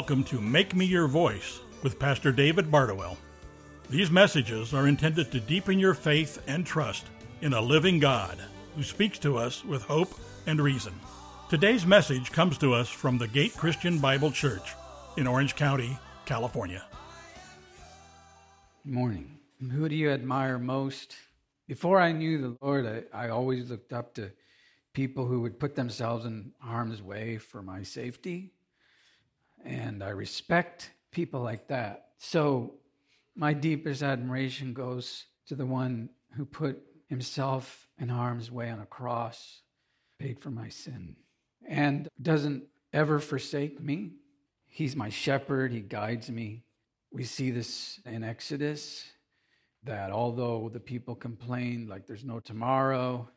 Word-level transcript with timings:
Welcome 0.00 0.24
to 0.24 0.40
Make 0.40 0.74
Me 0.74 0.86
Your 0.86 1.06
Voice 1.06 1.60
with 1.82 1.98
Pastor 1.98 2.32
David 2.32 2.70
Bardowell. 2.70 3.18
These 3.90 4.10
messages 4.10 4.72
are 4.72 4.88
intended 4.88 5.30
to 5.30 5.40
deepen 5.40 5.78
your 5.78 5.92
faith 5.92 6.42
and 6.46 6.64
trust 6.64 7.04
in 7.42 7.52
a 7.52 7.60
living 7.60 7.98
God 7.98 8.38
who 8.74 8.82
speaks 8.82 9.18
to 9.18 9.36
us 9.36 9.62
with 9.62 9.82
hope 9.82 10.14
and 10.46 10.58
reason. 10.58 10.94
Today's 11.50 11.84
message 11.84 12.32
comes 12.32 12.56
to 12.58 12.72
us 12.72 12.88
from 12.88 13.18
the 13.18 13.28
Gate 13.28 13.54
Christian 13.58 13.98
Bible 13.98 14.30
Church 14.30 14.72
in 15.18 15.26
Orange 15.26 15.54
County, 15.54 15.98
California. 16.24 16.82
Good 18.86 18.94
morning. 18.94 19.38
Who 19.70 19.86
do 19.86 19.94
you 19.94 20.10
admire 20.10 20.58
most? 20.58 21.14
Before 21.68 22.00
I 22.00 22.12
knew 22.12 22.40
the 22.40 22.56
Lord, 22.62 23.06
I, 23.12 23.26
I 23.26 23.28
always 23.28 23.68
looked 23.68 23.92
up 23.92 24.14
to 24.14 24.32
people 24.94 25.26
who 25.26 25.42
would 25.42 25.60
put 25.60 25.76
themselves 25.76 26.24
in 26.24 26.52
harm's 26.58 27.02
way 27.02 27.36
for 27.36 27.60
my 27.60 27.82
safety. 27.82 28.54
And 29.64 30.02
I 30.02 30.10
respect 30.10 30.90
people 31.10 31.40
like 31.40 31.68
that. 31.68 32.08
So 32.18 32.74
my 33.34 33.52
deepest 33.52 34.02
admiration 34.02 34.72
goes 34.72 35.26
to 35.46 35.54
the 35.54 35.66
one 35.66 36.10
who 36.36 36.44
put 36.44 36.80
himself 37.08 37.88
in 37.98 38.08
harm's 38.08 38.50
way 38.50 38.70
on 38.70 38.80
a 38.80 38.86
cross, 38.86 39.62
paid 40.18 40.38
for 40.38 40.50
my 40.50 40.68
sin, 40.68 41.16
and 41.68 42.08
doesn't 42.20 42.64
ever 42.92 43.18
forsake 43.18 43.80
me. 43.80 44.12
He's 44.66 44.94
my 44.94 45.08
shepherd, 45.08 45.72
he 45.72 45.80
guides 45.80 46.30
me. 46.30 46.62
We 47.12 47.24
see 47.24 47.50
this 47.50 47.98
in 48.06 48.22
Exodus 48.22 49.04
that 49.82 50.10
although 50.10 50.70
the 50.72 50.78
people 50.78 51.14
complained 51.14 51.88
like 51.88 52.06
there's 52.06 52.24
no 52.24 52.38
tomorrow, 52.38 53.28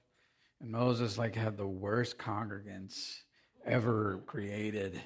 and 0.61 0.69
Moses 0.69 1.17
like 1.17 1.35
had 1.35 1.57
the 1.57 1.67
worst 1.67 2.17
congregants 2.17 3.21
ever 3.65 4.21
created. 4.27 5.01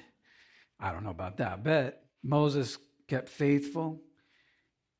I 0.80 0.92
don't 0.92 1.04
know 1.04 1.10
about 1.10 1.38
that, 1.38 1.64
but 1.64 2.04
Moses 2.22 2.78
kept 3.08 3.28
faithful, 3.28 4.00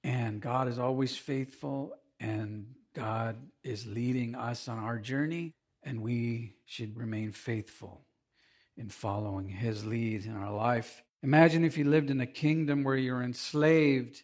and 0.03 0.41
God 0.41 0.69
is 0.69 0.79
always 0.79 1.17
faithful, 1.17 1.93
and 2.19 2.75
God 2.95 3.37
is 3.63 3.87
leading 3.87 4.35
us 4.35 4.69
on 4.69 4.79
our 4.79 4.99
journey, 4.99 5.53
and 5.83 6.03
we 6.03 6.55
should 6.65 6.97
remain 6.97 7.33
faithful 7.33 8.03
in 8.77 8.89
following 8.89 9.49
His 9.49 9.85
lead 9.85 10.25
in 10.25 10.37
our 10.37 10.53
life. 10.53 11.03
Imagine 11.23 11.65
if 11.65 11.77
you 11.77 11.85
lived 11.85 12.11
in 12.11 12.21
a 12.21 12.27
kingdom 12.27 12.85
where 12.85 12.97
you're 12.97 13.23
enslaved 13.23 14.23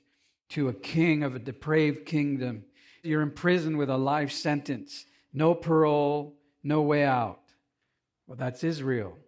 to 0.51 0.69
a 0.69 0.75
king 0.75 1.23
of 1.23 1.35
a 1.35 1.41
depraved 1.41 2.07
kingdom. 2.07 2.65
You're 3.03 3.23
imprisoned 3.23 3.79
with 3.79 3.91
a 3.91 3.97
life 3.97 4.33
sentence, 4.33 5.05
no 5.33 5.55
parole, 5.55 6.37
no 6.63 6.83
way 6.83 7.05
out. 7.05 7.41
Well, 8.27 8.37
that's 8.37 8.65
Israel. 8.65 9.19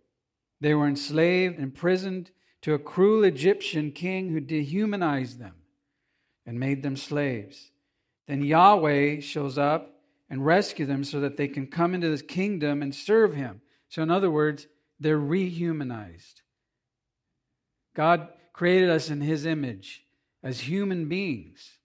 They 0.60 0.74
were 0.74 0.88
enslaved, 0.88 1.58
imprisoned 1.58 2.30
to 2.62 2.74
a 2.74 2.78
cruel 2.78 3.24
Egyptian 3.24 3.92
king 3.92 4.30
who 4.30 4.40
dehumanized 4.40 5.38
them 5.38 5.54
and 6.44 6.58
made 6.58 6.82
them 6.82 6.96
slaves. 6.96 7.70
Then 8.26 8.42
Yahweh 8.42 9.20
shows 9.20 9.58
up 9.58 10.00
and 10.28 10.44
rescues 10.44 10.88
them 10.88 11.04
so 11.04 11.20
that 11.20 11.36
they 11.36 11.48
can 11.48 11.66
come 11.66 11.94
into 11.94 12.08
this 12.08 12.22
kingdom 12.22 12.82
and 12.82 12.94
serve 12.94 13.34
him. 13.34 13.60
So, 13.88 14.02
in 14.02 14.10
other 14.10 14.30
words, 14.30 14.66
they're 14.98 15.18
rehumanized. 15.18 16.42
God 17.94 18.28
created 18.52 18.90
us 18.90 19.10
in 19.10 19.20
his 19.20 19.46
image 19.46 20.04
as 20.42 20.60
human 20.60 21.08
beings, 21.08 21.78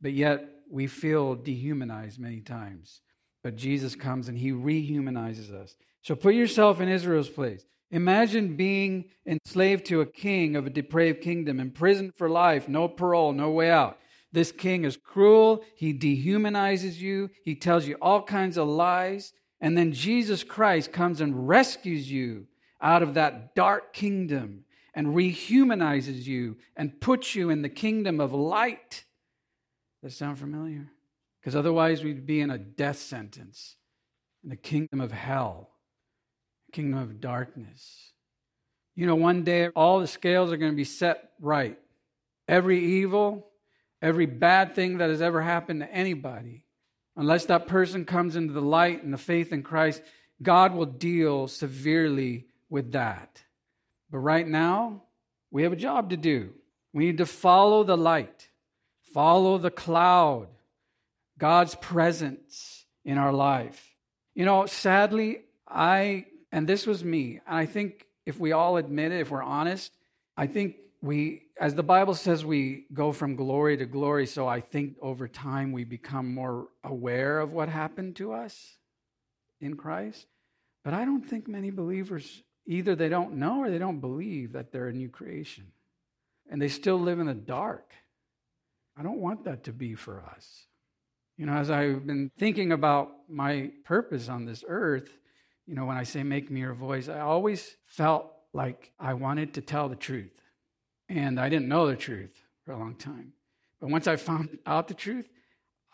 but 0.00 0.12
yet 0.12 0.48
we 0.70 0.86
feel 0.86 1.34
dehumanized 1.34 2.18
many 2.18 2.40
times. 2.40 3.00
But 3.42 3.56
Jesus 3.56 3.94
comes 3.94 4.28
and 4.28 4.38
he 4.38 4.50
rehumanizes 4.50 5.52
us. 5.52 5.74
So 6.04 6.14
put 6.14 6.34
yourself 6.34 6.80
in 6.80 6.88
Israel's 6.88 7.30
place. 7.30 7.64
Imagine 7.90 8.56
being 8.56 9.06
enslaved 9.26 9.86
to 9.86 10.02
a 10.02 10.06
king 10.06 10.54
of 10.54 10.66
a 10.66 10.70
depraved 10.70 11.22
kingdom, 11.22 11.58
imprisoned 11.58 12.14
for 12.14 12.28
life, 12.28 12.68
no 12.68 12.88
parole, 12.88 13.32
no 13.32 13.50
way 13.50 13.70
out. 13.70 13.98
This 14.30 14.52
king 14.52 14.84
is 14.84 14.98
cruel. 14.98 15.64
He 15.76 15.94
dehumanizes 15.94 16.98
you. 16.98 17.30
He 17.44 17.54
tells 17.54 17.86
you 17.86 17.96
all 18.02 18.22
kinds 18.22 18.58
of 18.58 18.68
lies. 18.68 19.32
And 19.60 19.78
then 19.78 19.92
Jesus 19.92 20.44
Christ 20.44 20.92
comes 20.92 21.20
and 21.20 21.48
rescues 21.48 22.10
you 22.10 22.48
out 22.82 23.02
of 23.02 23.14
that 23.14 23.54
dark 23.54 23.94
kingdom 23.94 24.64
and 24.92 25.16
rehumanizes 25.16 26.26
you 26.26 26.58
and 26.76 27.00
puts 27.00 27.34
you 27.34 27.48
in 27.48 27.62
the 27.62 27.68
kingdom 27.68 28.20
of 28.20 28.34
light. 28.34 29.04
Does 30.02 30.12
that 30.12 30.18
sound 30.18 30.38
familiar? 30.38 30.90
Because 31.40 31.56
otherwise, 31.56 32.04
we'd 32.04 32.26
be 32.26 32.40
in 32.40 32.50
a 32.50 32.58
death 32.58 32.98
sentence 32.98 33.76
in 34.42 34.50
the 34.50 34.56
kingdom 34.56 35.00
of 35.00 35.12
hell, 35.12 35.70
kingdom 36.74 37.00
of 37.00 37.20
darkness. 37.20 38.10
You 38.94 39.06
know, 39.06 39.14
one 39.14 39.44
day 39.44 39.68
all 39.68 40.00
the 40.00 40.06
scales 40.06 40.52
are 40.52 40.56
going 40.56 40.72
to 40.72 40.76
be 40.76 40.84
set 40.84 41.30
right. 41.40 41.78
Every 42.46 42.84
evil, 42.98 43.46
every 44.02 44.26
bad 44.26 44.74
thing 44.74 44.98
that 44.98 45.08
has 45.08 45.22
ever 45.22 45.40
happened 45.40 45.80
to 45.80 45.90
anybody, 45.90 46.64
unless 47.16 47.46
that 47.46 47.66
person 47.66 48.04
comes 48.04 48.36
into 48.36 48.52
the 48.52 48.60
light 48.60 49.02
and 49.02 49.12
the 49.12 49.18
faith 49.18 49.52
in 49.52 49.62
Christ, 49.62 50.02
God 50.42 50.74
will 50.74 50.86
deal 50.86 51.48
severely 51.48 52.46
with 52.68 52.92
that. 52.92 53.42
But 54.10 54.18
right 54.18 54.46
now, 54.46 55.04
we 55.50 55.62
have 55.62 55.72
a 55.72 55.76
job 55.76 56.10
to 56.10 56.16
do. 56.16 56.50
We 56.92 57.06
need 57.06 57.18
to 57.18 57.26
follow 57.26 57.84
the 57.84 57.96
light, 57.96 58.48
follow 59.12 59.58
the 59.58 59.70
cloud, 59.70 60.48
God's 61.38 61.74
presence 61.76 62.84
in 63.04 63.18
our 63.18 63.32
life. 63.32 63.94
You 64.34 64.44
know, 64.44 64.66
sadly, 64.66 65.42
I, 65.68 66.26
and 66.54 66.68
this 66.68 66.86
was 66.86 67.02
me, 67.02 67.40
and 67.48 67.56
I 67.56 67.66
think 67.66 68.06
if 68.26 68.38
we 68.38 68.52
all 68.52 68.76
admit 68.76 69.10
it, 69.10 69.18
if 69.18 69.32
we're 69.32 69.42
honest, 69.42 69.92
I 70.36 70.46
think 70.46 70.76
we, 71.02 71.42
as 71.60 71.74
the 71.74 71.82
Bible 71.82 72.14
says, 72.14 72.44
we 72.44 72.86
go 72.94 73.10
from 73.10 73.34
glory 73.34 73.76
to 73.76 73.86
glory. 73.86 74.24
So 74.26 74.46
I 74.46 74.60
think 74.60 74.94
over 75.02 75.26
time 75.26 75.72
we 75.72 75.82
become 75.82 76.32
more 76.32 76.68
aware 76.84 77.40
of 77.40 77.52
what 77.52 77.68
happened 77.68 78.14
to 78.16 78.32
us 78.32 78.78
in 79.60 79.74
Christ. 79.76 80.28
But 80.84 80.94
I 80.94 81.04
don't 81.04 81.28
think 81.28 81.48
many 81.48 81.72
believers 81.72 82.44
either 82.68 82.94
they 82.94 83.08
don't 83.08 83.34
know 83.34 83.58
or 83.58 83.68
they 83.68 83.78
don't 83.78 83.98
believe 83.98 84.52
that 84.52 84.70
they're 84.70 84.86
a 84.86 84.92
new 84.92 85.08
creation. 85.08 85.72
And 86.48 86.62
they 86.62 86.68
still 86.68 87.00
live 87.00 87.18
in 87.18 87.26
the 87.26 87.34
dark. 87.34 87.90
I 88.96 89.02
don't 89.02 89.20
want 89.20 89.42
that 89.46 89.64
to 89.64 89.72
be 89.72 89.96
for 89.96 90.22
us. 90.22 90.66
You 91.36 91.46
know, 91.46 91.54
as 91.54 91.68
I've 91.68 92.06
been 92.06 92.30
thinking 92.38 92.70
about 92.70 93.10
my 93.28 93.72
purpose 93.82 94.28
on 94.28 94.44
this 94.44 94.62
earth, 94.68 95.10
you 95.66 95.74
know, 95.74 95.86
when 95.86 95.96
I 95.96 96.02
say 96.02 96.22
make 96.22 96.50
me 96.50 96.60
your 96.60 96.74
voice, 96.74 97.08
I 97.08 97.20
always 97.20 97.76
felt 97.86 98.30
like 98.52 98.92
I 98.98 99.14
wanted 99.14 99.54
to 99.54 99.60
tell 99.60 99.88
the 99.88 99.96
truth. 99.96 100.32
And 101.08 101.38
I 101.38 101.48
didn't 101.48 101.68
know 101.68 101.86
the 101.86 101.96
truth 101.96 102.34
for 102.64 102.72
a 102.72 102.78
long 102.78 102.94
time. 102.94 103.32
But 103.80 103.90
once 103.90 104.06
I 104.06 104.16
found 104.16 104.58
out 104.66 104.88
the 104.88 104.94
truth, 104.94 105.28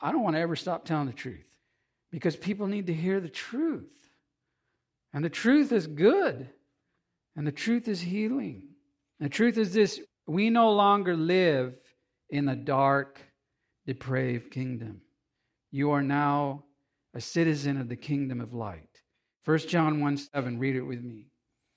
I 0.00 0.12
don't 0.12 0.22
want 0.22 0.36
to 0.36 0.40
ever 0.40 0.56
stop 0.56 0.84
telling 0.84 1.06
the 1.06 1.12
truth 1.12 1.46
because 2.10 2.36
people 2.36 2.66
need 2.66 2.86
to 2.86 2.94
hear 2.94 3.20
the 3.20 3.28
truth. 3.28 3.90
And 5.12 5.24
the 5.24 5.30
truth 5.30 5.72
is 5.72 5.86
good. 5.86 6.48
And 7.36 7.46
the 7.46 7.52
truth 7.52 7.88
is 7.88 8.00
healing. 8.00 8.68
And 9.18 9.30
The 9.30 9.34
truth 9.34 9.56
is 9.56 9.72
this 9.72 10.00
we 10.26 10.50
no 10.50 10.72
longer 10.72 11.16
live 11.16 11.74
in 12.28 12.48
a 12.48 12.56
dark, 12.56 13.20
depraved 13.86 14.50
kingdom. 14.50 15.00
You 15.70 15.90
are 15.92 16.02
now 16.02 16.64
a 17.14 17.20
citizen 17.20 17.80
of 17.80 17.88
the 17.88 17.96
kingdom 17.96 18.40
of 18.40 18.52
light. 18.52 18.89
1 19.44 19.58
John 19.60 20.00
1 20.00 20.16
7, 20.16 20.58
read 20.58 20.76
it 20.76 20.82
with 20.82 21.02
me. 21.02 21.26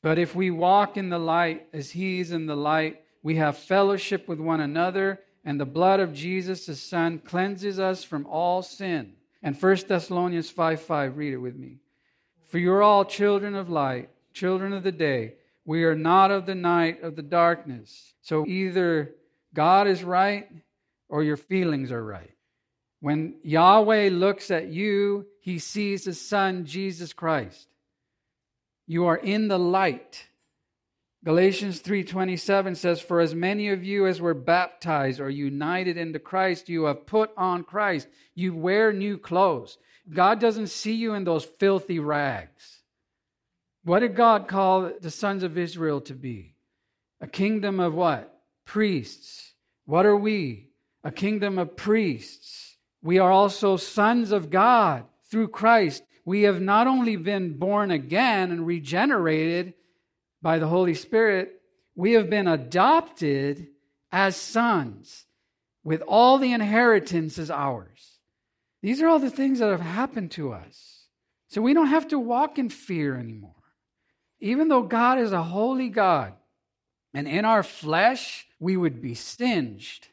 But 0.01 0.19
if 0.19 0.35
we 0.35 0.51
walk 0.51 0.97
in 0.97 1.09
the 1.09 1.19
light 1.19 1.67
as 1.73 1.91
he 1.91 2.19
is 2.19 2.31
in 2.31 2.45
the 2.45 2.57
light, 2.57 3.01
we 3.21 3.37
have 3.37 3.57
fellowship 3.57 4.27
with 4.27 4.39
one 4.39 4.59
another, 4.59 5.21
and 5.45 5.59
the 5.59 5.65
blood 5.65 6.01
of 6.01 6.13
Jesus, 6.13 6.65
the 6.65 6.75
Son, 6.75 7.19
cleanses 7.19 7.79
us 7.79 8.03
from 8.03 8.25
all 8.27 8.61
sin. 8.61 9.13
And 9.41 9.59
1 9.59 9.77
Thessalonians 9.87 10.49
5 10.49 10.81
5, 10.81 11.17
read 11.17 11.33
it 11.33 11.37
with 11.37 11.55
me. 11.55 11.77
For 12.47 12.59
you're 12.59 12.83
all 12.83 13.05
children 13.05 13.55
of 13.55 13.69
light, 13.69 14.09
children 14.33 14.73
of 14.73 14.83
the 14.83 14.91
day. 14.91 15.35
We 15.65 15.85
are 15.85 15.95
not 15.95 16.31
of 16.31 16.45
the 16.45 16.55
night, 16.55 17.01
of 17.01 17.15
the 17.15 17.21
darkness. 17.21 18.13
So 18.21 18.45
either 18.45 19.15
God 19.53 19.87
is 19.87 20.03
right 20.03 20.49
or 21.07 21.23
your 21.23 21.37
feelings 21.37 21.91
are 21.91 22.03
right. 22.03 22.32
When 23.03 23.35
Yahweh 23.43 24.09
looks 24.09 24.49
at 24.49 24.69
you, 24.69 25.25
he 25.41 25.59
sees 25.59 26.05
his 26.05 26.21
son, 26.21 26.65
Jesus 26.65 27.11
Christ. 27.11 27.67
You 28.87 29.07
are 29.07 29.17
in 29.17 29.49
the 29.49 29.59
light. 29.59 30.27
Galatians 31.25 31.81
3:27 31.81 32.75
says 32.75 33.01
for 33.01 33.19
as 33.19 33.35
many 33.35 33.67
of 33.69 33.83
you 33.83 34.07
as 34.07 34.21
were 34.21 34.33
baptized 34.33 35.19
or 35.19 35.29
united 35.29 35.97
into 35.97 36.19
Christ 36.19 36.69
you 36.69 36.83
have 36.85 37.05
put 37.05 37.31
on 37.37 37.63
Christ 37.63 38.07
you 38.35 38.53
wear 38.53 38.91
new 38.91 39.17
clothes 39.17 39.77
God 40.09 40.41
doesn't 40.41 40.67
see 40.67 40.93
you 40.93 41.13
in 41.13 41.23
those 41.23 41.45
filthy 41.45 41.99
rags 41.99 42.83
what 43.83 43.99
did 43.99 44.15
God 44.15 44.47
call 44.47 44.91
the 44.99 45.11
sons 45.11 45.43
of 45.43 45.57
Israel 45.57 45.99
to 46.01 46.13
be? 46.13 46.55
A 47.19 47.27
kingdom 47.27 47.79
of 47.79 47.93
what? 47.93 48.41
Priests. 48.65 49.53
What 49.85 50.05
are 50.05 50.15
we? 50.15 50.69
A 51.03 51.11
kingdom 51.11 51.59
of 51.59 51.75
priests. 51.75 52.62
We 53.03 53.19
are 53.19 53.31
also 53.31 53.75
sons 53.75 54.31
of 54.31 54.49
God 54.49 55.03
through 55.29 55.49
Christ. 55.49 56.03
We 56.23 56.43
have 56.43 56.61
not 56.61 56.87
only 56.87 57.17
been 57.17 57.57
born 57.57 57.91
again 57.91 58.49
and 58.49 58.65
regenerated 58.65 59.73
by 60.41 60.57
the 60.57 60.67
Holy 60.67 60.93
Spirit, 60.93 61.61
we 61.95 62.13
have 62.13 62.29
been 62.29 62.47
adopted 62.47 63.67
as 64.11 64.37
sons 64.37 65.25
with 65.83 66.01
all 66.07 66.37
the 66.37 66.53
inheritance 66.53 67.37
as 67.37 67.51
ours. 67.51 68.19
These 68.81 69.01
are 69.01 69.07
all 69.09 69.19
the 69.19 69.29
things 69.29 69.59
that 69.59 69.69
have 69.69 69.81
happened 69.81 70.31
to 70.31 70.53
us. 70.53 71.07
So 71.49 71.61
we 71.61 71.73
don't 71.73 71.87
have 71.87 72.07
to 72.07 72.19
walk 72.19 72.57
in 72.57 72.69
fear 72.69 73.17
anymore. 73.17 73.51
Even 74.39 74.69
though 74.69 74.83
God 74.83 75.19
is 75.19 75.33
a 75.33 75.43
holy 75.43 75.89
God, 75.89 76.33
and 77.13 77.27
in 77.27 77.43
our 77.43 77.63
flesh 77.63 78.47
we 78.59 78.77
would 78.77 79.01
be 79.01 79.13
singed, 79.13 80.07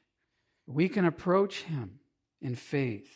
we 0.66 0.88
can 0.88 1.04
approach 1.04 1.62
Him 1.62 1.99
in 2.40 2.54
faith. 2.54 3.10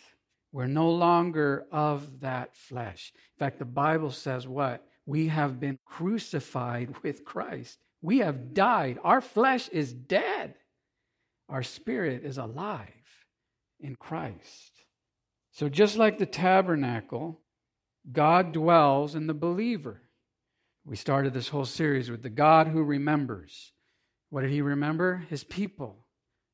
We're 0.53 0.67
no 0.67 0.91
longer 0.91 1.67
of 1.73 2.21
that 2.21 2.56
flesh. 2.56 3.12
In 3.15 3.38
fact, 3.38 3.59
the 3.59 3.65
Bible 3.65 4.11
says 4.11 4.47
what? 4.47 4.87
We 5.06 5.29
have 5.29 5.59
been 5.61 5.79
crucified 5.85 6.94
with 7.03 7.25
Christ. 7.25 7.79
We 8.00 8.19
have 8.19 8.55
died. 8.55 8.99
Our 9.03 9.21
flesh 9.21 9.69
is 9.71 9.93
dead. 9.93 10.55
Our 11.49 11.62
spirit 11.62 12.25
is 12.25 12.38
alive 12.38 12.88
in 13.81 13.97
Christ. 13.97 14.73
So, 15.53 15.69
just 15.69 15.97
like 15.97 16.19
the 16.19 16.27
tabernacle, 16.27 17.41
God 18.11 18.53
dwells 18.53 19.15
in 19.15 19.27
the 19.27 19.35
believer. 19.35 20.03
We 20.85 20.97
started 20.97 21.32
this 21.32 21.49
whole 21.49 21.65
series 21.65 22.11
with 22.11 22.23
the 22.23 22.31
God 22.31 22.69
who 22.69 22.82
remembers. 22.82 23.73
What 24.31 24.43
did 24.43 24.50
he 24.50 24.61
remember? 24.61 25.25
His 25.31 25.44
people, 25.44 26.06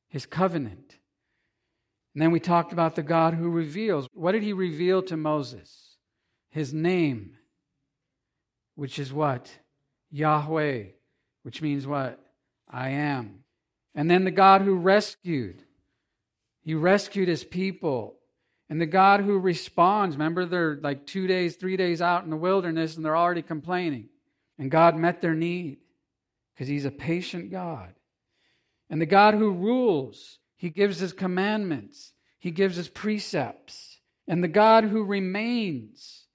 his 0.07 0.25
covenant. 0.25 0.97
And 2.13 2.21
then 2.21 2.31
we 2.31 2.39
talked 2.39 2.73
about 2.73 2.95
the 2.95 3.03
God 3.03 3.33
who 3.33 3.49
reveals. 3.49 4.07
What 4.13 4.33
did 4.33 4.43
he 4.43 4.53
reveal 4.53 5.01
to 5.03 5.15
Moses? 5.15 5.97
His 6.49 6.73
name, 6.73 7.37
which 8.75 8.99
is 8.99 9.13
what? 9.13 9.49
Yahweh, 10.11 10.83
which 11.43 11.61
means 11.61 11.87
what? 11.87 12.19
I 12.69 12.89
am. 12.89 13.43
And 13.95 14.11
then 14.11 14.25
the 14.25 14.31
God 14.31 14.61
who 14.61 14.75
rescued. 14.75 15.63
He 16.63 16.75
rescued 16.75 17.29
his 17.29 17.43
people. 17.43 18.17
And 18.69 18.79
the 18.79 18.85
God 18.85 19.21
who 19.21 19.39
responds. 19.39 20.15
Remember, 20.15 20.45
they're 20.45 20.79
like 20.81 21.05
two 21.05 21.27
days, 21.27 21.55
three 21.55 21.77
days 21.77 22.01
out 22.01 22.23
in 22.23 22.29
the 22.29 22.37
wilderness 22.37 22.95
and 22.95 23.05
they're 23.05 23.17
already 23.17 23.41
complaining. 23.41 24.09
And 24.57 24.69
God 24.69 24.95
met 24.97 25.21
their 25.21 25.33
need 25.33 25.77
because 26.53 26.67
he's 26.67 26.85
a 26.85 26.91
patient 26.91 27.51
God. 27.51 27.93
And 28.89 29.01
the 29.01 29.05
God 29.05 29.33
who 29.33 29.51
rules. 29.51 30.39
He 30.61 30.69
gives 30.69 30.99
his 30.99 31.11
commandments, 31.11 32.13
he 32.37 32.51
gives 32.51 32.75
his 32.75 32.87
precepts. 32.87 33.99
And 34.27 34.43
the 34.43 34.47
God 34.47 34.83
who 34.83 35.03
remains 35.03 36.27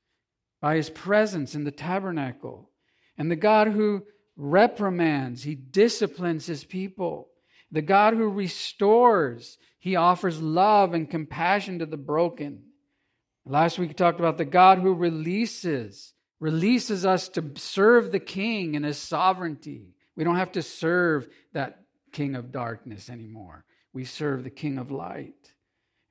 by 0.61 0.75
his 0.75 0.91
presence 0.91 1.55
in 1.55 1.63
the 1.63 1.71
tabernacle. 1.71 2.69
And 3.17 3.31
the 3.31 3.37
God 3.37 3.69
who 3.69 4.03
reprimands, 4.37 5.45
he 5.45 5.55
disciplines 5.55 6.45
his 6.45 6.65
people. 6.65 7.29
The 7.71 7.83
God 7.83 8.15
who 8.15 8.29
restores, 8.29 9.59
he 9.79 9.95
offers 9.95 10.43
love 10.43 10.93
and 10.93 11.09
compassion 11.09 11.79
to 11.79 11.87
the 11.87 11.97
broken. 11.97 12.65
Last 13.45 13.79
week 13.79 13.91
we 13.91 13.95
talked 13.95 14.19
about 14.19 14.39
the 14.39 14.45
God 14.45 14.81
who 14.81 14.93
releases, 14.93 16.15
releases 16.41 17.07
us 17.07 17.29
to 17.29 17.53
serve 17.55 18.11
the 18.11 18.19
king 18.19 18.75
in 18.75 18.83
his 18.83 18.99
sovereignty. 18.99 19.95
We 20.17 20.25
don't 20.25 20.35
have 20.35 20.53
to 20.53 20.63
serve 20.63 21.29
that 21.53 21.85
king 22.11 22.35
of 22.35 22.51
darkness 22.51 23.09
anymore. 23.09 23.65
We 23.97 24.05
serve 24.05 24.45
the 24.45 24.51
king 24.51 24.77
of 24.77 24.91
light. 24.91 25.55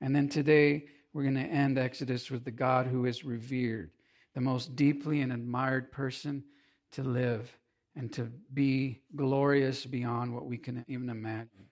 And 0.01 0.15
then 0.15 0.27
today 0.27 0.85
we're 1.13 1.21
going 1.21 1.35
to 1.35 1.41
end 1.41 1.77
Exodus 1.77 2.31
with 2.31 2.43
the 2.43 2.49
God 2.49 2.87
who 2.87 3.05
is 3.05 3.23
revered, 3.23 3.91
the 4.33 4.41
most 4.41 4.75
deeply 4.75 5.21
and 5.21 5.31
admired 5.31 5.91
person 5.91 6.45
to 6.93 7.03
live 7.03 7.47
and 7.95 8.11
to 8.13 8.31
be 8.51 9.03
glorious 9.15 9.85
beyond 9.85 10.33
what 10.33 10.47
we 10.47 10.57
can 10.57 10.83
even 10.87 11.11
imagine. 11.11 11.67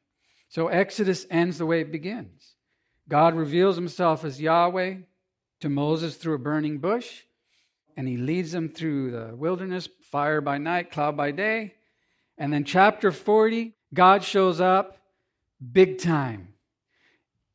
So 0.50 0.68
Exodus 0.68 1.25
ends 1.31 1.57
the 1.57 1.65
way 1.65 1.81
it 1.81 1.92
begins. 1.92 2.57
God 3.10 3.33
reveals 3.33 3.75
himself 3.75 4.24
as 4.24 4.39
Yahweh 4.39 4.98
to 5.62 5.69
Moses 5.69 6.15
through 6.15 6.36
a 6.36 6.38
burning 6.38 6.77
bush, 6.77 7.24
and 7.98 8.07
he 8.07 8.18
leads 8.18 8.51
them 8.51 8.69
through 8.69 9.10
the 9.10 9.36
wilderness, 9.36 9.89
fire 10.12 10.42
by 10.42 10.60
night, 10.60 10.92
cloud 10.92 11.18
by 11.18 11.31
day. 11.31 11.74
And 12.38 12.54
then, 12.54 12.65
chapter 12.65 13.12
40, 13.12 13.74
God 13.95 14.24
shows 14.24 14.62
up 14.62 15.00
big 15.71 16.00
time. 16.00 16.50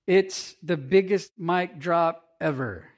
It's 0.06 0.55
the 0.62 0.76
biggest 0.76 1.32
mic 1.38 1.78
drop 1.78 2.25
ever. 2.40 2.88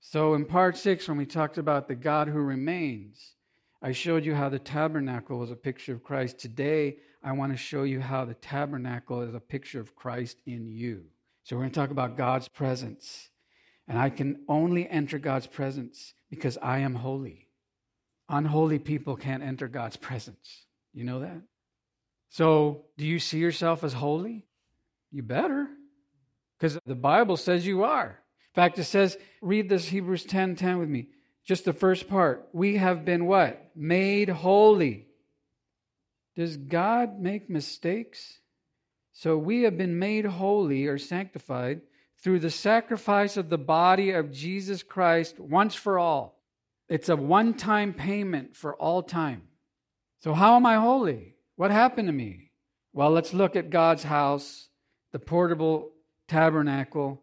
So, 0.00 0.34
in 0.34 0.44
part 0.44 0.76
six, 0.76 1.08
when 1.08 1.18
we 1.18 1.26
talked 1.26 1.58
about 1.58 1.88
the 1.88 1.94
God 1.94 2.28
who 2.28 2.38
remains, 2.38 3.34
I 3.82 3.92
showed 3.92 4.24
you 4.24 4.34
how 4.34 4.48
the 4.48 4.58
tabernacle 4.58 5.38
was 5.38 5.50
a 5.50 5.56
picture 5.56 5.92
of 5.92 6.02
Christ. 6.02 6.38
Today, 6.38 6.96
I 7.22 7.32
want 7.32 7.52
to 7.52 7.58
show 7.58 7.82
you 7.82 8.00
how 8.00 8.24
the 8.24 8.34
tabernacle 8.34 9.22
is 9.22 9.34
a 9.34 9.40
picture 9.40 9.80
of 9.80 9.96
Christ 9.96 10.38
in 10.46 10.66
you. 10.66 11.04
So, 11.44 11.56
we're 11.56 11.62
going 11.62 11.72
to 11.72 11.80
talk 11.80 11.90
about 11.90 12.16
God's 12.16 12.48
presence. 12.48 13.30
And 13.88 13.98
I 13.98 14.10
can 14.10 14.40
only 14.48 14.88
enter 14.88 15.18
God's 15.18 15.46
presence 15.46 16.14
because 16.28 16.58
I 16.60 16.78
am 16.78 16.96
holy. 16.96 17.48
Unholy 18.28 18.80
people 18.80 19.16
can't 19.16 19.44
enter 19.44 19.68
God's 19.68 19.96
presence. 19.96 20.66
You 20.92 21.04
know 21.04 21.20
that? 21.20 21.42
So, 22.30 22.84
do 22.96 23.06
you 23.06 23.18
see 23.18 23.38
yourself 23.38 23.84
as 23.84 23.92
holy? 23.92 24.46
You 25.10 25.22
better, 25.22 25.68
because 26.58 26.78
the 26.84 26.94
Bible 26.94 27.36
says 27.36 27.66
you 27.66 27.84
are. 27.84 28.08
In 28.08 28.54
fact, 28.54 28.78
it 28.78 28.84
says, 28.84 29.16
read 29.40 29.68
this 29.68 29.88
Hebrews 29.88 30.24
10 30.24 30.56
10 30.56 30.78
with 30.78 30.88
me. 30.88 31.08
Just 31.44 31.64
the 31.64 31.72
first 31.72 32.08
part. 32.08 32.48
We 32.52 32.76
have 32.76 33.04
been 33.04 33.26
what? 33.26 33.70
Made 33.76 34.28
holy. 34.28 35.06
Does 36.34 36.56
God 36.56 37.20
make 37.20 37.48
mistakes? 37.48 38.40
So 39.12 39.38
we 39.38 39.62
have 39.62 39.78
been 39.78 39.98
made 39.98 40.26
holy 40.26 40.86
or 40.86 40.98
sanctified 40.98 41.82
through 42.22 42.40
the 42.40 42.50
sacrifice 42.50 43.36
of 43.36 43.48
the 43.48 43.58
body 43.58 44.10
of 44.10 44.32
Jesus 44.32 44.82
Christ 44.82 45.38
once 45.38 45.74
for 45.74 45.98
all. 45.98 46.42
It's 46.88 47.08
a 47.08 47.16
one 47.16 47.54
time 47.54 47.94
payment 47.94 48.56
for 48.56 48.74
all 48.74 49.02
time. 49.02 49.42
So, 50.20 50.34
how 50.34 50.56
am 50.56 50.66
I 50.66 50.76
holy? 50.76 51.35
What 51.56 51.70
happened 51.70 52.08
to 52.08 52.12
me? 52.12 52.50
Well, 52.92 53.10
let's 53.10 53.32
look 53.32 53.56
at 53.56 53.70
God's 53.70 54.02
house, 54.02 54.68
the 55.12 55.18
portable 55.18 55.90
tabernacle, 56.28 57.22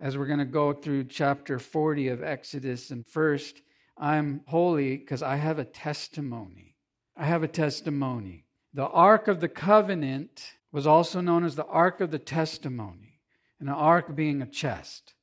as 0.00 0.18
we're 0.18 0.26
going 0.26 0.40
to 0.40 0.44
go 0.44 0.72
through 0.72 1.04
chapter 1.04 1.60
40 1.60 2.08
of 2.08 2.20
Exodus. 2.20 2.90
And 2.90 3.06
first, 3.06 3.62
I'm 3.96 4.40
holy 4.46 4.96
because 4.96 5.22
I 5.22 5.36
have 5.36 5.60
a 5.60 5.64
testimony. 5.64 6.74
I 7.16 7.26
have 7.26 7.44
a 7.44 7.48
testimony. 7.48 8.44
The 8.74 8.88
Ark 8.88 9.28
of 9.28 9.38
the 9.38 9.48
Covenant 9.48 10.54
was 10.72 10.88
also 10.88 11.20
known 11.20 11.44
as 11.44 11.54
the 11.54 11.66
Ark 11.66 12.00
of 12.00 12.10
the 12.10 12.18
Testimony, 12.18 13.20
and 13.60 13.68
an 13.68 13.74
Ark 13.76 14.16
being 14.16 14.42
a 14.42 14.46
chest. 14.46 15.14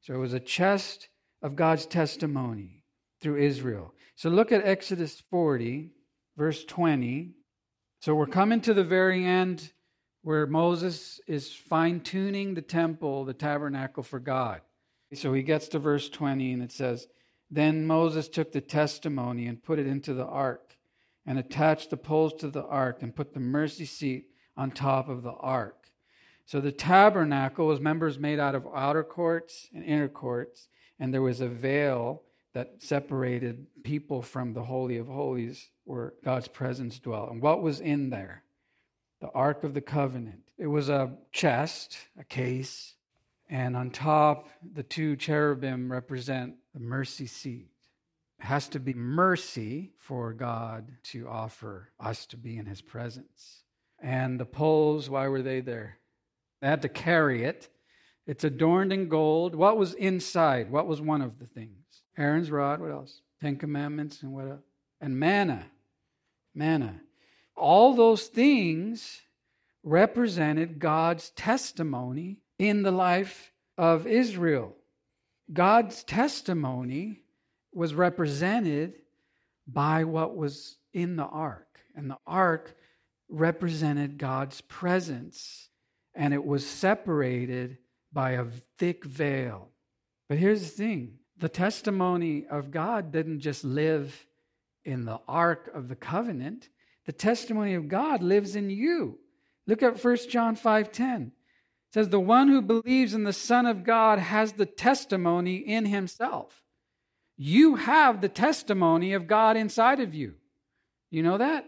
So 0.00 0.14
it 0.14 0.18
was 0.18 0.32
a 0.32 0.40
chest 0.40 1.08
of 1.42 1.56
God's 1.56 1.86
testimony 1.86 2.84
through 3.20 3.38
Israel. 3.38 3.94
So 4.14 4.28
look 4.28 4.52
at 4.52 4.64
Exodus 4.64 5.20
40, 5.28 5.90
verse 6.36 6.64
20. 6.64 7.34
So 8.00 8.14
we're 8.14 8.26
coming 8.26 8.62
to 8.62 8.72
the 8.72 8.82
very 8.82 9.26
end 9.26 9.72
where 10.22 10.46
Moses 10.46 11.20
is 11.26 11.52
fine 11.52 12.00
tuning 12.00 12.54
the 12.54 12.62
temple, 12.62 13.26
the 13.26 13.34
tabernacle 13.34 14.02
for 14.02 14.18
God. 14.18 14.62
So 15.12 15.34
he 15.34 15.42
gets 15.42 15.68
to 15.68 15.78
verse 15.78 16.08
20 16.08 16.54
and 16.54 16.62
it 16.62 16.72
says, 16.72 17.08
Then 17.50 17.86
Moses 17.86 18.30
took 18.30 18.52
the 18.52 18.62
testimony 18.62 19.46
and 19.46 19.62
put 19.62 19.78
it 19.78 19.86
into 19.86 20.14
the 20.14 20.24
ark 20.24 20.78
and 21.26 21.38
attached 21.38 21.90
the 21.90 21.98
poles 21.98 22.32
to 22.38 22.48
the 22.48 22.64
ark 22.64 23.02
and 23.02 23.14
put 23.14 23.34
the 23.34 23.40
mercy 23.40 23.84
seat 23.84 24.30
on 24.56 24.70
top 24.70 25.10
of 25.10 25.22
the 25.22 25.34
ark. 25.34 25.90
So 26.46 26.58
the 26.58 26.72
tabernacle 26.72 27.66
was 27.66 27.80
members 27.80 28.18
made 28.18 28.40
out 28.40 28.54
of 28.54 28.66
outer 28.74 29.04
courts 29.04 29.68
and 29.74 29.84
inner 29.84 30.08
courts, 30.08 30.68
and 30.98 31.12
there 31.12 31.20
was 31.20 31.42
a 31.42 31.48
veil 31.48 32.22
that 32.54 32.76
separated 32.78 33.66
people 33.84 34.22
from 34.22 34.54
the 34.54 34.64
Holy 34.64 34.96
of 34.96 35.06
Holies 35.06 35.68
where 35.90 36.14
God's 36.24 36.48
presence 36.48 36.98
dwelt. 36.98 37.30
And 37.30 37.42
what 37.42 37.62
was 37.62 37.80
in 37.80 38.10
there? 38.10 38.44
the 39.20 39.30
Ark 39.30 39.64
of 39.64 39.74
the 39.74 39.80
Covenant. 39.80 40.42
It 40.58 40.66
was 40.66 40.88
a 40.88 41.12
chest, 41.30 41.96
a 42.18 42.24
case, 42.24 42.94
and 43.48 43.76
on 43.76 43.90
top, 43.90 44.48
the 44.74 44.82
two 44.82 45.16
cherubim 45.16 45.90
represent 45.90 46.54
the 46.72 46.80
mercy 46.80 47.26
seat. 47.26 47.68
It 48.38 48.46
has 48.46 48.68
to 48.68 48.80
be 48.80 48.94
mercy 48.94 49.92
for 49.98 50.32
God 50.32 50.92
to 51.04 51.28
offer 51.28 51.90
us 51.98 52.26
to 52.26 52.36
be 52.36 52.56
in 52.56 52.66
his 52.66 52.80
presence. 52.80 53.62
And 54.02 54.40
the 54.40 54.46
poles, 54.46 55.10
why 55.10 55.28
were 55.28 55.42
they 55.42 55.60
there? 55.60 55.98
They 56.60 56.68
had 56.68 56.82
to 56.82 56.88
carry 56.88 57.44
it. 57.44 57.68
It's 58.26 58.44
adorned 58.44 58.92
in 58.92 59.08
gold. 59.08 59.54
What 59.54 59.76
was 59.76 59.92
inside? 59.94 60.70
What 60.70 60.86
was 60.86 61.00
one 61.00 61.20
of 61.20 61.38
the 61.38 61.46
things? 61.46 62.02
Aaron's 62.16 62.50
rod. 62.50 62.80
What 62.80 62.90
else? 62.90 63.20
Ten 63.40 63.56
Commandments 63.56 64.22
and 64.22 64.32
what 64.32 64.48
else? 64.48 64.62
And 65.00 65.18
manna. 65.18 65.66
Manna 66.60 67.00
all 67.60 67.94
those 67.94 68.26
things 68.26 69.20
represented 69.84 70.78
God's 70.78 71.30
testimony 71.30 72.38
in 72.58 72.82
the 72.82 72.90
life 72.90 73.52
of 73.78 74.06
Israel. 74.06 74.74
God's 75.52 76.02
testimony 76.02 77.22
was 77.72 77.94
represented 77.94 78.94
by 79.66 80.04
what 80.04 80.36
was 80.36 80.78
in 80.92 81.16
the 81.16 81.24
ark. 81.24 81.66
and 81.94 82.08
the 82.10 82.18
ark 82.26 82.76
represented 83.28 84.16
God's 84.16 84.60
presence, 84.62 85.68
and 86.14 86.32
it 86.32 86.44
was 86.44 86.64
separated 86.64 87.78
by 88.12 88.32
a 88.32 88.46
thick 88.78 89.04
veil. 89.04 89.70
But 90.28 90.38
here's 90.38 90.62
the 90.62 90.68
thing 90.68 91.18
the 91.36 91.48
testimony 91.48 92.46
of 92.46 92.70
God 92.70 93.12
didn't 93.12 93.40
just 93.40 93.64
live 93.64 94.26
in 94.84 95.04
the 95.04 95.20
ark 95.28 95.70
of 95.74 95.88
the 95.88 95.96
covenant, 95.96 96.68
the 97.06 97.12
testimony 97.12 97.74
of 97.74 97.88
God 97.88 98.22
lives 98.22 98.56
in 98.56 98.70
you. 98.70 99.18
Look 99.66 99.82
at 99.82 100.02
1 100.02 100.28
John 100.28 100.56
5:10. 100.56 101.32
It 101.88 101.94
says 101.94 102.08
the 102.08 102.20
one 102.20 102.48
who 102.48 102.62
believes 102.62 103.14
in 103.14 103.24
the 103.24 103.32
Son 103.32 103.66
of 103.66 103.84
God 103.84 104.18
has 104.18 104.52
the 104.52 104.66
testimony 104.66 105.56
in 105.56 105.86
himself. 105.86 106.62
You 107.36 107.76
have 107.76 108.20
the 108.20 108.28
testimony 108.28 109.12
of 109.12 109.26
God 109.26 109.56
inside 109.56 110.00
of 110.00 110.14
you. 110.14 110.34
You 111.10 111.22
know 111.22 111.38
that? 111.38 111.66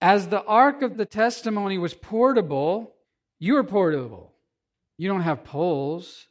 As 0.00 0.28
the 0.28 0.42
ark 0.44 0.82
of 0.82 0.96
the 0.96 1.06
testimony 1.06 1.78
was 1.78 1.94
portable, 1.94 2.94
you 3.38 3.56
are 3.56 3.64
portable. 3.64 4.32
You 4.96 5.08
don't 5.08 5.22
have 5.22 5.44
poles, 5.44 6.28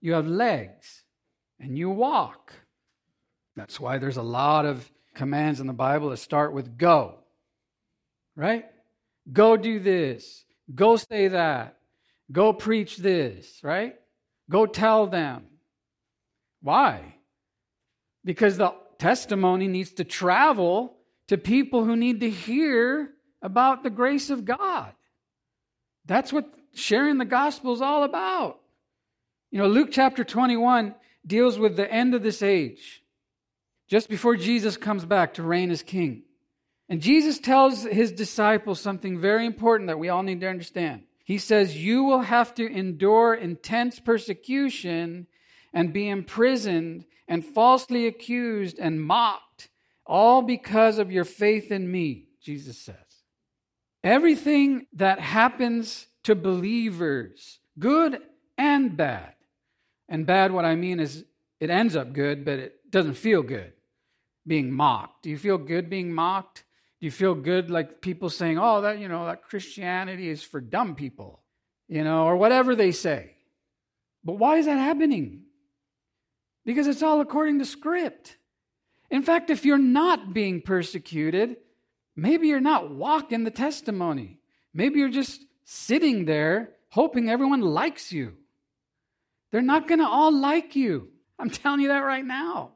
you 0.00 0.12
have 0.12 0.26
legs, 0.26 1.04
and 1.58 1.78
you 1.78 1.88
walk. 1.90 2.52
That's 3.56 3.78
why 3.78 3.98
there's 3.98 4.16
a 4.16 4.22
lot 4.22 4.64
of 4.64 4.90
commands 5.14 5.60
in 5.60 5.66
the 5.66 5.72
Bible 5.72 6.10
that 6.10 6.18
start 6.18 6.52
with 6.52 6.78
go, 6.78 7.18
right? 8.34 8.64
Go 9.30 9.56
do 9.56 9.78
this, 9.78 10.44
go 10.74 10.96
say 10.96 11.28
that, 11.28 11.76
go 12.30 12.52
preach 12.52 12.96
this, 12.96 13.60
right? 13.62 13.96
Go 14.50 14.66
tell 14.66 15.06
them. 15.06 15.44
Why? 16.62 17.16
Because 18.24 18.56
the 18.56 18.74
testimony 18.98 19.68
needs 19.68 19.92
to 19.94 20.04
travel 20.04 20.96
to 21.28 21.36
people 21.36 21.84
who 21.84 21.96
need 21.96 22.20
to 22.20 22.30
hear 22.30 23.10
about 23.42 23.82
the 23.82 23.90
grace 23.90 24.30
of 24.30 24.44
God. 24.44 24.92
That's 26.06 26.32
what 26.32 26.52
sharing 26.74 27.18
the 27.18 27.24
gospel 27.24 27.72
is 27.72 27.82
all 27.82 28.04
about. 28.04 28.60
You 29.50 29.58
know, 29.58 29.68
Luke 29.68 29.88
chapter 29.90 30.24
21 30.24 30.94
deals 31.26 31.58
with 31.58 31.76
the 31.76 31.90
end 31.90 32.14
of 32.14 32.22
this 32.22 32.42
age, 32.42 33.01
just 33.92 34.08
before 34.08 34.36
Jesus 34.36 34.78
comes 34.78 35.04
back 35.04 35.34
to 35.34 35.42
reign 35.42 35.70
as 35.70 35.82
king. 35.82 36.22
And 36.88 37.02
Jesus 37.02 37.38
tells 37.38 37.82
his 37.82 38.10
disciples 38.10 38.80
something 38.80 39.20
very 39.20 39.44
important 39.44 39.88
that 39.88 39.98
we 39.98 40.08
all 40.08 40.22
need 40.22 40.40
to 40.40 40.48
understand. 40.48 41.02
He 41.24 41.36
says, 41.36 41.76
You 41.76 42.02
will 42.02 42.22
have 42.22 42.54
to 42.54 42.66
endure 42.66 43.34
intense 43.34 44.00
persecution 44.00 45.26
and 45.74 45.92
be 45.92 46.08
imprisoned 46.08 47.04
and 47.28 47.44
falsely 47.44 48.06
accused 48.06 48.78
and 48.78 48.98
mocked, 48.98 49.68
all 50.06 50.40
because 50.40 50.96
of 50.96 51.12
your 51.12 51.26
faith 51.26 51.70
in 51.70 51.92
me, 51.92 52.28
Jesus 52.42 52.78
says. 52.78 52.96
Everything 54.02 54.86
that 54.94 55.20
happens 55.20 56.06
to 56.22 56.34
believers, 56.34 57.58
good 57.78 58.20
and 58.56 58.96
bad, 58.96 59.34
and 60.08 60.26
bad, 60.26 60.50
what 60.50 60.64
I 60.64 60.76
mean 60.76 60.98
is 60.98 61.26
it 61.60 61.68
ends 61.68 61.94
up 61.94 62.14
good, 62.14 62.46
but 62.46 62.58
it 62.58 62.90
doesn't 62.90 63.14
feel 63.14 63.42
good 63.42 63.74
being 64.46 64.72
mocked. 64.72 65.22
Do 65.22 65.30
you 65.30 65.38
feel 65.38 65.58
good 65.58 65.88
being 65.88 66.12
mocked? 66.12 66.64
Do 67.00 67.06
you 67.06 67.10
feel 67.10 67.34
good 67.34 67.70
like 67.70 68.00
people 68.00 68.30
saying, 68.30 68.58
oh, 68.58 68.82
that, 68.82 68.98
you 68.98 69.08
know, 69.08 69.26
that 69.26 69.42
Christianity 69.42 70.28
is 70.28 70.42
for 70.42 70.60
dumb 70.60 70.94
people, 70.94 71.42
you 71.88 72.04
know, 72.04 72.24
or 72.24 72.36
whatever 72.36 72.74
they 72.74 72.92
say? 72.92 73.34
But 74.24 74.34
why 74.34 74.58
is 74.58 74.66
that 74.66 74.78
happening? 74.78 75.42
Because 76.64 76.86
it's 76.86 77.02
all 77.02 77.20
according 77.20 77.58
to 77.58 77.64
script. 77.64 78.36
In 79.10 79.22
fact, 79.22 79.50
if 79.50 79.64
you're 79.64 79.78
not 79.78 80.32
being 80.32 80.62
persecuted, 80.62 81.56
maybe 82.14 82.48
you're 82.48 82.60
not 82.60 82.90
walking 82.90 83.44
the 83.44 83.50
testimony. 83.50 84.38
Maybe 84.72 85.00
you're 85.00 85.08
just 85.08 85.44
sitting 85.64 86.24
there 86.24 86.70
hoping 86.90 87.28
everyone 87.28 87.62
likes 87.62 88.12
you. 88.12 88.34
They're 89.50 89.60
not 89.60 89.88
going 89.88 89.98
to 89.98 90.06
all 90.06 90.32
like 90.32 90.76
you. 90.76 91.08
I'm 91.38 91.50
telling 91.50 91.80
you 91.80 91.88
that 91.88 91.98
right 91.98 92.24
now. 92.24 92.72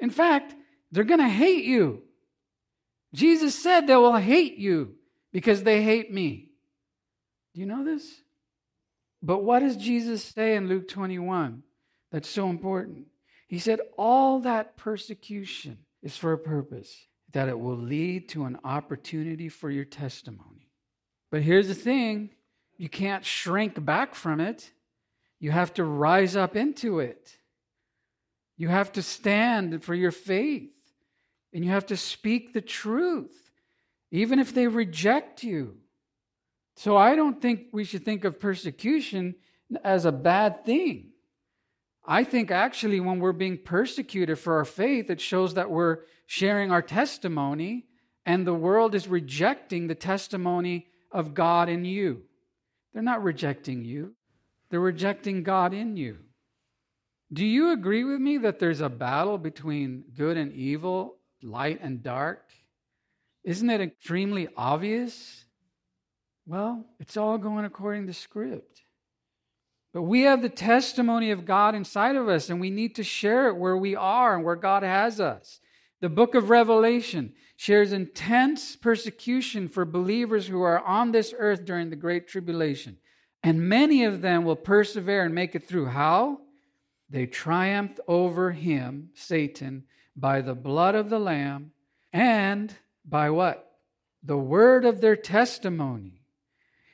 In 0.00 0.10
fact, 0.10 0.54
they're 0.94 1.02
going 1.02 1.18
to 1.18 1.28
hate 1.28 1.64
you. 1.64 2.02
Jesus 3.12 3.52
said 3.52 3.86
they 3.86 3.96
will 3.96 4.16
hate 4.16 4.58
you 4.58 4.94
because 5.32 5.64
they 5.64 5.82
hate 5.82 6.12
me. 6.12 6.50
Do 7.52 7.60
you 7.60 7.66
know 7.66 7.84
this? 7.84 8.08
But 9.20 9.42
what 9.42 9.58
does 9.58 9.76
Jesus 9.76 10.22
say 10.22 10.54
in 10.54 10.68
Luke 10.68 10.86
21 10.86 11.64
that's 12.12 12.28
so 12.28 12.48
important? 12.48 13.06
He 13.48 13.58
said, 13.58 13.80
All 13.98 14.38
that 14.40 14.76
persecution 14.76 15.78
is 16.00 16.16
for 16.16 16.32
a 16.32 16.38
purpose, 16.38 16.94
that 17.32 17.48
it 17.48 17.58
will 17.58 17.76
lead 17.76 18.28
to 18.28 18.44
an 18.44 18.58
opportunity 18.62 19.48
for 19.48 19.70
your 19.70 19.84
testimony. 19.84 20.68
But 21.32 21.42
here's 21.42 21.66
the 21.66 21.74
thing 21.74 22.30
you 22.76 22.88
can't 22.88 23.24
shrink 23.24 23.84
back 23.84 24.14
from 24.14 24.38
it, 24.40 24.70
you 25.40 25.50
have 25.50 25.74
to 25.74 25.82
rise 25.82 26.36
up 26.36 26.54
into 26.54 27.00
it. 27.00 27.36
You 28.56 28.68
have 28.68 28.92
to 28.92 29.02
stand 29.02 29.82
for 29.82 29.96
your 29.96 30.12
faith 30.12 30.70
and 31.54 31.64
you 31.64 31.70
have 31.70 31.86
to 31.86 31.96
speak 31.96 32.52
the 32.52 32.60
truth, 32.60 33.52
even 34.10 34.40
if 34.40 34.52
they 34.52 34.66
reject 34.66 35.44
you. 35.44 35.76
So 36.76 36.96
I 36.96 37.14
don't 37.14 37.40
think 37.40 37.68
we 37.72 37.84
should 37.84 38.04
think 38.04 38.24
of 38.24 38.40
persecution 38.40 39.36
as 39.84 40.04
a 40.04 40.12
bad 40.12 40.64
thing. 40.64 41.12
I 42.04 42.24
think 42.24 42.50
actually, 42.50 43.00
when 43.00 43.20
we're 43.20 43.32
being 43.32 43.56
persecuted 43.56 44.38
for 44.38 44.58
our 44.58 44.64
faith, 44.64 45.08
it 45.08 45.20
shows 45.20 45.54
that 45.54 45.70
we're 45.70 46.00
sharing 46.26 46.70
our 46.70 46.82
testimony, 46.82 47.86
and 48.26 48.46
the 48.46 48.52
world 48.52 48.94
is 48.94 49.08
rejecting 49.08 49.86
the 49.86 49.94
testimony 49.94 50.88
of 51.12 51.32
God 51.32 51.68
in 51.68 51.84
you. 51.84 52.22
They're 52.92 53.02
not 53.02 53.22
rejecting 53.22 53.84
you, 53.84 54.14
they're 54.70 54.80
rejecting 54.80 55.44
God 55.44 55.72
in 55.72 55.96
you. 55.96 56.18
Do 57.32 57.46
you 57.46 57.72
agree 57.72 58.04
with 58.04 58.20
me 58.20 58.38
that 58.38 58.58
there's 58.58 58.80
a 58.80 58.88
battle 58.88 59.38
between 59.38 60.04
good 60.14 60.36
and 60.36 60.52
evil 60.52 61.16
light 61.44 61.80
and 61.82 62.02
dark? 62.02 62.42
Isn't 63.44 63.70
it 63.70 63.80
extremely 63.80 64.48
obvious? 64.56 65.44
Well, 66.46 66.84
it's 66.98 67.16
all 67.16 67.38
going 67.38 67.64
according 67.64 68.06
to 68.06 68.14
script. 68.14 68.82
But 69.92 70.02
we 70.02 70.22
have 70.22 70.42
the 70.42 70.48
testimony 70.48 71.30
of 71.30 71.46
God 71.46 71.74
inside 71.74 72.16
of 72.16 72.28
us, 72.28 72.50
and 72.50 72.60
we 72.60 72.70
need 72.70 72.96
to 72.96 73.04
share 73.04 73.48
it 73.48 73.56
where 73.56 73.76
we 73.76 73.94
are 73.94 74.34
and 74.34 74.44
where 74.44 74.56
God 74.56 74.82
has 74.82 75.20
us. 75.20 75.60
The 76.00 76.08
book 76.08 76.34
of 76.34 76.50
Revelation 76.50 77.32
shares 77.56 77.92
intense 77.92 78.76
persecution 78.76 79.68
for 79.68 79.84
believers 79.84 80.48
who 80.48 80.60
are 80.62 80.80
on 80.80 81.12
this 81.12 81.32
earth 81.38 81.64
during 81.64 81.90
the 81.90 81.96
Great 81.96 82.26
Tribulation. 82.26 82.98
And 83.42 83.68
many 83.68 84.04
of 84.04 84.20
them 84.20 84.44
will 84.44 84.56
persevere 84.56 85.22
and 85.24 85.34
make 85.34 85.54
it 85.54 85.68
through. 85.68 85.86
How? 85.86 86.40
They 87.08 87.26
triumphed 87.26 88.00
over 88.08 88.50
him, 88.50 89.10
Satan, 89.14 89.84
by 90.16 90.40
the 90.40 90.54
blood 90.54 90.94
of 90.94 91.10
the 91.10 91.18
Lamb 91.18 91.72
and 92.12 92.74
by 93.04 93.30
what? 93.30 93.72
The 94.22 94.36
word 94.38 94.84
of 94.84 95.00
their 95.00 95.16
testimony. 95.16 96.20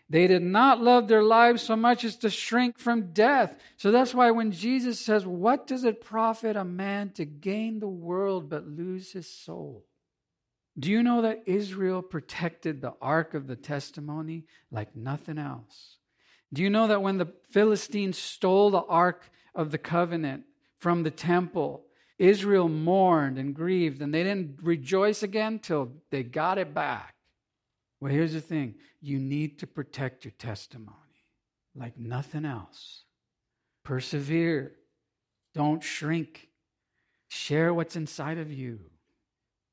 They 0.09 0.27
did 0.27 0.43
not 0.43 0.83
love 0.83 1.07
their 1.07 1.23
lives 1.23 1.62
so 1.62 1.77
much 1.77 2.03
as 2.03 2.17
to 2.17 2.31
shrink 2.31 2.81
from 2.81 3.12
death. 3.12 3.55
So 3.77 3.93
that's 3.93 4.12
why 4.12 4.33
when 4.33 4.50
Jesus 4.50 4.99
says, 4.99 5.25
What 5.25 5.69
does 5.69 5.85
it 5.85 6.00
profit 6.00 6.57
a 6.57 6.65
man 6.65 7.11
to 7.11 7.25
gain 7.25 7.79
the 7.79 7.89
world 7.89 8.50
but 8.50 8.67
lose 8.67 9.12
his 9.12 9.33
soul? 9.33 9.85
Do 10.77 10.91
you 10.91 11.05
know 11.05 11.23
that 11.23 11.45
Israel 11.47 12.03
protected 12.03 12.81
the 12.81 12.95
ark 13.00 13.35
of 13.35 13.47
the 13.47 13.55
testimony 13.55 14.47
like 14.73 14.97
nothing 14.97 15.39
else? 15.39 15.99
Do 16.53 16.62
you 16.62 16.71
know 16.71 16.89
that 16.89 17.03
when 17.03 17.19
the 17.19 17.33
Philistines 17.50 18.19
stole 18.19 18.71
the 18.71 18.83
ark 18.83 19.31
of 19.55 19.71
the 19.71 19.79
covenant 19.79 20.45
from 20.79 21.05
the 21.05 21.11
temple, 21.11 21.85
Israel 22.21 22.69
mourned 22.69 23.39
and 23.39 23.55
grieved, 23.55 24.03
and 24.03 24.12
they 24.12 24.23
didn't 24.23 24.59
rejoice 24.62 25.23
again 25.23 25.59
till 25.59 25.91
they 26.11 26.23
got 26.23 26.59
it 26.59 26.75
back. 26.75 27.15
Well, 27.99 28.12
here's 28.12 28.35
the 28.35 28.43
thing 28.43 28.75
you 29.00 29.19
need 29.19 29.59
to 29.61 29.67
protect 29.67 30.27
your 30.27 30.33
testimony 30.33 30.97
like 31.75 31.99
nothing 31.99 32.45
else. 32.45 33.05
Persevere, 33.85 34.73
don't 35.55 35.83
shrink, 35.83 36.49
share 37.29 37.73
what's 37.73 37.97
inside 37.97 38.37
of 38.37 38.53
you. 38.53 38.81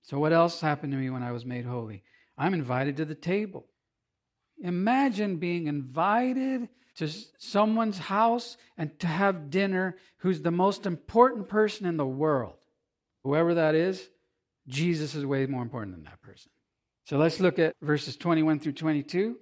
So, 0.04 0.18
what 0.18 0.32
else 0.32 0.62
happened 0.62 0.94
to 0.94 0.98
me 0.98 1.10
when 1.10 1.24
I 1.24 1.34
was 1.34 1.46
made 1.46 1.66
holy? 1.66 2.02
I'm 2.38 2.54
invited 2.54 2.96
to 2.98 3.06
the 3.06 3.14
table. 3.14 3.66
Imagine 4.64 5.36
being 5.36 5.68
invited 5.68 6.70
to 6.98 7.10
someone's 7.38 7.98
house 7.98 8.58
and 8.78 8.98
to 9.00 9.08
have 9.08 9.50
dinner 9.50 9.96
who's 10.18 10.42
the 10.42 10.52
most 10.52 10.86
important 10.86 11.48
person 11.48 11.86
in 11.86 11.98
the 11.98 12.06
world. 12.06 12.56
Whoever 13.24 13.54
that 13.56 13.76
is, 13.76 14.10
Jesus 14.68 15.16
is 15.16 15.26
way 15.26 15.46
more 15.46 15.62
important 15.62 15.96
than 15.96 16.04
that 16.06 16.22
person. 16.22 16.52
So 17.06 17.18
let's 17.18 17.40
look 17.40 17.58
at 17.60 17.76
verses 17.82 18.18
21 18.18 18.60
through 18.60 18.74
22. 18.74 19.38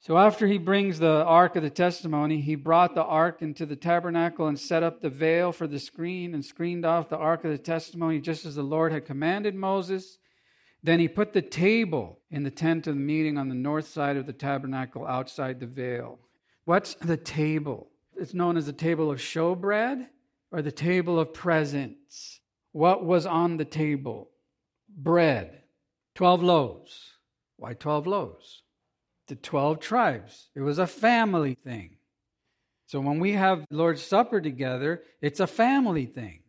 So 0.00 0.18
after 0.18 0.48
he 0.48 0.58
brings 0.58 0.98
the 0.98 1.22
ark 1.24 1.54
of 1.54 1.62
the 1.62 1.70
testimony, 1.70 2.40
he 2.40 2.56
brought 2.56 2.94
the 2.94 3.04
ark 3.04 3.42
into 3.42 3.66
the 3.66 3.76
tabernacle 3.76 4.48
and 4.48 4.58
set 4.58 4.82
up 4.82 5.00
the 5.00 5.10
veil 5.10 5.52
for 5.52 5.66
the 5.66 5.78
screen 5.78 6.34
and 6.34 6.44
screened 6.44 6.84
off 6.84 7.08
the 7.08 7.16
ark 7.16 7.44
of 7.44 7.52
the 7.52 7.58
testimony 7.58 8.20
just 8.20 8.44
as 8.44 8.56
the 8.56 8.62
Lord 8.62 8.92
had 8.92 9.06
commanded 9.06 9.54
Moses. 9.54 10.18
Then 10.82 10.98
he 10.98 11.06
put 11.06 11.32
the 11.32 11.42
table 11.42 12.18
in 12.30 12.42
the 12.42 12.50
tent 12.50 12.86
of 12.86 12.94
the 12.94 13.00
meeting 13.00 13.38
on 13.38 13.48
the 13.48 13.54
north 13.54 13.86
side 13.86 14.16
of 14.16 14.26
the 14.26 14.32
tabernacle 14.32 15.06
outside 15.06 15.60
the 15.60 15.66
veil. 15.66 16.18
What's 16.64 16.94
the 16.94 17.16
table? 17.16 17.88
It's 18.16 18.34
known 18.34 18.56
as 18.56 18.66
the 18.66 18.72
table 18.72 19.10
of 19.10 19.18
showbread 19.18 20.06
or 20.50 20.62
the 20.62 20.72
table 20.72 21.18
of 21.18 21.34
presence. 21.34 22.40
What 22.72 23.04
was 23.04 23.26
on 23.26 23.56
the 23.56 23.64
table? 23.64 24.30
Bread, 24.88 25.62
12 26.14 26.42
loaves. 26.42 27.12
Why 27.56 27.74
12 27.74 28.06
loaves? 28.06 28.62
The 29.26 29.36
12 29.36 29.80
tribes. 29.80 30.50
It 30.54 30.60
was 30.60 30.78
a 30.78 30.86
family 30.86 31.54
thing. 31.54 31.96
So 32.86 33.00
when 33.00 33.20
we 33.20 33.32
have 33.32 33.64
Lord's 33.70 34.02
Supper 34.02 34.40
together, 34.40 35.02
it's 35.20 35.40
a 35.40 35.46
family 35.46 36.06
thing. 36.06 36.40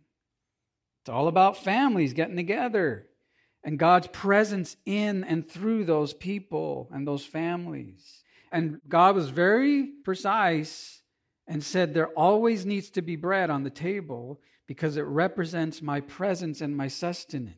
It's 1.02 1.10
all 1.10 1.28
about 1.28 1.58
families 1.58 2.14
getting 2.14 2.36
together 2.36 3.08
and 3.64 3.80
God's 3.80 4.08
presence 4.08 4.76
in 4.86 5.24
and 5.24 5.50
through 5.50 5.86
those 5.86 6.14
people 6.14 6.90
and 6.92 7.08
those 7.08 7.26
families. 7.26 8.23
And 8.54 8.80
God 8.88 9.16
was 9.16 9.30
very 9.30 9.88
precise 10.06 11.02
and 11.48 11.64
said 11.64 11.94
there 11.94 12.10
always 12.10 12.68
needs 12.68 12.92
to 12.92 13.02
be 13.02 13.16
bread 13.16 13.50
on 13.50 13.64
the 13.64 13.72
table 13.72 14.40
because 14.68 14.96
it 14.96 15.02
represents 15.02 15.82
my 15.82 16.02
presence 16.02 16.62
and 16.62 16.78
my 16.78 16.88
sustenance. 16.88 17.58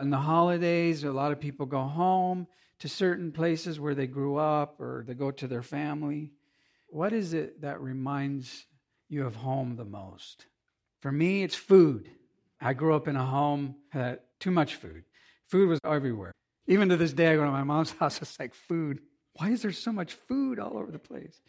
In 0.00 0.10
the 0.10 0.18
holidays, 0.18 1.02
a 1.02 1.10
lot 1.10 1.32
of 1.32 1.40
people 1.40 1.66
go 1.66 1.82
home 1.82 2.46
to 2.78 2.88
certain 2.88 3.32
places 3.32 3.80
where 3.80 3.96
they 3.96 4.06
grew 4.06 4.36
up 4.36 4.80
or 4.80 5.04
they 5.04 5.14
go 5.14 5.32
to 5.32 5.48
their 5.48 5.64
family. 5.64 6.30
What 6.86 7.12
is 7.12 7.34
it 7.34 7.62
that 7.62 7.80
reminds 7.80 8.66
you 9.08 9.26
of 9.26 9.34
home 9.34 9.74
the 9.74 9.84
most? 9.84 10.46
For 11.00 11.10
me, 11.10 11.42
it's 11.42 11.56
food. 11.56 12.08
I 12.60 12.72
grew 12.72 12.94
up 12.94 13.08
in 13.08 13.16
a 13.16 13.26
home 13.26 13.74
that 13.92 14.26
too 14.38 14.52
much 14.52 14.76
food. 14.76 15.02
Food 15.48 15.68
was 15.68 15.80
everywhere. 15.84 16.32
Even 16.68 16.88
to 16.88 16.96
this 16.96 17.12
day, 17.12 17.32
I 17.32 17.36
go 17.36 17.44
to 17.44 17.50
my 17.50 17.64
mom's 17.64 17.90
house, 17.98 18.22
it's 18.22 18.38
like 18.38 18.54
food. 18.54 19.00
Why 19.38 19.50
is 19.50 19.62
there 19.62 19.72
so 19.72 19.92
much 19.92 20.14
food 20.14 20.58
all 20.58 20.76
over 20.76 20.90
the 20.90 20.98
place? 20.98 21.40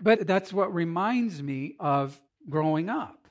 But 0.00 0.26
that's 0.26 0.52
what 0.52 0.74
reminds 0.74 1.42
me 1.42 1.76
of 1.80 2.18
growing 2.48 2.88
up. 2.88 3.26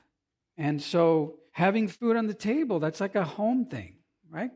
And 0.58 0.82
so 0.82 1.38
having 1.52 1.88
food 1.88 2.16
on 2.16 2.26
the 2.26 2.34
table, 2.34 2.78
that's 2.78 3.00
like 3.00 3.14
a 3.14 3.24
home 3.24 3.66
thing, 3.66 3.94
right? 4.30 4.50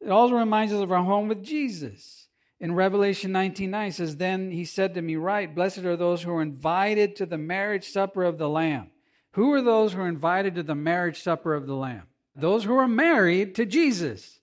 It 0.00 0.10
also 0.10 0.34
reminds 0.34 0.72
us 0.72 0.80
of 0.80 0.92
our 0.92 1.02
home 1.02 1.28
with 1.28 1.42
Jesus. 1.42 2.28
In 2.60 2.74
Revelation 2.74 3.32
19 3.32 3.70
9 3.70 3.92
says, 3.92 4.16
Then 4.16 4.50
he 4.50 4.64
said 4.64 4.94
to 4.94 5.02
me, 5.02 5.16
Right, 5.16 5.52
blessed 5.52 5.78
are 5.78 5.96
those 5.96 6.22
who 6.22 6.32
are 6.32 6.42
invited 6.42 7.16
to 7.16 7.26
the 7.26 7.38
marriage 7.38 7.88
supper 7.88 8.24
of 8.24 8.38
the 8.38 8.48
Lamb. 8.48 8.90
Who 9.32 9.52
are 9.52 9.62
those 9.62 9.92
who 9.92 10.00
are 10.00 10.08
invited 10.08 10.54
to 10.56 10.62
the 10.62 10.74
marriage 10.74 11.22
supper 11.22 11.54
of 11.54 11.66
the 11.66 11.74
Lamb? 11.74 12.04
Those 12.34 12.64
who 12.64 12.76
are 12.76 12.88
married 12.88 13.54
to 13.56 13.66
Jesus. 13.66 14.40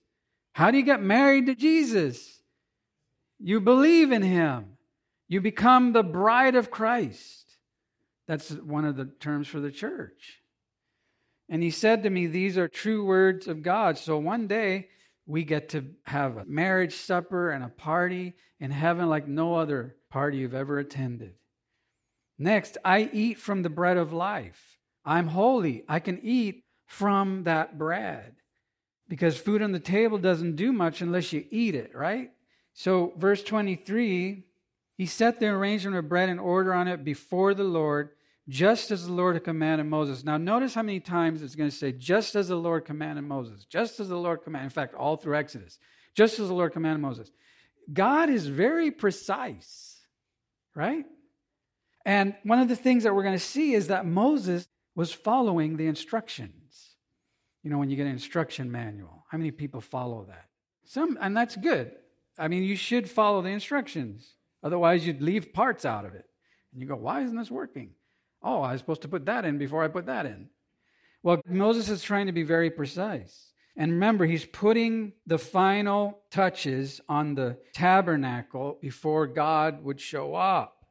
How 0.52 0.70
do 0.70 0.78
you 0.78 0.84
get 0.84 1.02
married 1.02 1.46
to 1.46 1.54
Jesus? 1.54 2.35
You 3.38 3.60
believe 3.60 4.12
in 4.12 4.22
him. 4.22 4.76
You 5.28 5.40
become 5.40 5.92
the 5.92 6.02
bride 6.02 6.54
of 6.54 6.70
Christ. 6.70 7.56
That's 8.26 8.50
one 8.50 8.84
of 8.84 8.96
the 8.96 9.06
terms 9.06 9.48
for 9.48 9.60
the 9.60 9.70
church. 9.70 10.40
And 11.48 11.62
he 11.62 11.70
said 11.70 12.02
to 12.02 12.10
me, 12.10 12.26
These 12.26 12.58
are 12.58 12.68
true 12.68 13.04
words 13.04 13.46
of 13.46 13.62
God. 13.62 13.98
So 13.98 14.18
one 14.18 14.46
day 14.46 14.88
we 15.26 15.44
get 15.44 15.70
to 15.70 15.84
have 16.04 16.36
a 16.36 16.44
marriage 16.44 16.94
supper 16.94 17.50
and 17.50 17.64
a 17.64 17.68
party 17.68 18.34
in 18.58 18.70
heaven 18.70 19.08
like 19.08 19.28
no 19.28 19.56
other 19.56 19.96
party 20.10 20.38
you've 20.38 20.54
ever 20.54 20.78
attended. 20.78 21.34
Next, 22.38 22.78
I 22.84 23.08
eat 23.12 23.38
from 23.38 23.62
the 23.62 23.70
bread 23.70 23.96
of 23.96 24.12
life. 24.12 24.78
I'm 25.04 25.28
holy. 25.28 25.84
I 25.88 26.00
can 26.00 26.20
eat 26.22 26.64
from 26.86 27.44
that 27.44 27.78
bread 27.78 28.36
because 29.08 29.36
food 29.36 29.62
on 29.62 29.72
the 29.72 29.80
table 29.80 30.18
doesn't 30.18 30.56
do 30.56 30.72
much 30.72 31.00
unless 31.00 31.32
you 31.32 31.44
eat 31.50 31.74
it, 31.74 31.94
right? 31.94 32.30
So, 32.78 33.14
verse 33.16 33.42
23 33.42 34.44
he 34.98 35.06
set 35.06 35.40
the 35.40 35.48
arrangement 35.48 35.96
of 35.96 36.08
bread 36.08 36.28
in 36.28 36.38
order 36.38 36.72
on 36.72 36.88
it 36.88 37.04
before 37.04 37.52
the 37.52 37.64
Lord, 37.64 38.10
just 38.48 38.90
as 38.90 39.06
the 39.06 39.12
Lord 39.12 39.36
had 39.36 39.44
commanded 39.44 39.84
Moses. 39.84 40.24
Now, 40.24 40.38
notice 40.38 40.74
how 40.74 40.82
many 40.82 41.00
times 41.00 41.42
it's 41.42 41.54
going 41.54 41.68
to 41.68 41.76
say, 41.76 41.92
just 41.92 42.34
as 42.34 42.48
the 42.48 42.56
Lord 42.56 42.86
commanded 42.86 43.22
Moses, 43.22 43.66
just 43.66 44.00
as 44.00 44.08
the 44.08 44.16
Lord 44.16 44.42
commanded. 44.42 44.66
In 44.66 44.70
fact, 44.70 44.94
all 44.94 45.16
through 45.16 45.36
Exodus, 45.36 45.78
just 46.14 46.38
as 46.38 46.48
the 46.48 46.54
Lord 46.54 46.72
commanded 46.72 47.02
Moses. 47.02 47.30
God 47.92 48.30
is 48.30 48.46
very 48.46 48.90
precise, 48.90 50.00
right? 50.74 51.04
And 52.06 52.34
one 52.42 52.60
of 52.60 52.68
the 52.68 52.76
things 52.76 53.02
that 53.02 53.14
we're 53.14 53.22
going 53.22 53.34
to 53.34 53.38
see 53.38 53.74
is 53.74 53.88
that 53.88 54.06
Moses 54.06 54.66
was 54.94 55.12
following 55.12 55.76
the 55.76 55.86
instructions. 55.86 56.94
You 57.62 57.70
know, 57.70 57.78
when 57.78 57.90
you 57.90 57.96
get 57.96 58.06
an 58.06 58.12
instruction 58.12 58.72
manual, 58.72 59.24
how 59.30 59.36
many 59.36 59.50
people 59.50 59.82
follow 59.82 60.24
that? 60.28 60.46
Some, 60.84 61.18
and 61.20 61.36
that's 61.36 61.56
good. 61.56 61.92
I 62.38 62.48
mean, 62.48 62.62
you 62.62 62.76
should 62.76 63.08
follow 63.08 63.42
the 63.42 63.48
instructions. 63.48 64.34
Otherwise, 64.62 65.06
you'd 65.06 65.22
leave 65.22 65.52
parts 65.52 65.84
out 65.84 66.04
of 66.04 66.14
it. 66.14 66.26
And 66.72 66.80
you 66.80 66.88
go, 66.88 66.96
why 66.96 67.22
isn't 67.22 67.36
this 67.36 67.50
working? 67.50 67.90
Oh, 68.42 68.60
I 68.60 68.72
was 68.72 68.80
supposed 68.80 69.02
to 69.02 69.08
put 69.08 69.26
that 69.26 69.44
in 69.44 69.58
before 69.58 69.82
I 69.82 69.88
put 69.88 70.06
that 70.06 70.26
in. 70.26 70.48
Well, 71.22 71.40
Moses 71.46 71.88
is 71.88 72.02
trying 72.02 72.26
to 72.26 72.32
be 72.32 72.42
very 72.42 72.70
precise. 72.70 73.52
And 73.76 73.92
remember, 73.92 74.24
he's 74.24 74.44
putting 74.44 75.12
the 75.26 75.38
final 75.38 76.20
touches 76.30 77.00
on 77.08 77.34
the 77.34 77.58
tabernacle 77.74 78.78
before 78.80 79.26
God 79.26 79.84
would 79.84 80.00
show 80.00 80.34
up. 80.34 80.86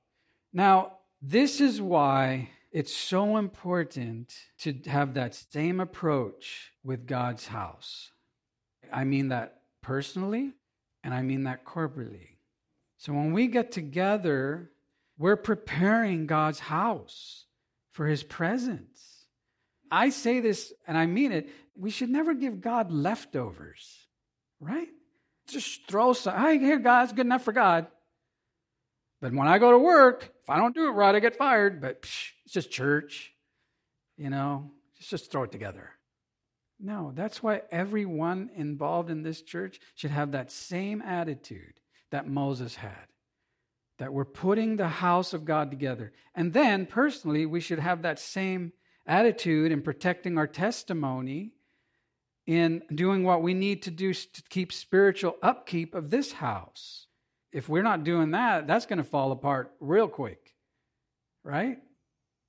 Now, 0.53 0.97
this 1.21 1.60
is 1.62 1.81
why 1.81 2.49
it's 2.71 2.93
so 2.93 3.38
important 3.38 4.36
to 4.60 4.73
have 4.88 5.13
that 5.13 5.34
same 5.34 5.79
approach 5.79 6.71
with 6.84 7.08
God's 7.08 7.47
house. 7.47 8.12
I 8.91 9.03
mean 9.03 9.29
that 9.29 9.62
personally, 9.81 10.51
and 11.05 11.13
I 11.13 11.21
mean 11.21 11.43
that 11.43 11.63
corporately. 11.63 12.29
So 12.97 13.13
when 13.13 13.31
we 13.31 13.45
get 13.45 13.71
together, 13.71 14.71
we're 15.19 15.35
preparing 15.35 16.25
God's 16.25 16.59
house 16.59 17.45
for 17.91 18.07
his 18.07 18.23
presence. 18.23 19.27
I 19.91 20.09
say 20.09 20.39
this 20.39 20.73
and 20.87 20.97
I 20.97 21.05
mean 21.05 21.31
it. 21.31 21.47
We 21.77 21.91
should 21.91 22.09
never 22.09 22.33
give 22.33 22.59
God 22.59 22.91
leftovers, 22.91 24.07
right? 24.59 24.87
Just 25.47 25.87
throw 25.87 26.13
some, 26.13 26.35
hey, 26.41 26.57
here, 26.57 26.79
God, 26.79 27.03
it's 27.03 27.13
good 27.13 27.27
enough 27.27 27.43
for 27.43 27.53
God. 27.53 27.85
But 29.21 29.31
when 29.31 29.47
I 29.47 29.59
go 29.59 29.71
to 29.71 29.79
work, 29.79 30.33
if 30.41 30.49
I 30.49 30.57
don't 30.57 30.73
do 30.73 30.87
it 30.87 30.91
right, 30.91 31.13
I 31.13 31.19
get 31.19 31.35
fired. 31.35 31.81
But 31.81 32.01
psh, 32.01 32.31
it's 32.45 32.53
just 32.53 32.71
church, 32.71 33.31
you 34.17 34.31
know, 34.31 34.71
just, 34.97 35.11
just 35.11 35.31
throw 35.31 35.43
it 35.43 35.51
together. 35.51 35.91
No, 36.79 37.11
that's 37.15 37.41
why 37.41 37.61
everyone 37.71 38.49
involved 38.55 39.09
in 39.09 39.23
this 39.23 39.41
church 39.41 39.79
should 39.95 40.11
have 40.11 40.31
that 40.31 40.51
same 40.51 41.01
attitude 41.01 41.79
that 42.11 42.27
Moses 42.27 42.75
had. 42.75 43.07
That 43.97 44.13
we're 44.13 44.25
putting 44.25 44.75
the 44.75 44.89
house 44.89 45.33
of 45.33 45.45
God 45.45 45.71
together. 45.71 46.11
And 46.33 46.51
then, 46.51 46.85
personally, 46.85 47.45
we 47.45 47.61
should 47.61 47.79
have 47.79 48.01
that 48.01 48.19
same 48.19 48.73
attitude 49.07 49.71
in 49.71 49.81
protecting 49.81 50.38
our 50.38 50.47
testimony, 50.47 51.53
in 52.45 52.81
doing 52.93 53.23
what 53.23 53.41
we 53.41 53.53
need 53.53 53.83
to 53.83 53.91
do 53.91 54.13
to 54.13 54.43
keep 54.49 54.73
spiritual 54.73 55.38
upkeep 55.41 55.95
of 55.95 56.09
this 56.09 56.33
house. 56.33 57.07
If 57.53 57.69
we're 57.69 57.83
not 57.83 58.03
doing 58.03 58.31
that, 58.31 58.67
that's 58.67 58.85
going 58.85 58.97
to 58.97 59.03
fall 59.03 59.31
apart 59.31 59.71
real 59.79 60.09
quick, 60.09 60.53
right? 61.43 61.77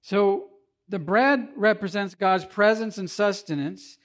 So, 0.03 0.49
the 0.89 0.99
bread 0.99 1.49
represents 1.57 2.15
God's 2.15 2.45
presence 2.45 2.99
and 2.99 3.11
sustenance. 3.11 3.99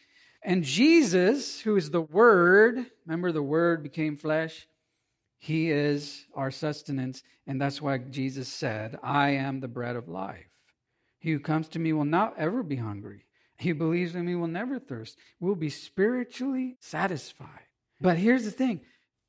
And 0.43 0.63
Jesus, 0.63 1.61
who 1.61 1.75
is 1.75 1.91
the 1.91 2.01
Word, 2.01 2.85
remember 3.05 3.31
the 3.31 3.43
Word 3.43 3.83
became 3.83 4.17
flesh? 4.17 4.67
He 5.37 5.71
is 5.71 6.25
our 6.35 6.51
sustenance, 6.51 7.23
and 7.47 7.59
that's 7.59 7.81
why 7.81 7.97
Jesus 7.97 8.47
said, 8.47 8.97
I 9.01 9.31
am 9.31 9.59
the 9.59 9.67
bread 9.67 9.95
of 9.95 10.07
life. 10.07 10.45
He 11.19 11.31
who 11.31 11.39
comes 11.39 11.67
to 11.69 11.79
me 11.79 11.93
will 11.93 12.05
not 12.05 12.35
ever 12.37 12.63
be 12.63 12.75
hungry. 12.75 13.25
He 13.57 13.69
who 13.69 13.75
believes 13.75 14.15
in 14.15 14.25
me 14.25 14.35
will 14.35 14.47
never 14.47 14.79
thirst, 14.79 15.17
will 15.39 15.55
be 15.55 15.69
spiritually 15.69 16.77
satisfied. 16.79 17.67
But 17.99 18.17
here's 18.17 18.45
the 18.45 18.51
thing 18.51 18.81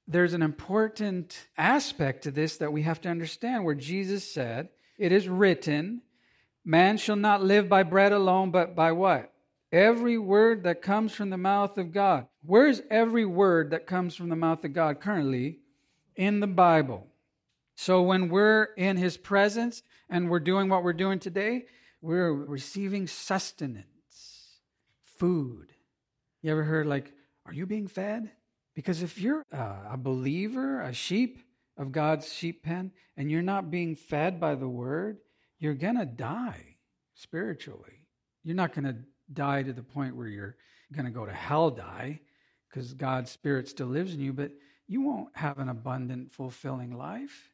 there's 0.08 0.34
an 0.34 0.42
important 0.42 1.46
aspect 1.56 2.24
to 2.24 2.30
this 2.30 2.56
that 2.58 2.72
we 2.72 2.82
have 2.82 3.00
to 3.02 3.08
understand 3.08 3.64
where 3.64 3.74
Jesus 3.74 4.30
said, 4.30 4.68
It 4.98 5.12
is 5.12 5.28
written, 5.28 6.02
man 6.64 6.96
shall 6.96 7.16
not 7.16 7.42
live 7.42 7.68
by 7.68 7.82
bread 7.82 8.12
alone, 8.12 8.50
but 8.50 8.74
by 8.74 8.92
what? 8.92 9.31
Every 9.72 10.18
word 10.18 10.64
that 10.64 10.82
comes 10.82 11.14
from 11.14 11.30
the 11.30 11.38
mouth 11.38 11.78
of 11.78 11.92
God. 11.92 12.26
Where's 12.44 12.82
every 12.90 13.24
word 13.24 13.70
that 13.70 13.86
comes 13.86 14.14
from 14.14 14.28
the 14.28 14.36
mouth 14.36 14.62
of 14.64 14.74
God 14.74 15.00
currently? 15.00 15.62
in 16.16 16.40
the 16.40 16.46
Bible. 16.46 17.06
So 17.74 18.02
when 18.02 18.28
we're 18.28 18.64
in 18.76 18.96
his 18.96 19.16
presence 19.16 19.82
and 20.08 20.30
we're 20.30 20.40
doing 20.40 20.68
what 20.68 20.82
we're 20.82 20.92
doing 20.92 21.18
today, 21.18 21.66
we're 22.00 22.32
receiving 22.32 23.06
sustenance, 23.06 23.86
food. 25.04 25.68
You 26.42 26.50
ever 26.50 26.64
heard, 26.64 26.86
like, 26.86 27.12
are 27.46 27.52
you 27.52 27.66
being 27.66 27.86
fed? 27.86 28.30
Because 28.74 29.02
if 29.02 29.20
you're 29.20 29.44
a 29.52 29.96
believer, 29.96 30.80
a 30.80 30.92
sheep 30.92 31.38
of 31.76 31.92
God's 31.92 32.32
sheep 32.32 32.62
pen, 32.62 32.92
and 33.16 33.30
you're 33.30 33.42
not 33.42 33.70
being 33.70 33.94
fed 33.94 34.40
by 34.40 34.54
the 34.54 34.68
word, 34.68 35.18
you're 35.58 35.74
going 35.74 35.98
to 35.98 36.06
die 36.06 36.76
spiritually. 37.14 38.06
You're 38.42 38.56
not 38.56 38.74
going 38.74 38.84
to 38.84 38.96
die 39.32 39.62
to 39.62 39.72
the 39.72 39.82
point 39.82 40.16
where 40.16 40.28
you're 40.28 40.56
going 40.92 41.06
to 41.06 41.10
go 41.10 41.26
to 41.26 41.32
hell 41.32 41.70
die 41.70 42.20
because 42.68 42.94
God's 42.94 43.30
Spirit 43.30 43.68
still 43.68 43.88
lives 43.88 44.14
in 44.14 44.20
you, 44.20 44.32
but 44.32 44.52
you 44.86 45.02
won't 45.02 45.28
have 45.34 45.58
an 45.58 45.68
abundant, 45.68 46.32
fulfilling 46.32 46.96
life. 46.96 47.50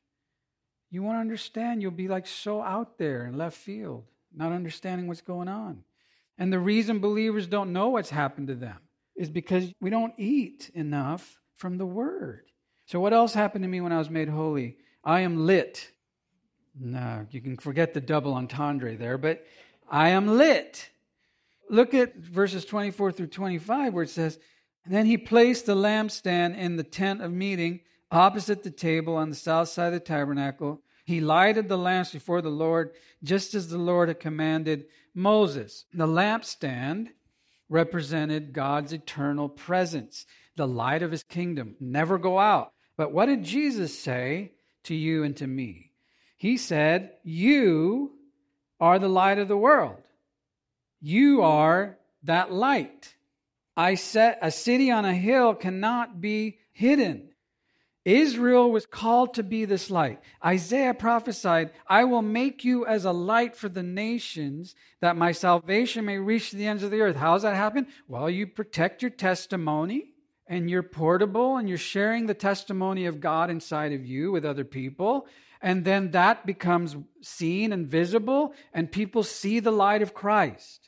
You 0.91 1.03
won't 1.03 1.19
understand. 1.19 1.83
You'll 1.83 1.91
be 1.91 2.09
like 2.09 2.27
so 2.27 2.63
out 2.63 2.99
there 2.99 3.27
in 3.27 3.37
left 3.37 3.57
field, 3.57 4.05
not 4.35 4.53
understanding 4.53 5.07
what's 5.07 5.21
going 5.21 5.49
on. 5.49 5.85
And 6.39 6.53
the 6.53 6.59
reason 6.59 7.01
believers 7.01 7.47
don't 7.47 7.73
know 7.73 7.89
what's 7.89 8.11
happened 8.11 8.49
to 8.49 8.55
them 8.55 8.79
is 9.17 9.29
because 9.29 9.73
we 9.81 9.91
don't 9.91 10.15
eat 10.17 10.71
enough 10.75 11.41
from 11.57 11.79
the 11.79 11.87
Word. 11.87 12.45
So, 12.87 13.01
what 13.01 13.13
else 13.13 13.35
happened 13.35 13.65
to 13.65 13.69
me 13.69 13.81
when 13.81 13.93
I 13.93 13.99
was 13.99 14.09
made 14.09 14.29
holy? 14.29 14.77
I 15.05 15.21
am 15.21 15.47
lit. 15.47 15.91
No, 16.79 17.27
you 17.31 17.41
can 17.41 17.57
forget 17.57 17.93
the 17.93 18.01
double 18.01 18.35
entendre 18.35 18.97
there, 18.97 19.19
but 19.19 19.45
I 19.91 20.11
am 20.11 20.39
lit. 20.39 20.89
Look 21.71 21.95
at 21.95 22.17
verses 22.17 22.65
24 22.65 23.13
through 23.13 23.27
25 23.29 23.95
where 23.95 24.05
it 24.05 24.11
says, 24.11 24.39
then 24.87 25.07
he 25.07 25.19
placed 25.19 25.67
the 25.67 25.77
lampstand 25.77 26.57
in 26.57 26.77
the 26.77 26.85
tent 26.85 27.21
of 27.21 27.33
meeting 27.33 27.81
opposite 28.11 28.63
the 28.63 28.71
table 28.71 29.17
on 29.17 29.29
the 29.29 29.37
south 29.37 29.69
side 29.69 29.89
of 29.89 29.93
the 29.93 30.01
tabernacle. 30.01 30.81
He 31.05 31.21
lighted 31.21 31.69
the 31.69 31.79
lamps 31.79 32.13
before 32.13 32.41
the 32.41 32.49
Lord, 32.49 32.93
just 33.23 33.55
as 33.55 33.69
the 33.69 33.79
Lord 33.79 34.09
had 34.09 34.21
commanded 34.21 34.87
Moses. 35.15 35.85
The 35.93 36.07
lampstand 36.07 37.09
represented 37.69 38.53
God's 38.53 38.93
eternal 38.93 39.49
presence, 39.49 40.25
the 40.57 40.67
light 40.67 41.03
of 41.03 41.11
his 41.11 41.23
kingdom, 41.23 41.77
never 41.81 42.19
go 42.19 42.39
out. 42.39 42.73
But 42.97 43.13
what 43.13 43.27
did 43.27 43.45
Jesus 43.45 43.99
say 43.99 44.53
to 44.85 44.95
you 44.95 45.23
and 45.23 45.37
to 45.37 45.47
me? 45.47 45.93
He 46.37 46.57
said, 46.57 47.13
You 47.25 48.13
are 48.81 48.99
the 48.99 49.09
light 49.09 49.39
of 49.39 49.49
the 49.49 49.57
world. 49.57 49.97
You 51.01 51.43
are 51.43 51.99
that 52.25 52.53
light. 52.53 53.15
I 53.77 53.95
set 53.95 54.39
a 54.43 54.51
city 54.51 54.91
on 54.91 55.05
a 55.05 55.15
hill 55.15 55.55
cannot 55.55 56.21
be 56.21 56.59
hidden. 56.73 57.31
Israel 58.05 58.71
was 58.71 58.87
called 58.87 59.35
to 59.35 59.43
be 59.43 59.67
this 59.67 59.91
light. 59.91 60.21
Isaiah 60.45 60.95
prophesied, 60.95 61.71
I 61.87 62.05
will 62.05 62.23
make 62.23 62.65
you 62.65 62.87
as 62.87 63.05
a 63.05 63.13
light 63.13 63.55
for 63.55 63.69
the 63.69 63.83
nations, 63.83 64.75
that 65.01 65.17
my 65.17 65.33
salvation 65.33 66.07
may 66.07 66.19
reach 66.19 66.51
the 66.51 66.67
ends 66.67 66.83
of 66.83 66.91
the 66.91 67.03
earth. 67.03 67.17
How 67.17 67.35
does 67.35 67.43
that 67.43 67.55
happen? 67.55 67.87
Well, 68.07 68.31
you 68.31 68.47
protect 68.47 69.03
your 69.03 69.11
testimony, 69.11 70.15
and 70.47 70.71
you're 70.71 70.83
portable, 70.83 71.59
and 71.59 71.69
you're 71.69 71.77
sharing 71.77 72.27
the 72.27 72.35
testimony 72.35 73.05
of 73.05 73.21
God 73.21 73.51
inside 73.51 73.93
of 73.93 74.07
you 74.07 74.33
with 74.33 74.45
other 74.45 74.65
people. 74.65 75.27
And 75.61 75.85
then 75.85 76.13
that 76.13 76.47
becomes 76.47 76.97
seen 77.21 77.73
and 77.73 77.87
visible, 77.87 78.55
and 78.73 78.91
people 78.91 79.23
see 79.23 79.61
the 79.61 79.71
light 79.71 80.01
of 80.01 80.15
Christ. 80.15 80.88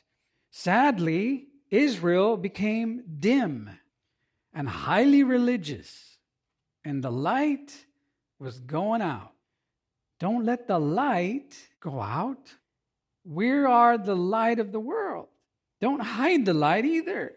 Sadly, 0.51 1.47
Israel 1.69 2.35
became 2.37 3.03
dim 3.19 3.69
and 4.53 4.67
highly 4.67 5.23
religious, 5.23 6.17
and 6.83 7.01
the 7.01 7.11
light 7.11 7.73
was 8.37 8.59
going 8.59 9.01
out. 9.01 9.31
Don't 10.19 10.45
let 10.45 10.67
the 10.67 10.77
light 10.77 11.55
go 11.79 12.01
out. 12.01 12.53
We 13.23 13.49
are 13.49 13.97
the 13.97 14.15
light 14.15 14.59
of 14.59 14.71
the 14.71 14.79
world. 14.79 15.29
Don't 15.79 16.01
hide 16.01 16.45
the 16.45 16.53
light 16.53 16.85
either. 16.85 17.33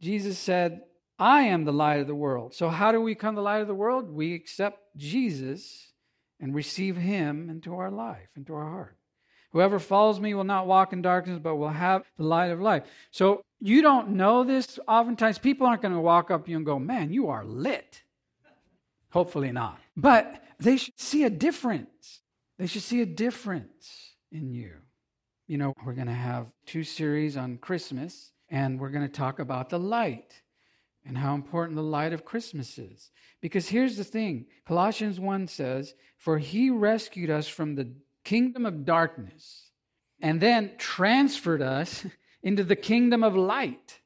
Jesus 0.00 0.38
said, 0.38 0.82
I 1.18 1.42
am 1.42 1.64
the 1.64 1.72
light 1.72 2.00
of 2.00 2.06
the 2.06 2.14
world. 2.14 2.54
So, 2.54 2.68
how 2.68 2.90
do 2.90 3.00
we 3.00 3.12
become 3.12 3.34
the 3.34 3.42
light 3.42 3.60
of 3.60 3.68
the 3.68 3.74
world? 3.74 4.10
We 4.10 4.34
accept 4.34 4.96
Jesus 4.96 5.92
and 6.40 6.54
receive 6.54 6.96
him 6.96 7.50
into 7.50 7.74
our 7.74 7.90
life, 7.90 8.28
into 8.36 8.54
our 8.54 8.68
heart. 8.68 8.96
Whoever 9.52 9.78
follows 9.78 10.20
me 10.20 10.34
will 10.34 10.44
not 10.44 10.66
walk 10.66 10.92
in 10.92 11.02
darkness, 11.02 11.38
but 11.42 11.56
will 11.56 11.70
have 11.70 12.02
the 12.16 12.24
light 12.24 12.50
of 12.50 12.60
life. 12.60 12.84
So 13.10 13.42
you 13.60 13.80
don't 13.80 14.10
know 14.10 14.44
this. 14.44 14.78
Oftentimes, 14.86 15.38
people 15.38 15.66
aren't 15.66 15.82
going 15.82 15.94
to 15.94 16.00
walk 16.00 16.30
up 16.30 16.44
to 16.44 16.50
you 16.50 16.56
and 16.56 16.66
go, 16.66 16.78
Man, 16.78 17.12
you 17.12 17.28
are 17.28 17.44
lit. 17.44 18.02
Hopefully 19.10 19.52
not. 19.52 19.78
But 19.96 20.42
they 20.58 20.76
should 20.76 20.98
see 21.00 21.24
a 21.24 21.30
difference. 21.30 22.20
They 22.58 22.66
should 22.66 22.82
see 22.82 23.00
a 23.00 23.06
difference 23.06 24.14
in 24.30 24.50
you. 24.50 24.72
You 25.46 25.56
know, 25.56 25.72
we're 25.84 25.94
going 25.94 26.08
to 26.08 26.12
have 26.12 26.46
two 26.66 26.84
series 26.84 27.36
on 27.36 27.56
Christmas, 27.56 28.32
and 28.50 28.78
we're 28.78 28.90
going 28.90 29.06
to 29.06 29.12
talk 29.12 29.38
about 29.38 29.70
the 29.70 29.78
light 29.78 30.42
and 31.06 31.16
how 31.16 31.34
important 31.34 31.76
the 31.76 31.82
light 31.82 32.12
of 32.12 32.24
Christmas 32.24 32.76
is. 32.78 33.10
Because 33.40 33.68
here's 33.68 33.96
the 33.96 34.04
thing 34.04 34.46
Colossians 34.66 35.18
1 35.18 35.46
says, 35.46 35.94
For 36.18 36.38
he 36.38 36.68
rescued 36.68 37.30
us 37.30 37.48
from 37.48 37.76
the 37.76 37.90
kingdom 38.28 38.66
of 38.66 38.84
darkness 38.84 39.70
and 40.20 40.38
then 40.38 40.72
transferred 40.76 41.62
us 41.62 42.04
into 42.42 42.62
the 42.62 42.76
kingdom 42.76 43.24
of 43.24 43.34
light, 43.34 44.00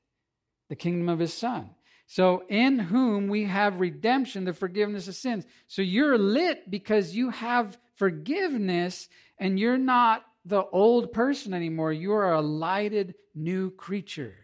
the 0.69 0.77
kingdom 0.77 1.09
of 1.09 1.19
his 1.19 1.35
son. 1.35 1.71
So, 2.07 2.45
in 2.49 2.79
whom 2.79 3.29
we 3.29 3.45
have 3.45 3.81
redemption, 3.81 4.45
the 4.45 4.53
forgiveness 4.53 5.09
of 5.09 5.17
sins. 5.17 5.45
So, 5.67 5.83
you're 5.83 6.19
lit 6.19 6.71
because 6.71 7.17
you 7.17 7.31
have 7.31 7.79
forgiveness 7.97 9.09
and 9.39 9.59
you're 9.59 9.79
not 9.79 10.25
the 10.45 10.63
old 10.63 11.13
person 11.13 11.53
anymore. 11.53 11.93
You 11.93 12.13
are 12.13 12.33
a 12.33 12.41
lighted 12.43 13.15
new 13.35 13.71
creature 13.71 14.35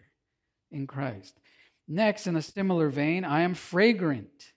in 0.73 0.87
Christ. 0.87 1.39
Next, 1.87 2.27
in 2.27 2.35
a 2.37 2.43
similar 2.43 2.89
vein, 2.89 3.25
I 3.25 3.43
am 3.43 3.55
fragrant. 3.55 4.53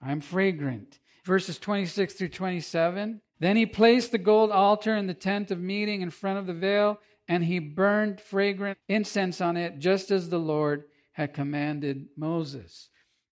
I 0.00 0.12
am 0.12 0.20
fragrant. 0.20 0.98
Verses 1.24 1.58
26 1.58 2.14
through 2.14 2.28
27. 2.28 3.20
Then 3.38 3.56
he 3.56 3.66
placed 3.66 4.12
the 4.12 4.18
gold 4.18 4.50
altar 4.50 4.96
in 4.96 5.06
the 5.06 5.14
tent 5.14 5.50
of 5.50 5.60
meeting 5.60 6.00
in 6.00 6.10
front 6.10 6.38
of 6.38 6.46
the 6.46 6.54
veil, 6.54 6.98
and 7.28 7.44
he 7.44 7.58
burned 7.58 8.20
fragrant 8.20 8.78
incense 8.88 9.40
on 9.40 9.56
it, 9.56 9.78
just 9.78 10.10
as 10.10 10.28
the 10.28 10.38
Lord 10.38 10.84
had 11.12 11.34
commanded 11.34 12.06
Moses. 12.16 12.88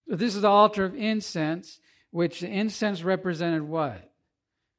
So 0.09 0.15
this 0.15 0.35
is 0.35 0.41
the 0.41 0.49
altar 0.49 0.85
of 0.85 0.95
incense, 0.95 1.79
which 2.11 2.39
the 2.39 2.49
incense 2.49 3.03
represented 3.03 3.63
what? 3.63 4.11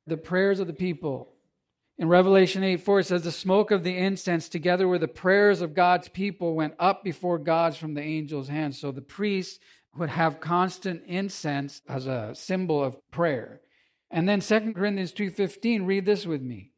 The 0.06 0.16
prayers 0.16 0.60
of 0.60 0.68
the 0.68 0.72
people. 0.72 1.32
In 1.98 2.08
Revelation 2.08 2.62
8 2.62 2.80
4, 2.80 3.00
it 3.00 3.06
says, 3.06 3.22
The 3.22 3.32
smoke 3.32 3.70
of 3.70 3.82
the 3.82 3.96
incense, 3.96 4.48
together 4.48 4.86
with 4.86 5.00
the 5.00 5.08
prayers 5.08 5.62
of 5.62 5.74
God's 5.74 6.08
people, 6.08 6.54
went 6.54 6.74
up 6.78 7.02
before 7.02 7.38
God's 7.38 7.76
from 7.76 7.94
the 7.94 8.02
angel's 8.02 8.48
hand. 8.48 8.74
So 8.76 8.92
the 8.92 9.00
priests 9.00 9.58
would 9.96 10.10
have 10.10 10.40
constant 10.40 11.02
incense 11.06 11.80
as 11.88 12.06
a 12.06 12.34
symbol 12.34 12.84
of 12.84 12.98
prayer. 13.10 13.62
And 14.10 14.28
then 14.28 14.40
2 14.40 14.74
Corinthians 14.74 15.12
2:15, 15.12 15.86
read 15.86 16.04
this 16.04 16.26
with 16.26 16.42
me. 16.42 16.72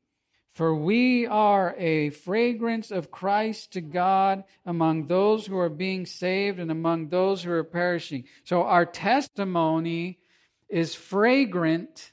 For 0.51 0.75
we 0.75 1.25
are 1.27 1.77
a 1.79 2.11
fragrance 2.11 2.91
of 2.91 3.13
Christ 3.13 3.75
to 3.75 3.81
God 3.81 4.43
among 4.67 5.07
those 5.07 5.47
who 5.47 5.57
are 5.57 5.69
being 5.69 6.05
saved 6.05 6.59
and 6.59 6.71
among 6.71 7.09
those 7.09 7.45
who 7.45 7.53
are 7.53 7.63
perishing. 7.63 8.25
So 8.43 8.65
our 8.65 8.85
testimony 8.85 10.19
is 10.69 10.97
fragrant. 10.97 12.13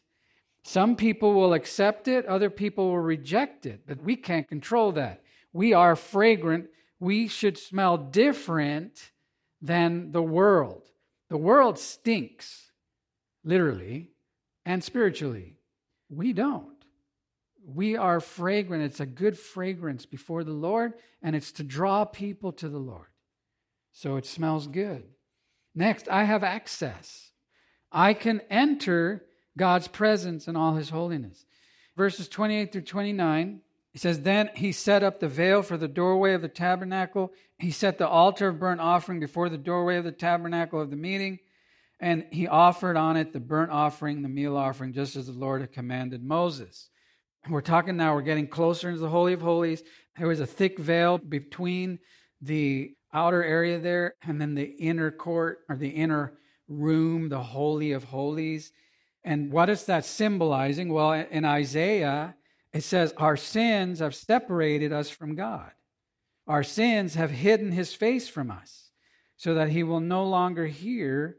Some 0.63 0.95
people 0.95 1.33
will 1.33 1.53
accept 1.53 2.07
it, 2.07 2.25
other 2.25 2.49
people 2.49 2.89
will 2.89 2.99
reject 2.99 3.65
it, 3.65 3.81
but 3.87 4.03
we 4.03 4.15
can't 4.15 4.47
control 4.47 4.91
that. 4.91 5.23
We 5.51 5.73
are 5.73 5.95
fragrant. 5.95 6.69
We 6.99 7.27
should 7.27 7.57
smell 7.57 7.97
different 7.97 9.11
than 9.61 10.11
the 10.11 10.21
world. 10.21 10.83
The 11.29 11.37
world 11.37 11.79
stinks, 11.79 12.71
literally 13.43 14.14
and 14.65 14.83
spiritually. 14.83 15.57
We 16.09 16.33
don't. 16.33 16.75
We 17.65 17.97
are 17.97 18.19
fragrant. 18.19 18.83
It's 18.83 18.99
a 18.99 19.05
good 19.05 19.37
fragrance 19.37 20.05
before 20.05 20.43
the 20.43 20.53
Lord, 20.53 20.93
and 21.21 21.35
it's 21.35 21.51
to 21.53 21.63
draw 21.63 22.05
people 22.05 22.51
to 22.53 22.69
the 22.69 22.77
Lord. 22.77 23.07
So 23.91 24.17
it 24.17 24.25
smells 24.25 24.67
good. 24.67 25.03
Next, 25.73 26.07
I 26.09 26.23
have 26.23 26.43
access. 26.43 27.31
I 27.91 28.13
can 28.13 28.41
enter 28.49 29.25
God's 29.57 29.87
presence 29.87 30.47
and 30.47 30.57
all 30.57 30.75
his 30.75 30.89
holiness. 30.89 31.45
Verses 31.95 32.27
28 32.27 32.71
through 32.71 32.81
29, 32.81 33.61
he 33.91 33.99
says, 33.99 34.21
Then 34.21 34.49
he 34.53 34.71
set 34.71 35.03
up 35.03 35.19
the 35.19 35.29
veil 35.29 35.61
for 35.61 35.77
the 35.77 35.87
doorway 35.87 36.33
of 36.33 36.41
the 36.41 36.49
tabernacle. 36.49 37.31
He 37.57 37.71
set 37.71 37.97
the 37.97 38.07
altar 38.07 38.49
of 38.49 38.59
burnt 38.59 38.81
offering 38.81 39.19
before 39.19 39.47
the 39.47 39.57
doorway 39.57 39.95
of 39.95 40.03
the 40.03 40.11
tabernacle 40.11 40.81
of 40.81 40.89
the 40.89 40.97
meeting. 40.97 41.39
And 41.99 42.25
he 42.31 42.47
offered 42.47 42.97
on 42.97 43.17
it 43.17 43.31
the 43.31 43.39
burnt 43.39 43.71
offering, 43.71 44.21
the 44.21 44.29
meal 44.29 44.57
offering, 44.57 44.93
just 44.93 45.15
as 45.15 45.27
the 45.27 45.33
Lord 45.33 45.61
had 45.61 45.71
commanded 45.71 46.23
Moses. 46.23 46.89
We're 47.49 47.61
talking 47.61 47.95
now, 47.95 48.15
we're 48.15 48.21
getting 48.21 48.47
closer 48.47 48.89
into 48.89 49.01
the 49.01 49.09
Holy 49.09 49.33
of 49.33 49.41
Holies. 49.41 49.83
There 50.17 50.27
was 50.27 50.39
a 50.39 50.47
thick 50.47 50.79
veil 50.79 51.17
between 51.17 51.99
the 52.41 52.95
outer 53.13 53.43
area 53.43 53.79
there 53.79 54.15
and 54.23 54.41
then 54.41 54.55
the 54.55 54.63
inner 54.63 55.11
court 55.11 55.59
or 55.69 55.77
the 55.77 55.89
inner 55.89 56.37
room, 56.67 57.29
the 57.29 57.41
Holy 57.41 57.91
of 57.91 58.05
Holies. 58.05 58.71
And 59.23 59.51
what 59.51 59.69
is 59.69 59.85
that 59.85 60.05
symbolizing? 60.05 60.91
Well, 60.91 61.13
in 61.13 61.45
Isaiah, 61.45 62.35
it 62.73 62.83
says, 62.83 63.13
Our 63.17 63.37
sins 63.37 63.99
have 63.99 64.15
separated 64.15 64.91
us 64.91 65.09
from 65.09 65.35
God. 65.35 65.71
Our 66.47 66.63
sins 66.63 67.15
have 67.15 67.31
hidden 67.31 67.71
his 67.71 67.93
face 67.93 68.27
from 68.27 68.51
us 68.51 68.91
so 69.37 69.53
that 69.55 69.69
he 69.69 69.83
will 69.83 69.99
no 69.99 70.25
longer 70.25 70.67
hear 70.67 71.37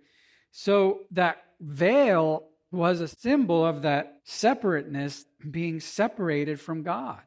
so 0.58 1.00
that 1.10 1.44
veil 1.60 2.48
was 2.70 3.00
a 3.00 3.08
symbol 3.08 3.64
of 3.64 3.82
that 3.82 4.20
separateness, 4.24 5.24
being 5.50 5.80
separated 5.80 6.60
from 6.60 6.82
God. 6.82 7.20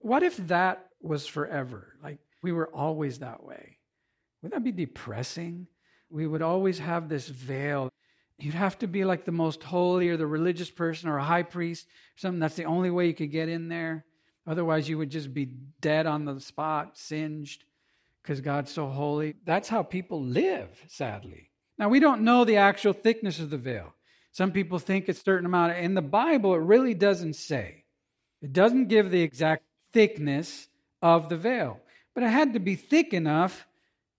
What 0.00 0.22
if 0.22 0.36
that 0.48 0.88
was 1.00 1.26
forever? 1.26 1.96
Like 2.02 2.18
we 2.42 2.52
were 2.52 2.68
always 2.68 3.20
that 3.20 3.44
way? 3.44 3.78
Would 4.42 4.52
that 4.52 4.64
be 4.64 4.72
depressing? 4.72 5.68
we 6.14 6.28
would 6.28 6.42
always 6.42 6.78
have 6.78 7.08
this 7.08 7.28
veil. 7.28 7.90
You'd 8.38 8.54
have 8.54 8.78
to 8.78 8.86
be 8.86 9.04
like 9.04 9.24
the 9.24 9.32
most 9.32 9.64
holy 9.64 10.08
or 10.08 10.16
the 10.16 10.26
religious 10.26 10.70
person 10.70 11.08
or 11.08 11.18
a 11.18 11.24
high 11.24 11.42
priest, 11.42 11.88
something 12.14 12.38
that's 12.38 12.54
the 12.54 12.64
only 12.64 12.90
way 12.90 13.08
you 13.08 13.14
could 13.14 13.32
get 13.32 13.48
in 13.48 13.68
there. 13.68 14.04
Otherwise, 14.46 14.88
you 14.88 14.96
would 14.98 15.10
just 15.10 15.34
be 15.34 15.46
dead 15.80 16.06
on 16.06 16.24
the 16.24 16.38
spot, 16.40 16.96
singed, 16.96 17.64
because 18.22 18.40
God's 18.40 18.70
so 18.70 18.86
holy. 18.86 19.34
That's 19.44 19.68
how 19.68 19.82
people 19.82 20.22
live, 20.22 20.68
sadly. 20.86 21.50
Now, 21.78 21.88
we 21.88 22.00
don't 22.00 22.22
know 22.22 22.44
the 22.44 22.56
actual 22.56 22.92
thickness 22.92 23.40
of 23.40 23.50
the 23.50 23.58
veil. 23.58 23.94
Some 24.32 24.52
people 24.52 24.78
think 24.78 25.08
it's 25.08 25.20
a 25.20 25.24
certain 25.24 25.46
amount. 25.46 25.76
In 25.76 25.94
the 25.94 26.02
Bible, 26.02 26.54
it 26.54 26.58
really 26.58 26.94
doesn't 26.94 27.34
say. 27.34 27.84
It 28.42 28.52
doesn't 28.52 28.88
give 28.88 29.10
the 29.10 29.22
exact 29.22 29.64
thickness 29.92 30.68
of 31.00 31.28
the 31.28 31.36
veil. 31.36 31.80
But 32.14 32.24
it 32.24 32.30
had 32.30 32.52
to 32.52 32.58
be 32.58 32.74
thick 32.74 33.12
enough 33.12 33.66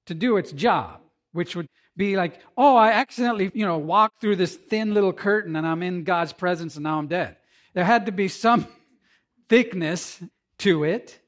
to 0.06 0.14
do 0.14 0.38
its 0.38 0.52
job, 0.52 1.02
which 1.32 1.56
would 1.56 1.68
be 1.98 2.18
like, 2.18 2.40
oh, 2.58 2.76
I 2.76 2.92
accidentally, 2.92 3.52
you 3.54 3.66
know, 3.66 3.78
walked 3.78 4.20
through 4.20 4.36
this 4.36 4.56
thin 4.56 4.94
little 4.94 5.14
curtain 5.14 5.56
and 5.56 5.66
I'm 5.66 5.84
in 5.84 6.04
God's 6.04 6.34
presence 6.34 6.76
and 6.76 6.84
now 6.84 6.98
I'm 6.98 7.08
dead. 7.08 7.38
There 7.74 7.86
had 7.86 8.06
to 8.08 8.12
be 8.12 8.28
some 8.28 8.68
thickness 9.50 10.22
to 10.60 10.84
it. 10.84 11.20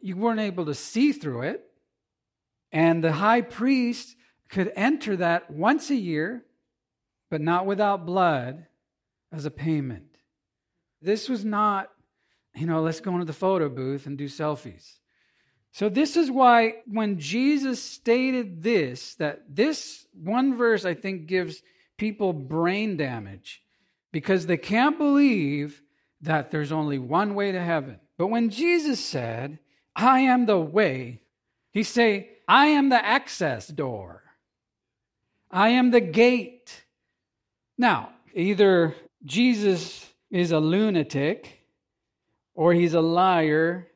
You 0.00 0.16
weren't 0.16 0.40
able 0.40 0.66
to 0.66 0.74
see 0.74 1.12
through 1.12 1.42
it. 1.42 1.64
And 2.72 3.02
the 3.02 3.12
high 3.12 3.40
priest 3.40 4.14
could 4.50 4.72
enter 4.74 5.16
that 5.16 5.50
once 5.50 5.90
a 5.90 5.94
year, 5.94 6.44
but 7.30 7.40
not 7.40 7.66
without 7.66 8.06
blood 8.06 8.66
as 9.32 9.44
a 9.44 9.50
payment. 9.50 10.16
This 11.00 11.28
was 11.28 11.44
not, 11.44 11.88
you 12.54 12.66
know, 12.66 12.82
let's 12.82 13.00
go 13.00 13.12
into 13.12 13.24
the 13.24 13.32
photo 13.32 13.68
booth 13.68 14.06
and 14.06 14.18
do 14.18 14.26
selfies. 14.26 14.98
So, 15.72 15.88
this 15.88 16.16
is 16.16 16.30
why 16.30 16.74
when 16.86 17.20
Jesus 17.20 17.80
stated 17.80 18.62
this, 18.62 19.14
that 19.16 19.42
this 19.48 20.06
one 20.12 20.56
verse 20.56 20.84
I 20.84 20.94
think 20.94 21.26
gives 21.26 21.62
people 21.96 22.32
brain 22.32 22.96
damage 22.96 23.62
because 24.12 24.46
they 24.46 24.56
can't 24.56 24.98
believe 24.98 25.82
that 26.22 26.50
there's 26.50 26.72
only 26.72 26.98
one 26.98 27.34
way 27.34 27.52
to 27.52 27.60
heaven. 27.60 28.00
But 28.18 28.26
when 28.26 28.50
Jesus 28.50 28.98
said, 28.98 29.60
I 29.94 30.20
am 30.20 30.46
the 30.46 30.58
way, 30.58 31.22
he 31.70 31.84
say, 31.84 32.30
I 32.48 32.66
am 32.66 32.88
the 32.88 33.04
access 33.04 33.68
door. 33.68 34.24
I 35.50 35.70
am 35.70 35.90
the 35.90 36.00
gate. 36.00 36.84
Now, 37.76 38.10
either 38.34 38.94
Jesus 39.24 40.06
is 40.30 40.52
a 40.52 40.60
lunatic, 40.60 41.66
or 42.54 42.72
he's 42.72 42.94
a 42.94 43.00
liar, 43.00 43.88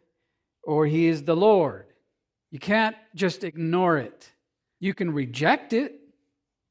or 0.62 0.86
he 0.86 1.06
is 1.06 1.22
the 1.22 1.36
Lord. 1.36 1.86
You 2.50 2.58
can't 2.58 2.96
just 3.14 3.44
ignore 3.44 3.98
it. 3.98 4.30
You 4.80 4.94
can 4.94 5.12
reject 5.12 5.72
it. 5.72 6.00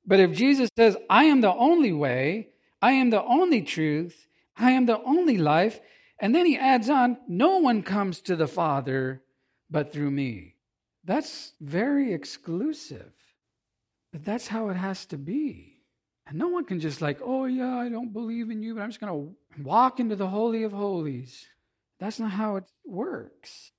But 0.06 0.20
if 0.20 0.32
Jesus 0.34 0.70
says, 0.78 0.98
I 1.10 1.26
am 1.26 1.42
the 1.42 1.54
only 1.54 1.94
way, 1.94 2.50
I 2.82 2.94
am 2.94 3.10
the 3.10 3.24
only 3.24 3.62
truth, 3.62 4.28
I 4.58 4.72
am 4.72 4.86
the 4.86 5.02
only 5.04 5.38
life, 5.38 5.80
and 6.20 6.36
then 6.36 6.46
he 6.46 6.58
adds 6.58 6.90
on, 6.90 7.18
no 7.28 7.58
one 7.58 7.84
comes 7.84 8.20
to 8.22 8.36
the 8.36 8.48
Father 8.48 9.24
but 9.70 9.94
through 9.94 10.12
me. 10.12 10.56
That's 11.06 11.54
very 11.62 12.14
exclusive. 12.14 13.14
But 14.14 14.24
that's 14.24 14.48
how 14.48 14.70
it 14.70 14.76
has 14.76 15.08
to 15.08 15.18
be. 15.18 15.82
And 16.28 16.38
no 16.38 16.48
one 16.48 16.64
can 16.64 16.80
just 16.80 17.02
like, 17.02 17.20
oh 17.22 17.46
yeah, 17.46 17.76
I 17.76 17.90
don't 17.90 18.14
believe 18.14 18.50
in 18.50 18.64
you, 18.64 18.76
but 18.76 18.82
I'm 18.82 18.92
just 18.92 19.02
to 19.02 19.36
walk 19.62 20.00
into 20.00 20.16
the 20.16 20.28
Holy 20.28 20.64
of 20.64 20.72
Holies. 20.72 21.46
That's 22.00 22.20
not 22.20 22.32
how 22.32 22.56
it 22.58 22.64
works. 22.86 23.72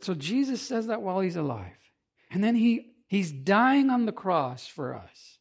So 0.00 0.14
Jesus 0.14 0.62
says 0.62 0.86
that 0.86 1.02
while 1.02 1.20
he's 1.20 1.36
alive. 1.36 1.72
And 2.30 2.44
then 2.44 2.54
he, 2.54 2.92
he's 3.08 3.32
dying 3.32 3.90
on 3.90 4.06
the 4.06 4.12
cross 4.12 4.66
for 4.66 4.94
us. 4.94 5.38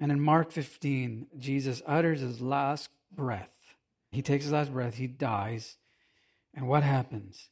And 0.00 0.10
in 0.10 0.20
Mark 0.20 0.50
15, 0.50 1.26
Jesus 1.38 1.82
utters 1.86 2.20
his 2.20 2.40
last 2.40 2.88
breath. 3.14 3.52
He 4.10 4.22
takes 4.22 4.44
his 4.44 4.52
last 4.52 4.72
breath, 4.72 4.94
he 4.94 5.06
dies. 5.06 5.76
And 6.54 6.68
what 6.68 6.82
happens? 6.82 7.50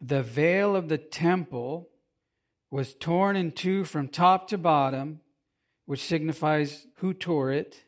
The 0.00 0.22
veil 0.22 0.76
of 0.76 0.88
the 0.88 0.98
temple 0.98 1.89
was 2.70 2.94
torn 2.94 3.36
in 3.36 3.52
two 3.52 3.84
from 3.84 4.08
top 4.08 4.48
to 4.48 4.58
bottom, 4.58 5.20
which 5.86 6.04
signifies 6.04 6.86
who 6.96 7.12
tore 7.12 7.50
it? 7.50 7.84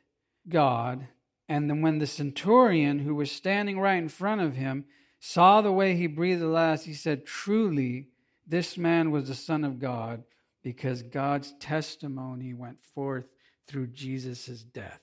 God. 0.48 1.06
And 1.48 1.68
then 1.70 1.82
when 1.82 1.98
the 1.98 2.06
centurion 2.06 3.00
who 3.00 3.14
was 3.14 3.30
standing 3.30 3.78
right 3.78 4.02
in 4.02 4.08
front 4.08 4.40
of 4.40 4.56
him 4.56 4.86
saw 5.20 5.60
the 5.60 5.72
way 5.72 5.94
he 5.94 6.06
breathed 6.06 6.40
the 6.40 6.46
last, 6.46 6.84
he 6.84 6.94
said, 6.94 7.26
Truly, 7.26 8.08
this 8.46 8.76
man 8.76 9.10
was 9.10 9.28
the 9.28 9.34
Son 9.34 9.64
of 9.64 9.78
God, 9.78 10.24
because 10.62 11.02
God's 11.02 11.54
testimony 11.60 12.54
went 12.54 12.82
forth 12.82 13.26
through 13.68 13.88
Jesus' 13.88 14.62
death. 14.62 15.00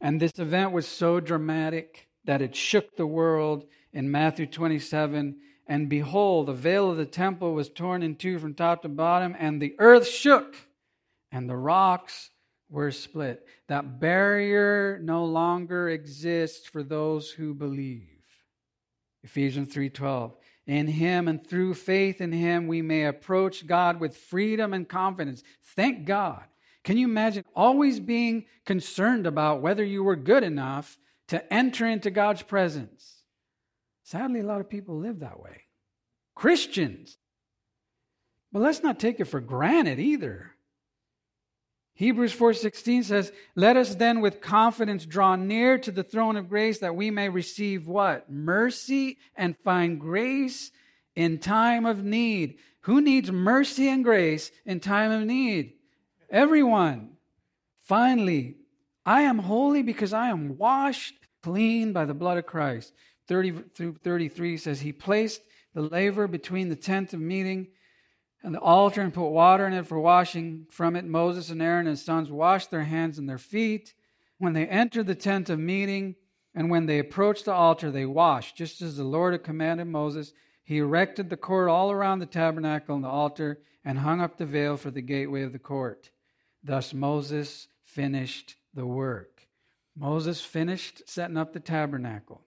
And 0.00 0.20
this 0.20 0.38
event 0.38 0.72
was 0.72 0.86
so 0.86 1.20
dramatic 1.20 2.08
that 2.24 2.42
it 2.42 2.54
shook 2.54 2.96
the 2.96 3.06
world 3.06 3.64
in 3.92 4.10
Matthew 4.10 4.46
27. 4.46 5.36
And 5.66 5.88
behold, 5.88 6.46
the 6.46 6.52
veil 6.52 6.90
of 6.90 6.96
the 6.96 7.06
temple 7.06 7.52
was 7.52 7.68
torn 7.68 8.02
in 8.02 8.14
two 8.14 8.38
from 8.38 8.54
top 8.54 8.82
to 8.82 8.88
bottom, 8.88 9.34
and 9.38 9.60
the 9.60 9.74
earth 9.78 10.06
shook, 10.06 10.56
and 11.32 11.48
the 11.48 11.56
rocks 11.56 12.30
were 12.68 12.92
split. 12.92 13.46
That 13.68 13.98
barrier 14.00 15.00
no 15.02 15.24
longer 15.24 15.88
exists 15.88 16.66
for 16.66 16.82
those 16.82 17.30
who 17.30 17.54
believe. 17.54 18.16
Ephesians 19.24 19.74
3:12. 19.74 20.36
In 20.66 20.88
him 20.88 21.28
and 21.28 21.46
through 21.46 21.74
faith 21.74 22.20
in 22.20 22.32
him 22.32 22.66
we 22.66 22.82
may 22.82 23.04
approach 23.04 23.66
God 23.66 24.00
with 24.00 24.16
freedom 24.16 24.72
and 24.72 24.88
confidence. 24.88 25.42
Thank 25.62 26.06
God. 26.06 26.44
Can 26.82 26.96
you 26.96 27.06
imagine 27.08 27.44
always 27.54 27.98
being 27.98 28.46
concerned 28.64 29.26
about 29.26 29.60
whether 29.60 29.84
you 29.84 30.04
were 30.04 30.16
good 30.16 30.44
enough 30.44 30.98
to 31.28 31.52
enter 31.52 31.86
into 31.86 32.10
God's 32.10 32.42
presence? 32.42 33.15
Sadly, 34.06 34.38
a 34.38 34.46
lot 34.46 34.60
of 34.60 34.70
people 34.70 34.96
live 34.98 35.18
that 35.18 35.40
way. 35.40 35.62
Christians. 36.36 37.18
But 38.52 38.62
let's 38.62 38.80
not 38.80 39.00
take 39.00 39.18
it 39.18 39.24
for 39.24 39.40
granted 39.40 39.98
either. 39.98 40.52
Hebrews 41.94 42.32
4:16 42.32 43.02
says, 43.02 43.32
"Let 43.56 43.76
us 43.76 43.96
then 43.96 44.20
with 44.20 44.40
confidence 44.40 45.06
draw 45.06 45.34
near 45.34 45.76
to 45.78 45.90
the 45.90 46.04
throne 46.04 46.36
of 46.36 46.48
grace 46.48 46.78
that 46.78 46.94
we 46.94 47.10
may 47.10 47.28
receive 47.28 47.88
what? 47.88 48.30
Mercy 48.30 49.18
and 49.34 49.58
find 49.58 49.98
grace 49.98 50.70
in 51.16 51.38
time 51.38 51.84
of 51.84 52.04
need." 52.04 52.60
Who 52.82 53.00
needs 53.00 53.32
mercy 53.32 53.88
and 53.88 54.04
grace 54.04 54.52
in 54.64 54.78
time 54.78 55.10
of 55.10 55.26
need? 55.26 55.72
Everyone. 56.30 57.16
Finally, 57.80 58.58
I 59.04 59.22
am 59.22 59.40
holy 59.40 59.82
because 59.82 60.12
I 60.12 60.28
am 60.28 60.58
washed 60.58 61.18
clean 61.42 61.92
by 61.92 62.04
the 62.04 62.14
blood 62.14 62.38
of 62.38 62.46
Christ. 62.46 62.92
30 63.28 63.52
through 63.74 63.94
33 64.02 64.56
says, 64.56 64.80
He 64.80 64.92
placed 64.92 65.42
the 65.74 65.82
laver 65.82 66.26
between 66.26 66.68
the 66.68 66.76
tent 66.76 67.12
of 67.12 67.20
meeting 67.20 67.68
and 68.42 68.54
the 68.54 68.60
altar 68.60 69.00
and 69.00 69.12
put 69.12 69.28
water 69.28 69.66
in 69.66 69.72
it 69.72 69.86
for 69.86 69.98
washing 69.98 70.66
from 70.70 70.96
it. 70.96 71.04
Moses 71.04 71.50
and 71.50 71.60
Aaron 71.60 71.80
and 71.80 71.96
his 71.96 72.04
sons 72.04 72.30
washed 72.30 72.70
their 72.70 72.84
hands 72.84 73.18
and 73.18 73.28
their 73.28 73.38
feet. 73.38 73.92
When 74.38 74.52
they 74.52 74.66
entered 74.66 75.06
the 75.06 75.14
tent 75.14 75.50
of 75.50 75.58
meeting 75.58 76.14
and 76.54 76.70
when 76.70 76.86
they 76.86 76.98
approached 76.98 77.44
the 77.44 77.52
altar, 77.52 77.90
they 77.90 78.06
washed, 78.06 78.56
just 78.56 78.80
as 78.80 78.96
the 78.96 79.04
Lord 79.04 79.32
had 79.32 79.44
commanded 79.44 79.86
Moses. 79.86 80.32
He 80.62 80.78
erected 80.78 81.28
the 81.28 81.36
court 81.36 81.68
all 81.68 81.90
around 81.90 82.20
the 82.20 82.26
tabernacle 82.26 82.94
and 82.94 83.04
the 83.04 83.08
altar 83.08 83.60
and 83.84 83.98
hung 83.98 84.20
up 84.20 84.36
the 84.36 84.46
veil 84.46 84.76
for 84.76 84.90
the 84.90 85.02
gateway 85.02 85.42
of 85.42 85.52
the 85.52 85.58
court. 85.58 86.10
Thus 86.62 86.94
Moses 86.94 87.68
finished 87.82 88.56
the 88.74 88.86
work. 88.86 89.46
Moses 89.96 90.40
finished 90.40 91.02
setting 91.08 91.36
up 91.36 91.52
the 91.52 91.60
tabernacle. 91.60 92.45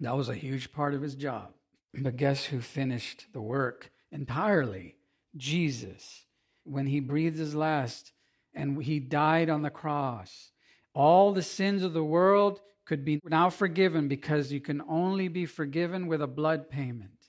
That 0.00 0.16
was 0.16 0.28
a 0.28 0.34
huge 0.34 0.72
part 0.72 0.94
of 0.94 1.02
his 1.02 1.14
job. 1.14 1.52
But 2.02 2.16
guess 2.16 2.46
who 2.46 2.60
finished 2.60 3.26
the 3.32 3.40
work 3.40 3.90
entirely? 4.12 4.96
Jesus, 5.36 6.24
when 6.64 6.86
he 6.86 7.00
breathed 7.00 7.38
his 7.38 7.54
last 7.54 8.12
and 8.54 8.82
he 8.82 9.00
died 9.00 9.50
on 9.50 9.62
the 9.62 9.70
cross, 9.70 10.52
all 10.94 11.32
the 11.32 11.42
sins 11.42 11.82
of 11.82 11.92
the 11.92 12.04
world 12.04 12.60
could 12.84 13.04
be 13.04 13.20
now 13.24 13.50
forgiven 13.50 14.08
because 14.08 14.52
you 14.52 14.60
can 14.60 14.82
only 14.88 15.28
be 15.28 15.46
forgiven 15.46 16.06
with 16.06 16.22
a 16.22 16.26
blood 16.26 16.70
payment. 16.70 17.28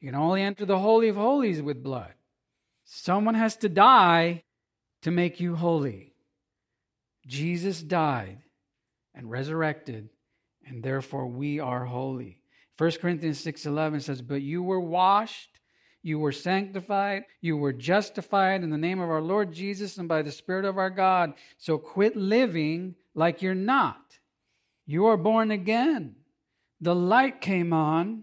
You 0.00 0.10
can 0.10 0.18
only 0.18 0.42
enter 0.42 0.64
the 0.64 0.78
Holy 0.78 1.08
of 1.08 1.16
Holies 1.16 1.62
with 1.62 1.82
blood. 1.82 2.14
Someone 2.84 3.34
has 3.34 3.56
to 3.58 3.68
die 3.68 4.44
to 5.02 5.10
make 5.10 5.40
you 5.40 5.56
holy. 5.56 6.14
Jesus 7.26 7.82
died 7.82 8.38
and 9.14 9.30
resurrected, 9.30 10.10
and 10.66 10.82
therefore 10.82 11.26
we 11.26 11.60
are 11.60 11.84
holy. 11.84 12.38
1 12.76 13.00
Corinthians 13.00 13.40
6:11 13.40 14.00
says, 14.00 14.20
"But 14.20 14.42
you 14.42 14.62
were 14.62 14.80
washed 14.80 15.56
you 16.06 16.20
were 16.20 16.30
sanctified. 16.30 17.24
You 17.40 17.56
were 17.56 17.72
justified 17.72 18.62
in 18.62 18.70
the 18.70 18.78
name 18.78 19.00
of 19.00 19.10
our 19.10 19.20
Lord 19.20 19.52
Jesus 19.52 19.98
and 19.98 20.06
by 20.06 20.22
the 20.22 20.30
Spirit 20.30 20.64
of 20.64 20.78
our 20.78 20.88
God. 20.88 21.34
So 21.58 21.78
quit 21.78 22.14
living 22.14 22.94
like 23.16 23.42
you're 23.42 23.56
not. 23.56 24.16
You 24.86 25.06
are 25.06 25.16
born 25.16 25.50
again. 25.50 26.14
The 26.80 26.94
light 26.94 27.40
came 27.40 27.72
on, 27.72 28.22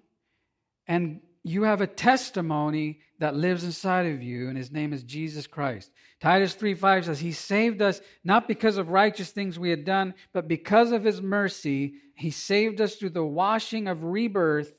and 0.87 1.19
you 1.43 1.63
have 1.63 1.81
a 1.81 1.87
testimony 1.87 2.99
that 3.19 3.35
lives 3.35 3.63
inside 3.63 4.05
of 4.05 4.23
you, 4.23 4.47
and 4.47 4.57
his 4.57 4.71
name 4.71 4.93
is 4.93 5.03
Jesus 5.03 5.45
Christ. 5.45 5.91
Titus 6.21 6.53
3 6.55 6.73
5 6.73 7.05
says, 7.05 7.19
He 7.19 7.33
saved 7.33 7.81
us 7.81 8.01
not 8.23 8.47
because 8.47 8.77
of 8.77 8.89
righteous 8.89 9.31
things 9.31 9.59
we 9.59 9.69
had 9.69 9.83
done, 9.83 10.13
but 10.31 10.47
because 10.47 10.91
of 10.91 11.03
his 11.03 11.21
mercy. 11.21 11.95
He 12.15 12.31
saved 12.31 12.79
us 12.79 12.95
through 12.95 13.09
the 13.09 13.25
washing 13.25 13.87
of 13.87 14.03
rebirth 14.03 14.73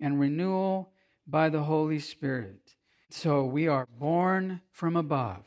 and 0.00 0.20
renewal 0.20 0.92
by 1.26 1.48
the 1.48 1.62
Holy 1.62 1.98
Spirit. 1.98 2.74
So 3.10 3.44
we 3.44 3.68
are 3.68 3.86
born 3.98 4.60
from 4.70 4.96
above. 4.96 5.46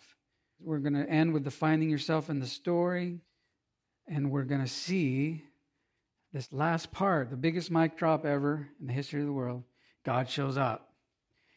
We're 0.60 0.80
going 0.80 0.94
to 0.94 1.10
end 1.10 1.34
with 1.34 1.44
the 1.44 1.52
finding 1.52 1.90
yourself 1.90 2.30
in 2.30 2.40
the 2.40 2.48
story, 2.48 3.20
and 4.08 4.32
we're 4.32 4.44
going 4.44 4.62
to 4.62 4.68
see 4.68 5.44
this 6.34 6.52
last 6.52 6.92
part, 6.92 7.30
the 7.30 7.38
biggest 7.38 7.72
mic 7.72 7.98
drop 7.98 8.26
ever 8.26 8.68
in 8.82 8.88
the 8.88 8.94
history 8.94 9.22
of 9.22 9.28
the 9.28 9.34
world. 9.34 9.64
God 10.08 10.30
shows 10.30 10.56
up. 10.56 10.94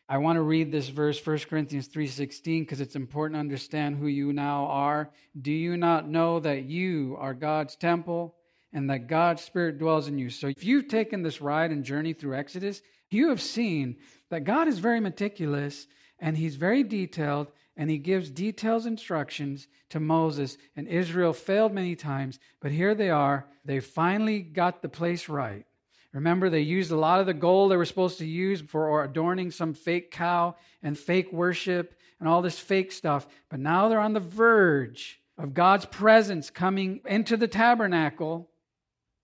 I 0.09 0.19
want 0.19 0.35
to 0.35 0.43
read 0.43 0.73
this 0.73 0.89
verse 0.89 1.25
1 1.25 1.49
Corinthians 1.49 1.87
3:16 1.87 2.63
because 2.63 2.81
it's 2.81 2.97
important 2.97 3.37
to 3.37 3.39
understand 3.39 3.95
who 3.95 4.09
you 4.09 4.33
now 4.33 4.67
are. 4.67 5.13
Do 5.41 5.53
you 5.53 5.77
not 5.77 6.09
know 6.09 6.41
that 6.41 6.65
you 6.65 7.17
are 7.21 7.33
God's 7.33 7.77
temple 7.77 8.35
and 8.73 8.91
that 8.91 9.07
God's 9.07 9.45
spirit 9.45 9.79
dwells 9.79 10.09
in 10.09 10.19
you? 10.19 10.31
So 10.31 10.49
if 10.49 10.65
you've 10.65 10.89
taken 10.89 11.23
this 11.23 11.41
ride 11.41 11.71
and 11.71 11.85
journey 11.85 12.13
through 12.13 12.35
Exodus, 12.35 12.83
you 13.09 13.29
have 13.29 13.41
seen 13.41 13.99
that 14.31 14.43
God 14.43 14.67
is 14.67 14.81
very 14.81 14.99
meticulous 14.99 15.87
and 16.19 16.37
he's 16.37 16.57
very 16.57 16.83
detailed 16.83 17.53
and 17.77 17.89
he 17.89 17.99
gives 17.99 18.31
detailed 18.31 18.85
instructions 18.85 19.69
to 19.91 20.01
Moses 20.01 20.59
and 20.75 20.89
Israel 20.89 21.33
failed 21.33 21.73
many 21.73 21.95
times, 21.95 22.41
but 22.61 22.73
here 22.73 22.97
they 22.97 23.11
are. 23.11 23.47
They 23.65 23.79
finally 23.79 24.41
got 24.41 24.83
the 24.83 24.89
place 24.89 25.29
right. 25.29 25.67
Remember, 26.13 26.51
they 26.51 26.61
used 26.61 26.91
a 26.91 26.97
lot 26.97 27.21
of 27.21 27.27
the 27.27 27.35
gold 27.35 27.71
they 27.71 27.77
were 27.77 27.85
supposed 27.85 28.19
to 28.19 28.27
use 28.27 28.61
for 28.61 29.05
adorning 29.05 29.51
some 29.51 29.75
fake 29.75 30.11
cow 30.11 30.57
and 30.83 30.99
fake 30.99 31.33
worship 31.33 31.95
and 32.19 32.29
all 32.29 32.43
this 32.43 32.59
fake 32.59 32.91
stuff. 32.91 33.29
But 33.49 33.61
now 33.61 33.89
they're 33.89 34.01
on 34.01 34.13
the 34.13 34.21
verge 34.21 35.21
of 35.39 35.55
God's 35.55 35.87
presence 35.87 36.51
coming 36.51 37.01
into 37.07 37.37
the 37.37 37.49
tabernacle, 37.49 38.51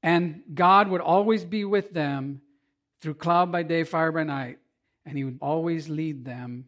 and 0.02 0.42
God 0.54 0.88
would 0.88 1.00
always 1.00 1.44
be 1.44 1.64
with 1.64 1.92
them 1.92 2.40
through 3.00 3.14
cloud 3.14 3.50
by 3.50 3.64
day, 3.64 3.82
fire 3.82 4.12
by 4.12 4.22
night, 4.22 4.58
and 5.04 5.18
He 5.18 5.24
would 5.24 5.38
always 5.42 5.88
lead 5.88 6.24
them. 6.24 6.66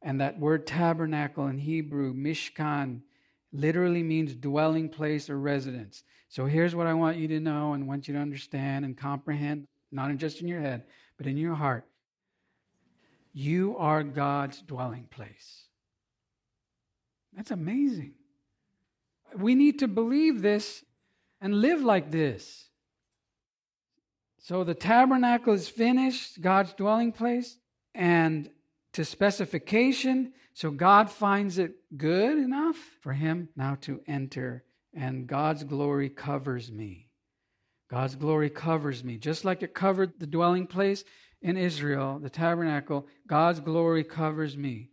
And 0.00 0.20
that 0.20 0.40
word 0.40 0.66
tabernacle 0.66 1.46
in 1.46 1.58
Hebrew, 1.58 2.12
mishkan, 2.12 3.02
literally 3.52 4.02
means 4.02 4.34
dwelling 4.34 4.88
place 4.88 5.28
or 5.28 5.38
residence. 5.38 6.04
So 6.28 6.46
here's 6.46 6.74
what 6.74 6.86
I 6.86 6.94
want 6.94 7.18
you 7.18 7.28
to 7.28 7.40
know 7.40 7.74
and 7.74 7.86
want 7.86 8.08
you 8.08 8.14
to 8.14 8.20
understand 8.20 8.84
and 8.84 8.96
comprehend, 8.96 9.66
not 9.90 10.16
just 10.16 10.40
in 10.40 10.48
your 10.48 10.60
head, 10.60 10.84
but 11.18 11.26
in 11.26 11.36
your 11.36 11.54
heart. 11.54 11.86
You 13.34 13.76
are 13.78 14.02
God's 14.02 14.60
dwelling 14.62 15.06
place. 15.10 15.64
That's 17.34 17.50
amazing. 17.50 18.14
We 19.36 19.54
need 19.54 19.78
to 19.78 19.88
believe 19.88 20.42
this 20.42 20.84
and 21.40 21.60
live 21.60 21.82
like 21.82 22.10
this. 22.10 22.68
So 24.38 24.64
the 24.64 24.74
tabernacle 24.74 25.54
is 25.54 25.68
finished, 25.68 26.40
God's 26.40 26.74
dwelling 26.74 27.12
place, 27.12 27.56
and 27.94 28.50
to 28.92 29.04
specification. 29.04 30.32
So 30.54 30.70
God 30.70 31.10
finds 31.10 31.58
it 31.58 31.74
good 31.96 32.38
enough 32.38 32.76
for 33.00 33.12
him 33.12 33.48
now 33.56 33.76
to 33.82 34.00
enter 34.06 34.64
and 34.94 35.26
God's 35.26 35.64
glory 35.64 36.08
covers 36.08 36.70
me. 36.70 37.08
God's 37.90 38.16
glory 38.16 38.50
covers 38.50 39.04
me. 39.04 39.16
Just 39.16 39.44
like 39.44 39.62
it 39.62 39.74
covered 39.74 40.12
the 40.18 40.26
dwelling 40.26 40.66
place 40.66 41.04
in 41.40 41.56
Israel, 41.56 42.18
the 42.18 42.30
tabernacle, 42.30 43.06
God's 43.26 43.60
glory 43.60 44.04
covers 44.04 44.56
me. 44.56 44.90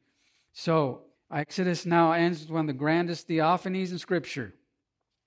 So, 0.54 1.02
Exodus 1.32 1.86
now 1.86 2.12
ends 2.12 2.42
with 2.42 2.50
one 2.50 2.62
of 2.62 2.68
the 2.68 2.74
grandest 2.74 3.28
theophanies 3.28 3.92
in 3.92 4.00
Scripture. 4.00 4.56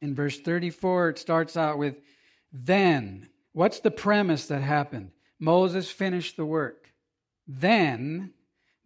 In 0.00 0.14
verse 0.14 0.40
34, 0.40 1.10
it 1.10 1.18
starts 1.18 1.56
out 1.56 1.78
with, 1.78 1.96
Then, 2.52 3.28
what's 3.52 3.80
the 3.80 3.90
premise 3.90 4.46
that 4.46 4.62
happened? 4.62 5.12
Moses 5.38 5.90
finished 5.90 6.36
the 6.36 6.44
work. 6.44 6.92
Then 7.46 8.32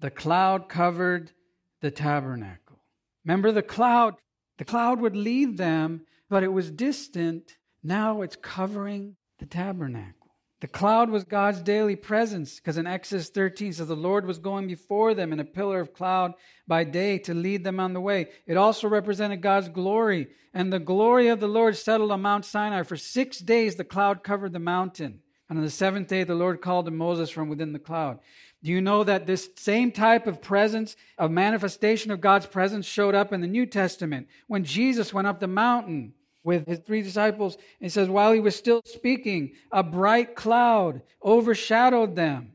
the 0.00 0.10
cloud 0.10 0.68
covered 0.68 1.32
the 1.80 1.90
tabernacle. 1.90 2.80
Remember, 3.24 3.52
the 3.52 3.62
cloud 3.62 4.14
the 4.58 4.64
cloud 4.64 5.00
would 5.00 5.16
lead 5.16 5.58
them, 5.58 6.06
but 6.30 6.42
it 6.42 6.52
was 6.52 6.70
distant. 6.70 7.56
Now 7.82 8.22
it's 8.22 8.36
covering 8.36 9.16
the 9.38 9.46
tabernacle. 9.46 10.14
The 10.60 10.66
cloud 10.66 11.10
was 11.10 11.24
God's 11.24 11.60
daily 11.60 11.96
presence 11.96 12.56
because 12.56 12.78
in 12.78 12.86
Exodus 12.86 13.28
13 13.28 13.74
says 13.74 13.88
the 13.88 13.94
Lord 13.94 14.24
was 14.24 14.38
going 14.38 14.66
before 14.66 15.12
them 15.12 15.32
in 15.32 15.40
a 15.40 15.44
pillar 15.44 15.80
of 15.80 15.92
cloud 15.92 16.32
by 16.66 16.84
day 16.84 17.18
to 17.18 17.34
lead 17.34 17.62
them 17.62 17.78
on 17.78 17.92
the 17.92 18.00
way. 18.00 18.28
It 18.46 18.56
also 18.56 18.88
represented 18.88 19.42
God's 19.42 19.68
glory, 19.68 20.28
and 20.54 20.72
the 20.72 20.78
glory 20.78 21.28
of 21.28 21.40
the 21.40 21.48
Lord 21.48 21.76
settled 21.76 22.10
on 22.10 22.22
Mount 22.22 22.46
Sinai. 22.46 22.84
For 22.84 22.96
six 22.96 23.38
days 23.38 23.76
the 23.76 23.84
cloud 23.84 24.24
covered 24.24 24.54
the 24.54 24.58
mountain. 24.58 25.20
And 25.48 25.58
on 25.58 25.64
the 25.64 25.70
seventh 25.70 26.08
day, 26.08 26.24
the 26.24 26.34
Lord 26.34 26.60
called 26.60 26.86
to 26.86 26.90
Moses 26.90 27.30
from 27.30 27.48
within 27.48 27.72
the 27.72 27.78
cloud. 27.78 28.18
Do 28.66 28.72
you 28.72 28.80
know 28.80 29.04
that 29.04 29.28
this 29.28 29.48
same 29.54 29.92
type 29.92 30.26
of 30.26 30.42
presence, 30.42 30.96
of 31.18 31.30
manifestation 31.30 32.10
of 32.10 32.20
God's 32.20 32.46
presence, 32.46 32.84
showed 32.84 33.14
up 33.14 33.32
in 33.32 33.40
the 33.40 33.46
New 33.46 33.64
Testament 33.64 34.26
when 34.48 34.64
Jesus 34.64 35.14
went 35.14 35.28
up 35.28 35.38
the 35.38 35.46
mountain 35.46 36.14
with 36.42 36.66
his 36.66 36.80
three 36.80 37.00
disciples? 37.00 37.56
He 37.78 37.88
says, 37.88 38.08
while 38.08 38.32
he 38.32 38.40
was 38.40 38.56
still 38.56 38.82
speaking, 38.84 39.52
a 39.70 39.84
bright 39.84 40.34
cloud 40.34 41.02
overshadowed 41.24 42.16
them. 42.16 42.54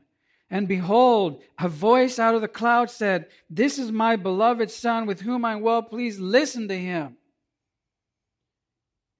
And 0.50 0.68
behold, 0.68 1.42
a 1.58 1.70
voice 1.70 2.18
out 2.18 2.34
of 2.34 2.42
the 2.42 2.46
cloud 2.46 2.90
said, 2.90 3.28
This 3.48 3.78
is 3.78 3.90
my 3.90 4.16
beloved 4.16 4.70
Son 4.70 5.06
with 5.06 5.22
whom 5.22 5.46
I'm 5.46 5.62
well 5.62 5.82
pleased. 5.82 6.20
Listen 6.20 6.68
to 6.68 6.78
him. 6.78 7.16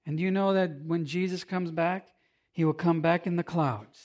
And 0.05 0.15
do 0.15 0.23
you 0.23 0.29
know 0.29 0.53
that 0.53 0.79
when 0.85 1.07
Jesus 1.07 1.43
comes 1.43 1.71
back, 1.71 2.09
he 2.51 2.63
will 2.63 2.73
come 2.73 3.01
back 3.01 3.25
in 3.25 3.35
the 3.35 3.43
clouds 3.43 3.99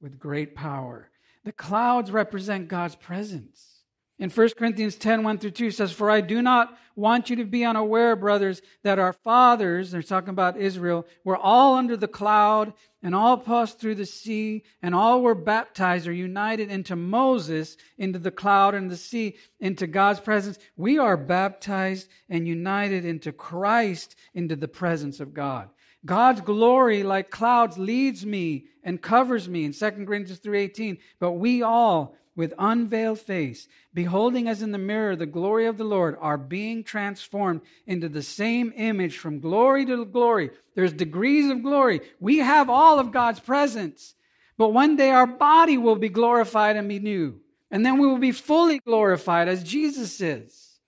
with 0.00 0.18
great 0.18 0.56
power 0.56 1.08
the 1.46 1.52
clouds 1.52 2.10
represent 2.10 2.66
God's 2.66 2.96
presence. 2.96 3.84
In 4.18 4.30
1 4.30 4.48
Corinthians 4.58 4.96
10 4.96 5.22
1 5.22 5.38
through 5.38 5.52
2 5.52 5.70
says, 5.70 5.92
For 5.92 6.10
I 6.10 6.20
do 6.20 6.42
not 6.42 6.76
want 6.96 7.30
you 7.30 7.36
to 7.36 7.44
be 7.44 7.64
unaware, 7.64 8.16
brothers, 8.16 8.62
that 8.82 8.98
our 8.98 9.12
fathers, 9.12 9.92
they're 9.92 10.02
talking 10.02 10.30
about 10.30 10.56
Israel, 10.56 11.06
were 11.22 11.36
all 11.36 11.76
under 11.76 11.96
the 11.96 12.08
cloud 12.08 12.72
and 13.00 13.14
all 13.14 13.38
passed 13.38 13.78
through 13.78 13.94
the 13.94 14.06
sea 14.06 14.64
and 14.82 14.92
all 14.92 15.22
were 15.22 15.36
baptized 15.36 16.08
or 16.08 16.12
united 16.12 16.68
into 16.68 16.96
Moses, 16.96 17.76
into 17.96 18.18
the 18.18 18.32
cloud 18.32 18.74
and 18.74 18.90
the 18.90 18.96
sea, 18.96 19.36
into 19.60 19.86
God's 19.86 20.18
presence. 20.18 20.58
We 20.76 20.98
are 20.98 21.16
baptized 21.16 22.08
and 22.28 22.48
united 22.48 23.04
into 23.04 23.30
Christ, 23.30 24.16
into 24.34 24.56
the 24.56 24.66
presence 24.66 25.20
of 25.20 25.32
God. 25.32 25.68
God's 26.06 26.40
glory, 26.40 27.02
like 27.02 27.30
clouds, 27.30 27.76
leads 27.76 28.24
me 28.24 28.66
and 28.82 29.02
covers 29.02 29.48
me 29.48 29.64
in 29.64 29.72
2 29.72 29.90
Corinthians 30.06 30.40
3.18. 30.40 30.98
But 31.18 31.32
we 31.32 31.62
all, 31.62 32.16
with 32.36 32.54
unveiled 32.58 33.18
face, 33.18 33.66
beholding 33.92 34.46
as 34.48 34.62
in 34.62 34.70
the 34.70 34.78
mirror 34.78 35.16
the 35.16 35.26
glory 35.26 35.66
of 35.66 35.76
the 35.76 35.84
Lord, 35.84 36.16
are 36.20 36.38
being 36.38 36.84
transformed 36.84 37.62
into 37.86 38.08
the 38.08 38.22
same 38.22 38.72
image 38.76 39.18
from 39.18 39.40
glory 39.40 39.84
to 39.86 40.04
glory. 40.04 40.50
There's 40.76 40.92
degrees 40.92 41.50
of 41.50 41.62
glory. 41.62 42.00
We 42.20 42.38
have 42.38 42.70
all 42.70 43.00
of 43.00 43.12
God's 43.12 43.40
presence. 43.40 44.14
But 44.56 44.72
one 44.72 44.96
day 44.96 45.10
our 45.10 45.26
body 45.26 45.76
will 45.76 45.96
be 45.96 46.08
glorified 46.08 46.76
and 46.76 46.88
be 46.88 47.00
new. 47.00 47.40
And 47.70 47.84
then 47.84 47.98
we 47.98 48.06
will 48.06 48.18
be 48.18 48.32
fully 48.32 48.78
glorified 48.78 49.48
as 49.48 49.64
Jesus 49.64 50.20
is. 50.20 50.78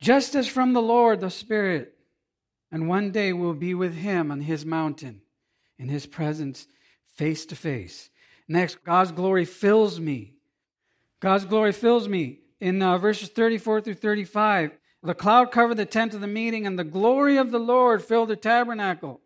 Just 0.00 0.34
as 0.34 0.48
from 0.48 0.72
the 0.72 0.82
Lord, 0.82 1.20
the 1.20 1.28
Spirit 1.28 1.97
and 2.70 2.88
one 2.88 3.10
day 3.10 3.32
we'll 3.32 3.54
be 3.54 3.74
with 3.74 3.94
him 3.94 4.30
on 4.30 4.40
his 4.40 4.64
mountain, 4.64 5.22
in 5.78 5.88
his 5.88 6.06
presence, 6.06 6.66
face 7.14 7.46
to 7.46 7.56
face. 7.56 8.10
Next, 8.46 8.84
God's 8.84 9.12
glory 9.12 9.44
fills 9.44 9.98
me. 10.00 10.34
God's 11.20 11.44
glory 11.44 11.72
fills 11.72 12.08
me. 12.08 12.40
In 12.60 12.82
uh, 12.82 12.98
verses 12.98 13.28
34 13.28 13.82
through 13.82 13.94
35, 13.94 14.72
the 15.02 15.14
cloud 15.14 15.52
covered 15.52 15.76
the 15.76 15.86
tent 15.86 16.14
of 16.14 16.20
the 16.20 16.26
meeting, 16.26 16.66
and 16.66 16.78
the 16.78 16.84
glory 16.84 17.36
of 17.36 17.50
the 17.50 17.60
Lord 17.60 18.02
filled 18.02 18.28
the 18.28 18.36
tabernacle. 18.36 19.20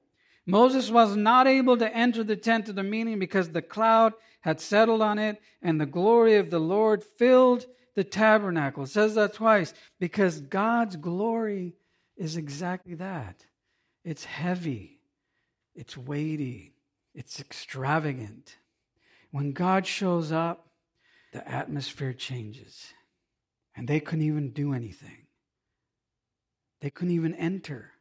Moses 0.45 0.91
was 0.91 1.17
not 1.17 1.47
able 1.47 1.77
to 1.77 1.97
enter 1.97 2.25
the 2.25 2.37
tent 2.37 2.69
of 2.69 2.75
the 2.75 2.83
meeting 2.83 3.19
because 3.19 3.51
the 3.51 3.63
cloud 3.63 4.13
had 4.41 4.61
settled 4.61 5.01
on 5.01 5.19
it, 5.19 5.41
and 5.63 5.81
the 5.81 5.87
glory 5.87 6.37
of 6.37 6.51
the 6.51 6.59
Lord 6.59 7.03
filled 7.03 7.67
the 7.95 8.05
tabernacle. 8.05 8.85
It 8.85 8.89
says 8.89 9.15
that 9.15 9.35
twice 9.35 9.73
because 10.01 10.41
God's 10.41 10.97
glory 10.97 11.75
is 12.17 12.37
exactly 12.37 12.95
that 12.97 13.45
it's 14.05 14.25
heavy, 14.25 14.99
it's 15.75 15.97
weighty, 15.97 16.75
it's 17.15 17.41
extravagant. 17.41 18.57
When 19.31 19.53
God 19.53 19.87
shows 19.87 20.33
up, 20.33 20.69
the 21.33 21.47
atmosphere 21.49 22.13
changes. 22.13 22.93
And 23.75 23.89
they 23.89 24.01
couldn't 24.01 24.27
even 24.27 24.51
do 24.51 24.75
anything. 24.75 25.27
They 26.81 26.91
couldn't 26.91 27.15
even 27.15 27.35
enter 27.35 27.93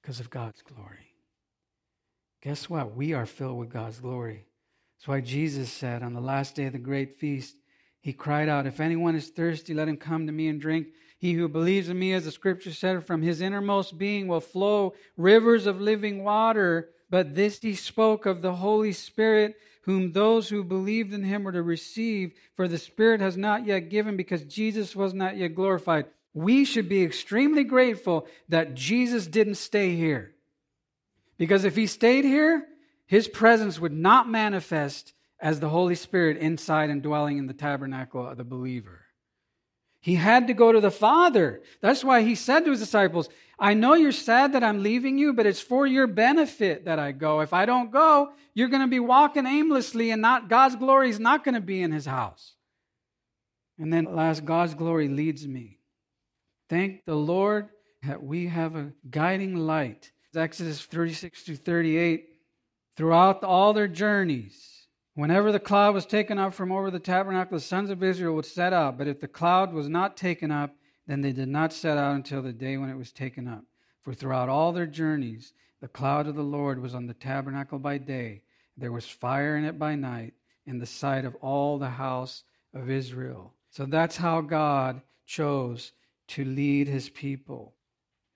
because 0.00 0.20
of 0.20 0.30
God's 0.30 0.62
glory. 0.62 1.14
Guess 2.42 2.70
what? 2.70 2.94
We 2.94 3.12
are 3.12 3.26
filled 3.26 3.58
with 3.58 3.70
God's 3.70 3.98
glory. 3.98 4.46
That's 4.96 5.08
why 5.08 5.20
Jesus 5.20 5.72
said 5.72 6.02
on 6.02 6.12
the 6.12 6.20
last 6.20 6.54
day 6.54 6.66
of 6.66 6.74
the 6.74 6.78
great 6.78 7.16
feast, 7.16 7.56
he 8.00 8.12
cried 8.12 8.48
out, 8.48 8.68
If 8.68 8.78
anyone 8.78 9.16
is 9.16 9.30
thirsty, 9.30 9.74
let 9.74 9.88
him 9.88 9.96
come 9.96 10.26
to 10.26 10.32
me 10.32 10.46
and 10.46 10.60
drink. 10.60 10.88
He 11.18 11.32
who 11.32 11.48
believes 11.48 11.88
in 11.88 11.98
me, 11.98 12.12
as 12.12 12.24
the 12.24 12.30
scripture 12.30 12.72
said, 12.72 13.06
from 13.06 13.22
his 13.22 13.40
innermost 13.40 13.96
being 13.96 14.28
will 14.28 14.40
flow 14.40 14.94
rivers 15.16 15.66
of 15.66 15.80
living 15.80 16.22
water. 16.22 16.90
But 17.08 17.34
this 17.34 17.60
he 17.60 17.74
spoke 17.74 18.26
of 18.26 18.42
the 18.42 18.54
Holy 18.54 18.92
Spirit, 18.92 19.56
whom 19.82 20.12
those 20.12 20.48
who 20.48 20.62
believed 20.62 21.14
in 21.14 21.24
him 21.24 21.44
were 21.44 21.52
to 21.52 21.62
receive, 21.62 22.34
for 22.54 22.68
the 22.68 22.78
Spirit 22.78 23.20
has 23.20 23.36
not 23.36 23.64
yet 23.64 23.88
given 23.88 24.16
because 24.16 24.44
Jesus 24.44 24.94
was 24.94 25.14
not 25.14 25.36
yet 25.36 25.54
glorified. 25.54 26.06
We 26.34 26.64
should 26.64 26.88
be 26.88 27.02
extremely 27.02 27.64
grateful 27.64 28.26
that 28.50 28.74
Jesus 28.74 29.26
didn't 29.26 29.54
stay 29.54 29.96
here. 29.96 30.34
Because 31.38 31.64
if 31.64 31.76
he 31.76 31.86
stayed 31.86 32.24
here, 32.24 32.66
his 33.06 33.28
presence 33.28 33.80
would 33.80 33.92
not 33.92 34.28
manifest 34.28 35.14
as 35.40 35.60
the 35.60 35.68
Holy 35.68 35.94
Spirit 35.94 36.36
inside 36.38 36.90
and 36.90 37.02
dwelling 37.02 37.38
in 37.38 37.46
the 37.46 37.54
tabernacle 37.54 38.26
of 38.26 38.36
the 38.36 38.44
believer. 38.44 39.05
He 40.06 40.14
had 40.14 40.46
to 40.46 40.54
go 40.54 40.70
to 40.70 40.78
the 40.78 40.92
Father. 40.92 41.62
That's 41.80 42.04
why 42.04 42.22
he 42.22 42.36
said 42.36 42.60
to 42.60 42.70
his 42.70 42.78
disciples, 42.78 43.28
I 43.58 43.74
know 43.74 43.94
you're 43.94 44.12
sad 44.12 44.52
that 44.52 44.62
I'm 44.62 44.84
leaving 44.84 45.18
you, 45.18 45.32
but 45.32 45.46
it's 45.46 45.60
for 45.60 45.84
your 45.84 46.06
benefit 46.06 46.84
that 46.84 47.00
I 47.00 47.10
go. 47.10 47.40
If 47.40 47.52
I 47.52 47.66
don't 47.66 47.90
go, 47.90 48.30
you're 48.54 48.68
going 48.68 48.82
to 48.82 48.86
be 48.86 49.00
walking 49.00 49.46
aimlessly 49.46 50.12
and 50.12 50.22
not 50.22 50.48
God's 50.48 50.76
glory 50.76 51.10
is 51.10 51.18
not 51.18 51.42
going 51.42 51.56
to 51.56 51.60
be 51.60 51.82
in 51.82 51.90
his 51.90 52.06
house. 52.06 52.54
And 53.80 53.92
then 53.92 54.04
last, 54.04 54.44
God's 54.44 54.74
glory 54.74 55.08
leads 55.08 55.44
me. 55.44 55.80
Thank 56.70 57.04
the 57.04 57.16
Lord 57.16 57.70
that 58.04 58.22
we 58.22 58.46
have 58.46 58.76
a 58.76 58.92
guiding 59.10 59.56
light. 59.56 60.12
Exodus 60.36 60.82
36 60.82 61.42
to 61.46 61.56
38. 61.56 62.28
Throughout 62.96 63.42
all 63.42 63.72
their 63.72 63.88
journeys, 63.88 64.75
Whenever 65.16 65.50
the 65.50 65.58
cloud 65.58 65.94
was 65.94 66.04
taken 66.04 66.38
up 66.38 66.52
from 66.52 66.70
over 66.70 66.90
the 66.90 66.98
tabernacle, 66.98 67.56
the 67.56 67.64
sons 67.64 67.88
of 67.88 68.02
Israel 68.02 68.34
would 68.34 68.44
set 68.44 68.74
out. 68.74 68.98
But 68.98 69.08
if 69.08 69.18
the 69.18 69.26
cloud 69.26 69.72
was 69.72 69.88
not 69.88 70.14
taken 70.14 70.50
up, 70.50 70.76
then 71.06 71.22
they 71.22 71.32
did 71.32 71.48
not 71.48 71.72
set 71.72 71.96
out 71.96 72.14
until 72.14 72.42
the 72.42 72.52
day 72.52 72.76
when 72.76 72.90
it 72.90 72.98
was 72.98 73.12
taken 73.12 73.48
up. 73.48 73.64
For 74.02 74.12
throughout 74.12 74.50
all 74.50 74.72
their 74.72 74.86
journeys, 74.86 75.54
the 75.80 75.88
cloud 75.88 76.26
of 76.26 76.34
the 76.34 76.42
Lord 76.42 76.82
was 76.82 76.94
on 76.94 77.06
the 77.06 77.14
tabernacle 77.14 77.78
by 77.78 77.96
day. 77.96 78.42
There 78.76 78.92
was 78.92 79.06
fire 79.08 79.56
in 79.56 79.64
it 79.64 79.78
by 79.78 79.94
night, 79.94 80.34
in 80.66 80.80
the 80.80 80.86
sight 80.86 81.24
of 81.24 81.34
all 81.36 81.78
the 81.78 81.88
house 81.88 82.42
of 82.74 82.90
Israel. 82.90 83.54
So 83.70 83.86
that's 83.86 84.18
how 84.18 84.42
God 84.42 85.00
chose 85.24 85.92
to 86.28 86.44
lead 86.44 86.88
his 86.88 87.08
people. 87.08 87.72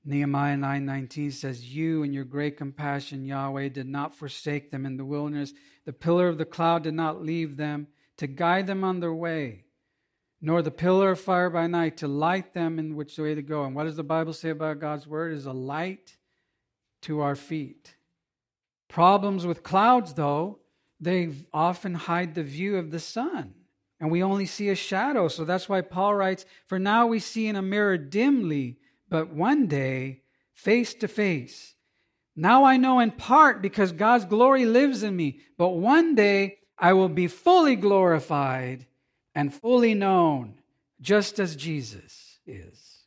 Nehemiah 0.05 0.57
9:19 0.57 1.31
says, 1.31 1.75
"You 1.75 2.03
in 2.03 2.13
your 2.13 2.25
great 2.25 2.57
compassion, 2.57 3.25
Yahweh, 3.25 3.69
did 3.69 3.87
not 3.87 4.15
forsake 4.15 4.71
them 4.71 4.87
in 4.87 4.97
the 4.97 5.05
wilderness. 5.05 5.53
The 5.85 5.93
pillar 5.93 6.29
of 6.29 6.39
the 6.39 6.47
cloud 6.47 6.85
did 6.85 6.95
not 6.95 7.23
leave 7.23 7.57
them 7.57 7.89
to 8.17 8.27
guide 8.27 8.67
them 8.67 8.83
on 8.83 9.01
their 9.01 9.13
way, 9.13 9.65
nor 10.41 10.63
the 10.63 10.71
pillar 10.71 11.11
of 11.11 11.21
fire 11.21 11.51
by 11.51 11.67
night 11.67 11.97
to 11.99 12.09
light 12.09 12.55
them 12.55 12.79
in 12.79 12.97
which 12.97 13.19
way 13.19 13.35
to 13.35 13.43
go." 13.43 13.65
And 13.65 13.75
what 13.75 13.85
does 13.85 13.97
the 13.97 14.03
Bible 14.03 14.33
say 14.33 14.51
about 14.51 14.81
God's 14.81 15.07
word? 15.07 15.33
Is 15.33 15.47
a 15.47 15.53
light 15.53 16.17
to 17.03 17.21
our 17.21 17.37
feet. 17.37 17.97
Problems 18.89 19.47
with 19.47 19.63
clouds, 19.63 20.15
though, 20.15 20.61
they 20.99 21.33
often 21.53 21.95
hide 21.95 22.35
the 22.35 22.43
view 22.43 22.77
of 22.77 22.91
the 22.91 22.99
sun 22.99 23.55
and 24.01 24.11
we 24.11 24.23
only 24.23 24.47
see 24.47 24.71
a 24.71 24.75
shadow. 24.75 25.29
So 25.29 25.45
that's 25.45 25.69
why 25.69 25.83
Paul 25.83 26.15
writes, 26.15 26.47
For 26.67 26.79
now 26.79 27.07
we 27.07 27.19
see 27.19 27.47
in 27.47 27.57
a 27.57 27.63
mirror 27.63 27.99
dimly, 27.99 28.79
but 29.11 29.31
one 29.31 29.67
day, 29.67 30.23
face 30.55 30.95
to 30.95 31.09
face. 31.09 31.75
Now 32.37 32.65
I 32.65 32.77
know 32.77 33.01
in 33.01 33.11
part 33.11 33.61
because 33.61 33.93
God's 33.93 34.25
glory 34.25 34.65
lives 34.65 35.03
in 35.03 35.15
me, 35.15 35.41
but 35.59 35.71
one 35.71 36.15
day 36.15 36.59
I 36.79 36.95
will 36.95 37.09
be 37.09 37.27
fully 37.27 37.77
glorified 37.77 38.87
and 39.35 39.53
fully 39.53 39.95
known, 39.95 40.55
just 41.01 41.39
as 41.39 41.57
Jesus 41.57 42.39
is. 42.47 43.05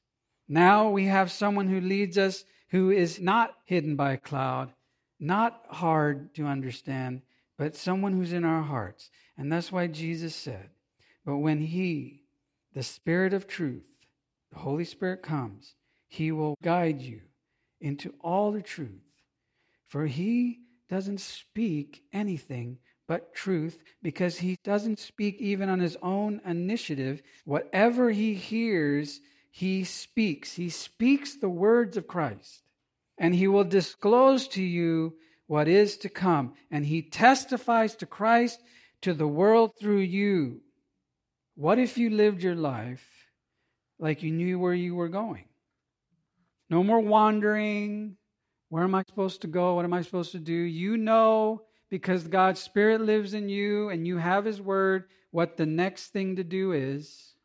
Now 0.47 0.89
we 0.89 1.05
have 1.05 1.31
someone 1.31 1.67
who 1.67 1.81
leads 1.81 2.17
us 2.17 2.43
who 2.69 2.91
is 2.91 3.19
not 3.19 3.55
hidden 3.65 3.95
by 3.95 4.13
a 4.13 4.17
cloud, 4.17 4.73
not 5.19 5.63
hard 5.69 6.33
to 6.35 6.45
understand, 6.45 7.21
but 7.57 7.75
someone 7.75 8.13
who's 8.13 8.33
in 8.33 8.43
our 8.43 8.63
hearts. 8.63 9.09
And 9.37 9.51
that's 9.51 9.71
why 9.71 9.87
Jesus 9.87 10.35
said, 10.35 10.69
But 11.25 11.37
when 11.37 11.61
He, 11.61 12.23
the 12.73 12.83
Spirit 12.83 13.33
of 13.33 13.47
truth, 13.47 13.85
the 14.51 14.59
Holy 14.59 14.85
Spirit 14.85 15.21
comes, 15.21 15.75
he 16.13 16.31
will 16.31 16.55
guide 16.61 17.01
you 17.01 17.21
into 17.81 18.13
all 18.21 18.51
the 18.51 18.61
truth. 18.61 19.01
For 19.87 20.05
he 20.05 20.59
doesn't 20.87 21.21
speak 21.21 22.03
anything 22.13 22.77
but 23.07 23.33
truth 23.33 23.79
because 24.03 24.37
he 24.37 24.55
doesn't 24.63 24.99
speak 24.99 25.41
even 25.41 25.69
on 25.69 25.79
his 25.79 25.97
own 26.03 26.39
initiative. 26.45 27.23
Whatever 27.45 28.11
he 28.11 28.35
hears, 28.35 29.21
he 29.49 29.83
speaks. 29.83 30.53
He 30.53 30.69
speaks 30.69 31.35
the 31.35 31.49
words 31.49 31.97
of 31.97 32.07
Christ. 32.07 32.61
And 33.17 33.33
he 33.33 33.47
will 33.47 33.63
disclose 33.63 34.47
to 34.49 34.61
you 34.61 35.15
what 35.47 35.67
is 35.67 35.97
to 35.97 36.09
come. 36.09 36.53
And 36.69 36.85
he 36.85 37.01
testifies 37.01 37.95
to 37.95 38.05
Christ 38.05 38.59
to 39.01 39.15
the 39.15 39.27
world 39.27 39.71
through 39.79 40.01
you. 40.01 40.61
What 41.55 41.79
if 41.79 41.97
you 41.97 42.11
lived 42.11 42.43
your 42.43 42.55
life 42.55 43.03
like 43.97 44.21
you 44.21 44.31
knew 44.31 44.59
where 44.59 44.75
you 44.75 44.93
were 44.93 45.09
going? 45.09 45.45
No 46.69 46.83
more 46.83 46.99
wandering. 46.99 48.17
Where 48.69 48.83
am 48.83 48.95
I 48.95 49.03
supposed 49.07 49.41
to 49.41 49.47
go? 49.47 49.75
What 49.75 49.85
am 49.85 49.93
I 49.93 50.01
supposed 50.01 50.31
to 50.31 50.39
do? 50.39 50.53
You 50.53 50.97
know, 50.97 51.61
because 51.89 52.27
God's 52.27 52.61
Spirit 52.61 53.01
lives 53.01 53.33
in 53.33 53.49
you 53.49 53.89
and 53.89 54.07
you 54.07 54.17
have 54.17 54.45
His 54.45 54.61
Word, 54.61 55.05
what 55.31 55.57
the 55.57 55.65
next 55.65 56.07
thing 56.07 56.37
to 56.37 56.43
do 56.43 56.71
is. 56.71 57.35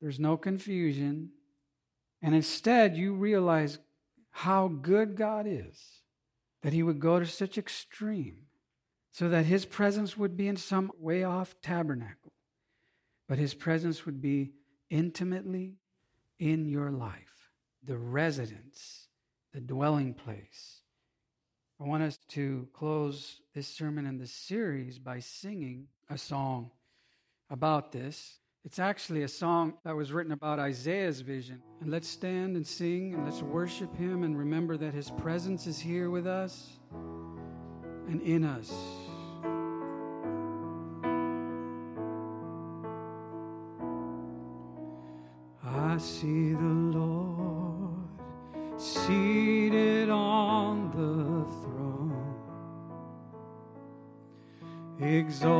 There's 0.00 0.18
no 0.18 0.36
confusion. 0.36 1.30
And 2.22 2.34
instead, 2.34 2.96
you 2.96 3.14
realize 3.14 3.78
how 4.30 4.68
good 4.68 5.16
God 5.16 5.46
is 5.46 6.02
that 6.62 6.72
He 6.72 6.82
would 6.82 6.98
go 6.98 7.20
to 7.20 7.26
such 7.26 7.58
extreme 7.58 8.46
so 9.12 9.28
that 9.28 9.46
His 9.46 9.64
presence 9.64 10.16
would 10.16 10.36
be 10.36 10.48
in 10.48 10.56
some 10.56 10.90
way 10.98 11.22
off 11.22 11.54
tabernacle, 11.62 12.32
but 13.28 13.38
His 13.38 13.54
presence 13.54 14.04
would 14.06 14.20
be 14.20 14.52
intimately 14.90 15.76
in 16.38 16.68
your 16.68 16.90
life 16.90 17.37
the 17.88 17.96
residence, 17.96 19.08
the 19.54 19.60
dwelling 19.60 20.12
place. 20.12 20.82
I 21.80 21.84
want 21.84 22.02
us 22.02 22.18
to 22.28 22.68
close 22.74 23.40
this 23.54 23.66
sermon 23.66 24.04
and 24.04 24.20
this 24.20 24.32
series 24.32 24.98
by 24.98 25.20
singing 25.20 25.86
a 26.10 26.18
song 26.18 26.70
about 27.48 27.90
this. 27.90 28.40
It's 28.66 28.78
actually 28.78 29.22
a 29.22 29.28
song 29.28 29.74
that 29.84 29.96
was 29.96 30.12
written 30.12 30.32
about 30.32 30.58
Isaiah's 30.58 31.22
vision. 31.22 31.62
And 31.80 31.90
let's 31.90 32.08
stand 32.08 32.56
and 32.56 32.66
sing 32.66 33.14
and 33.14 33.24
let's 33.24 33.40
worship 33.40 33.96
him 33.96 34.22
and 34.22 34.36
remember 34.36 34.76
that 34.76 34.92
his 34.92 35.10
presence 35.10 35.66
is 35.66 35.78
here 35.80 36.10
with 36.10 36.26
us 36.26 36.68
and 38.06 38.20
in 38.20 38.44
us. 38.44 38.70
I 45.64 45.96
see 45.96 46.52
the 46.52 46.58
Lord 46.58 47.47
seated 48.78 50.08
on 50.08 50.90
the 50.90 51.44
throne, 51.62 52.14
exalted, 55.00 55.56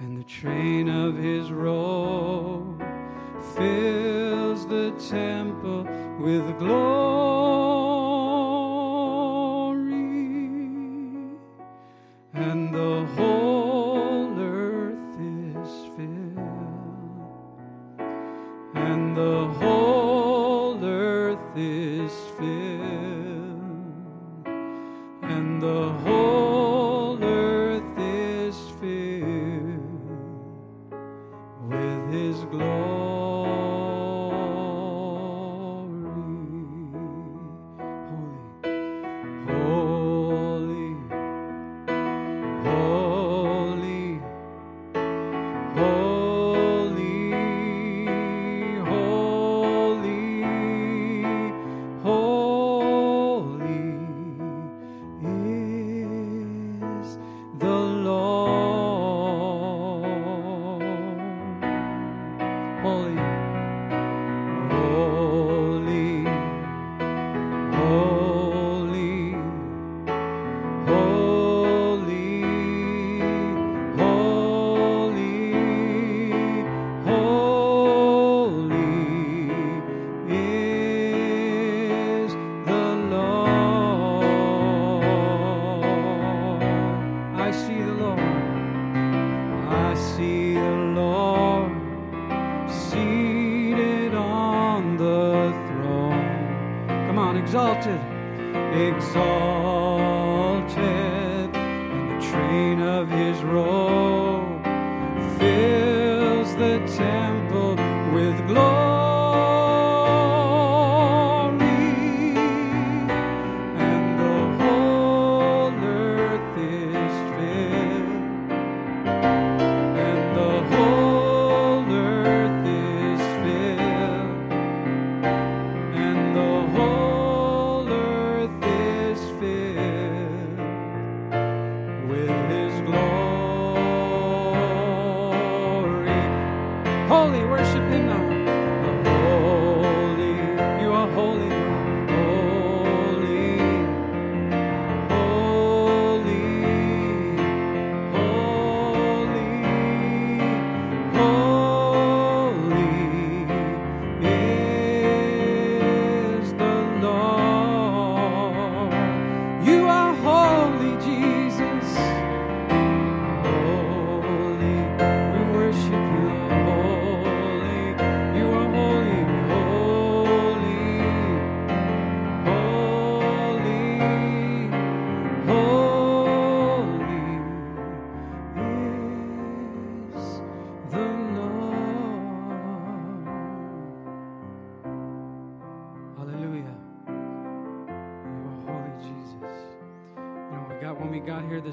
and 0.00 0.18
the 0.18 0.24
train 0.24 0.88
of 0.90 1.16
his 1.16 1.50
robe 1.50 2.84
fills 3.56 4.66
the 4.66 4.92
temple 5.08 5.84
with 6.20 6.58
glory. 6.58 7.33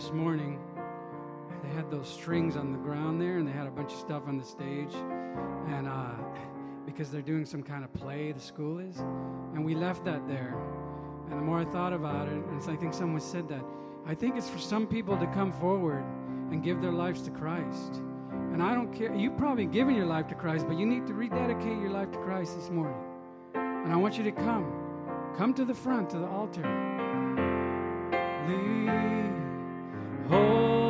This 0.02 0.12
morning, 0.14 0.60
they 1.62 1.70
had 1.70 1.92
those 1.92 2.08
strings 2.08 2.58
on 2.58 2.72
the 2.72 2.78
ground 2.80 3.22
there, 3.22 3.38
and 3.38 3.48
they 3.48 3.52
had 3.52 3.68
a 3.68 3.72
bunch 3.72 3.94
of 3.94 4.00
stuff 4.00 4.24
on 4.26 4.36
the 4.36 4.44
stage, 4.44 4.92
and 5.68 5.88
uh, 5.88 6.16
because 6.88 7.12
they're 7.12 7.22
doing 7.22 7.46
some 7.46 7.62
kind 7.62 7.84
of 7.84 7.94
play, 7.94 8.32
the 8.32 8.40
school 8.40 8.80
is, 8.80 8.98
and 8.98 9.64
we 9.64 9.76
left 9.76 10.04
that 10.04 10.28
there. 10.28 10.58
And 11.30 11.38
the 11.38 11.44
more 11.44 11.60
I 11.60 11.66
thought 11.66 11.94
about 11.94 12.28
it, 12.28 12.34
and 12.34 12.64
I 12.68 12.76
think 12.78 12.96
someone 12.96 13.22
said 13.22 13.48
that, 13.50 13.64
I 14.08 14.16
think 14.16 14.38
it's 14.38 14.50
for 14.50 14.58
some 14.58 14.88
people 14.88 15.16
to 15.18 15.28
come 15.28 15.52
forward 15.52 16.04
and 16.50 16.64
give 16.64 16.82
their 16.82 16.92
lives 16.92 17.22
to 17.24 17.30
Christ. 17.30 18.02
And 18.54 18.64
I 18.64 18.74
don't 18.74 18.92
care, 18.92 19.14
you've 19.14 19.38
probably 19.38 19.68
given 19.68 19.94
your 19.94 20.08
life 20.08 20.28
to 20.30 20.36
Christ, 20.36 20.66
but 20.68 20.80
you 20.80 20.88
need 20.88 21.06
to 21.06 21.14
rededicate 21.14 21.80
your 21.80 21.92
life 21.92 22.10
to 22.10 22.18
Christ 22.18 22.56
this 22.56 22.72
morning. 22.72 22.98
And 23.54 23.94
I 23.94 23.98
want 23.98 24.18
you 24.18 24.24
to 24.24 24.32
come. 24.32 24.66
Come 25.38 25.54
to 25.54 25.64
the 25.64 25.76
front, 25.76 26.10
to 26.10 26.18
the 26.18 26.28
altar. 26.28 26.64
Holy, 30.32 30.81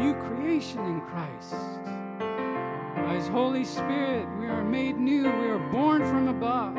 new 0.00 0.14
creation 0.14 0.78
in 0.86 1.00
Christ. 1.02 1.54
By 3.04 3.16
His 3.16 3.28
Holy 3.28 3.64
Spirit, 3.64 4.26
we 4.38 4.46
are 4.46 4.64
made 4.64 4.96
new. 4.96 5.24
We 5.24 5.48
are 5.50 5.58
born 5.70 6.00
from 6.00 6.28
above. 6.28 6.74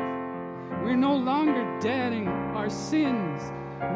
We're 0.84 0.96
no 0.96 1.14
longer 1.14 1.78
dead 1.80 2.12
in 2.12 2.26
our 2.26 2.68
sins. 2.68 3.40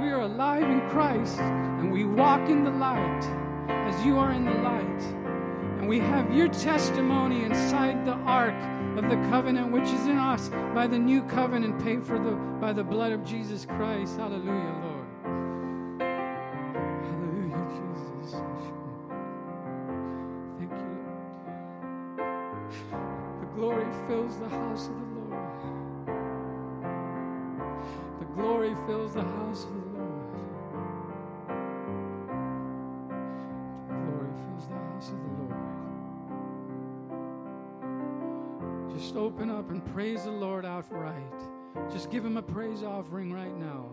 We 0.01 0.11
are 0.11 0.21
alive 0.21 0.63
in 0.63 0.81
Christ, 0.91 1.39
and 1.41 1.91
we 1.91 2.05
walk 2.05 2.49
in 2.49 2.63
the 2.63 2.71
light 2.71 3.25
as 3.69 4.05
you 4.05 4.17
are 4.17 4.31
in 4.31 4.45
the 4.45 4.55
light. 4.55 5.03
And 5.79 5.89
we 5.89 5.99
have 5.99 6.33
your 6.33 6.49
testimony 6.49 7.43
inside 7.43 8.07
the 8.07 8.19
ark 8.27 8.55
of 8.97 9.11
the 9.11 9.17
covenant 9.29 9.73
which 9.73 9.89
is 9.89 10.07
in 10.07 10.19
us 10.19 10.51
by 10.73 10.87
the 10.87 10.99
new 10.99 11.23
covenant 11.25 11.83
paid 11.83 12.05
for 12.05 12.19
the, 12.21 12.31
by 12.61 12.73
the 12.73 12.85
blood 12.85 13.11
of 13.11 13.25
Jesus 13.25 13.67
Christ. 13.67 14.19
Hallelujah, 14.19 14.79
Lord. 14.83 14.86
Fills 24.07 24.39
the 24.39 24.49
house 24.49 24.87
of 24.89 24.95
the 24.95 25.05
Lord. 25.31 25.49
The 28.21 28.27
glory 28.35 28.75
fills 28.87 29.15
the 29.15 29.23
house 29.23 29.65
of 29.65 29.71
the 29.71 29.81
Lord. 29.99 30.33
The 33.89 33.95
glory 33.95 34.33
fills 34.47 34.67
the 34.69 34.75
house 34.75 35.09
of 35.09 35.19
the 35.23 35.31
Lord. 35.43 35.55
Just 38.97 39.17
open 39.17 39.51
up 39.51 39.71
and 39.71 39.85
praise 39.93 40.23
the 40.25 40.31
Lord 40.31 40.65
outright. 40.65 41.41
Just 41.91 42.11
give 42.11 42.25
him 42.25 42.37
a 42.37 42.43
praise 42.43 42.85
offering 42.85 43.33
right 43.33 43.57
now. 43.57 43.87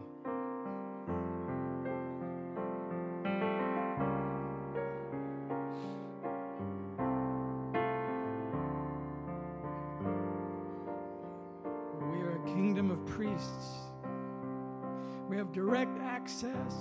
Direct 15.54 15.98
access. 16.02 16.74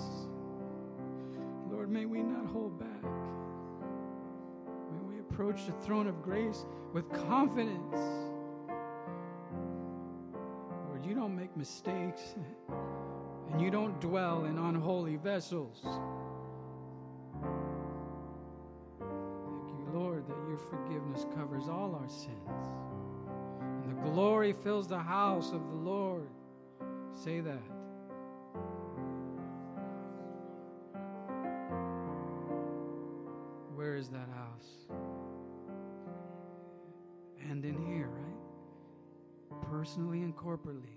Lord, 1.70 1.90
may 1.90 2.06
we 2.06 2.22
not 2.22 2.46
hold 2.46 2.78
back. 2.78 3.02
May 4.92 5.02
we 5.14 5.18
approach 5.20 5.66
the 5.66 5.72
throne 5.84 6.06
of 6.06 6.22
grace 6.22 6.64
with 6.94 7.10
confidence. 7.28 7.98
Lord, 10.88 11.04
you 11.04 11.14
don't 11.14 11.36
make 11.36 11.54
mistakes, 11.56 12.34
and 13.50 13.60
you 13.60 13.70
don't 13.70 14.00
dwell 14.00 14.46
in 14.46 14.56
unholy 14.56 15.16
vessels. 15.16 15.80
Thank 15.82 15.98
you, 19.78 19.86
Lord, 19.92 20.26
that 20.26 20.48
your 20.48 20.58
forgiveness 20.70 21.26
covers 21.36 21.68
all 21.68 21.94
our 22.00 22.08
sins. 22.08 22.68
And 23.84 23.90
the 23.90 24.10
glory 24.10 24.54
fills 24.54 24.88
the 24.88 24.98
house 24.98 25.52
of 25.52 25.68
the 25.68 25.76
Lord. 25.76 26.30
Say 27.12 27.40
that. 27.40 27.71
Is 34.02 34.08
that 34.08 34.28
house? 34.34 34.98
And 37.48 37.64
in 37.64 37.78
here, 37.86 38.08
right? 38.08 39.62
Personally 39.70 40.22
and 40.22 40.34
corporately. 40.36 40.90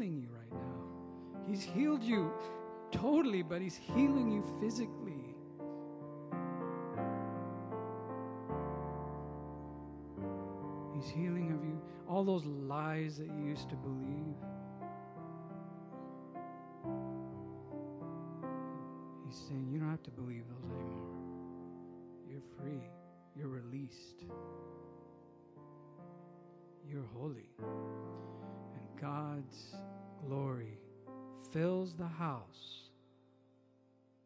Healing 0.00 0.18
you 0.18 0.28
right 0.32 0.52
now. 0.52 1.46
He's 1.46 1.62
healed 1.62 2.02
you 2.02 2.32
totally, 2.90 3.42
but 3.42 3.60
He's 3.60 3.76
healing 3.76 4.30
you 4.30 4.42
physically. 4.60 5.36
He's 10.94 11.10
healing 11.10 11.52
of 11.52 11.64
you 11.64 11.80
all 12.08 12.24
those 12.24 12.44
lies 12.46 13.18
that 13.18 13.26
you 13.26 13.44
used 13.44 13.68
to 13.68 13.76
believe. 13.76 14.36
He's 19.26 19.36
saying 19.48 19.68
you 19.70 19.78
don't 19.78 19.90
have 19.90 20.02
to 20.04 20.10
believe 20.10 20.44
those 20.48 20.70
anymore. 20.72 21.16
You're 22.28 22.42
free. 22.58 22.82
You're 23.36 23.48
released. 23.48 24.24
You're 26.88 27.06
holy. 27.14 27.50
God's 29.00 29.74
glory 30.26 30.78
fills 31.52 31.94
the 31.94 32.06
house 32.06 32.90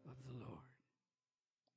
of 0.05 0.17
the 0.27 0.45
Lord. 0.45 0.59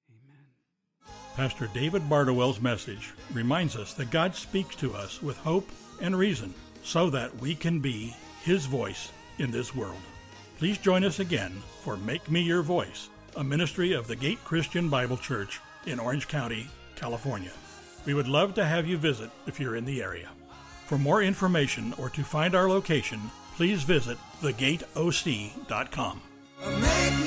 Amen. 0.09 1.13
Pastor 1.35 1.69
David 1.73 2.09
Bardowell's 2.09 2.59
message 2.59 3.13
reminds 3.33 3.75
us 3.75 3.93
that 3.93 4.09
God 4.09 4.33
speaks 4.33 4.75
to 4.77 4.95
us 4.95 5.21
with 5.21 5.37
hope 5.37 5.69
and 6.01 6.17
reason 6.17 6.55
so 6.83 7.09
that 7.11 7.35
we 7.37 7.53
can 7.53 7.79
be 7.79 8.15
His 8.41 8.65
voice 8.65 9.11
in 9.37 9.51
this 9.51 9.75
world. 9.75 10.01
Please 10.57 10.79
join 10.79 11.03
us 11.03 11.19
again 11.19 11.53
for 11.83 11.97
Make 11.97 12.31
Me 12.31 12.41
Your 12.41 12.63
Voice, 12.63 13.09
a 13.35 13.43
ministry 13.43 13.93
of 13.93 14.07
the 14.07 14.15
Gate 14.15 14.43
Christian 14.43 14.89
Bible 14.89 15.17
Church 15.17 15.61
in 15.85 15.99
Orange 15.99 16.27
County, 16.27 16.67
California. 16.95 17.51
We 18.05 18.15
would 18.15 18.27
love 18.27 18.55
to 18.55 18.65
have 18.65 18.87
you 18.87 18.97
visit 18.97 19.29
if 19.45 19.59
you're 19.59 19.75
in 19.75 19.85
the 19.85 20.01
area. 20.01 20.29
For 20.87 20.97
more 20.97 21.21
information 21.21 21.93
or 21.97 22.09
to 22.11 22.23
find 22.23 22.55
our 22.55 22.69
location, 22.69 23.19
please 23.57 23.83
visit 23.83 24.17
thegateoc.com. 24.41 26.21
Me 26.81 27.26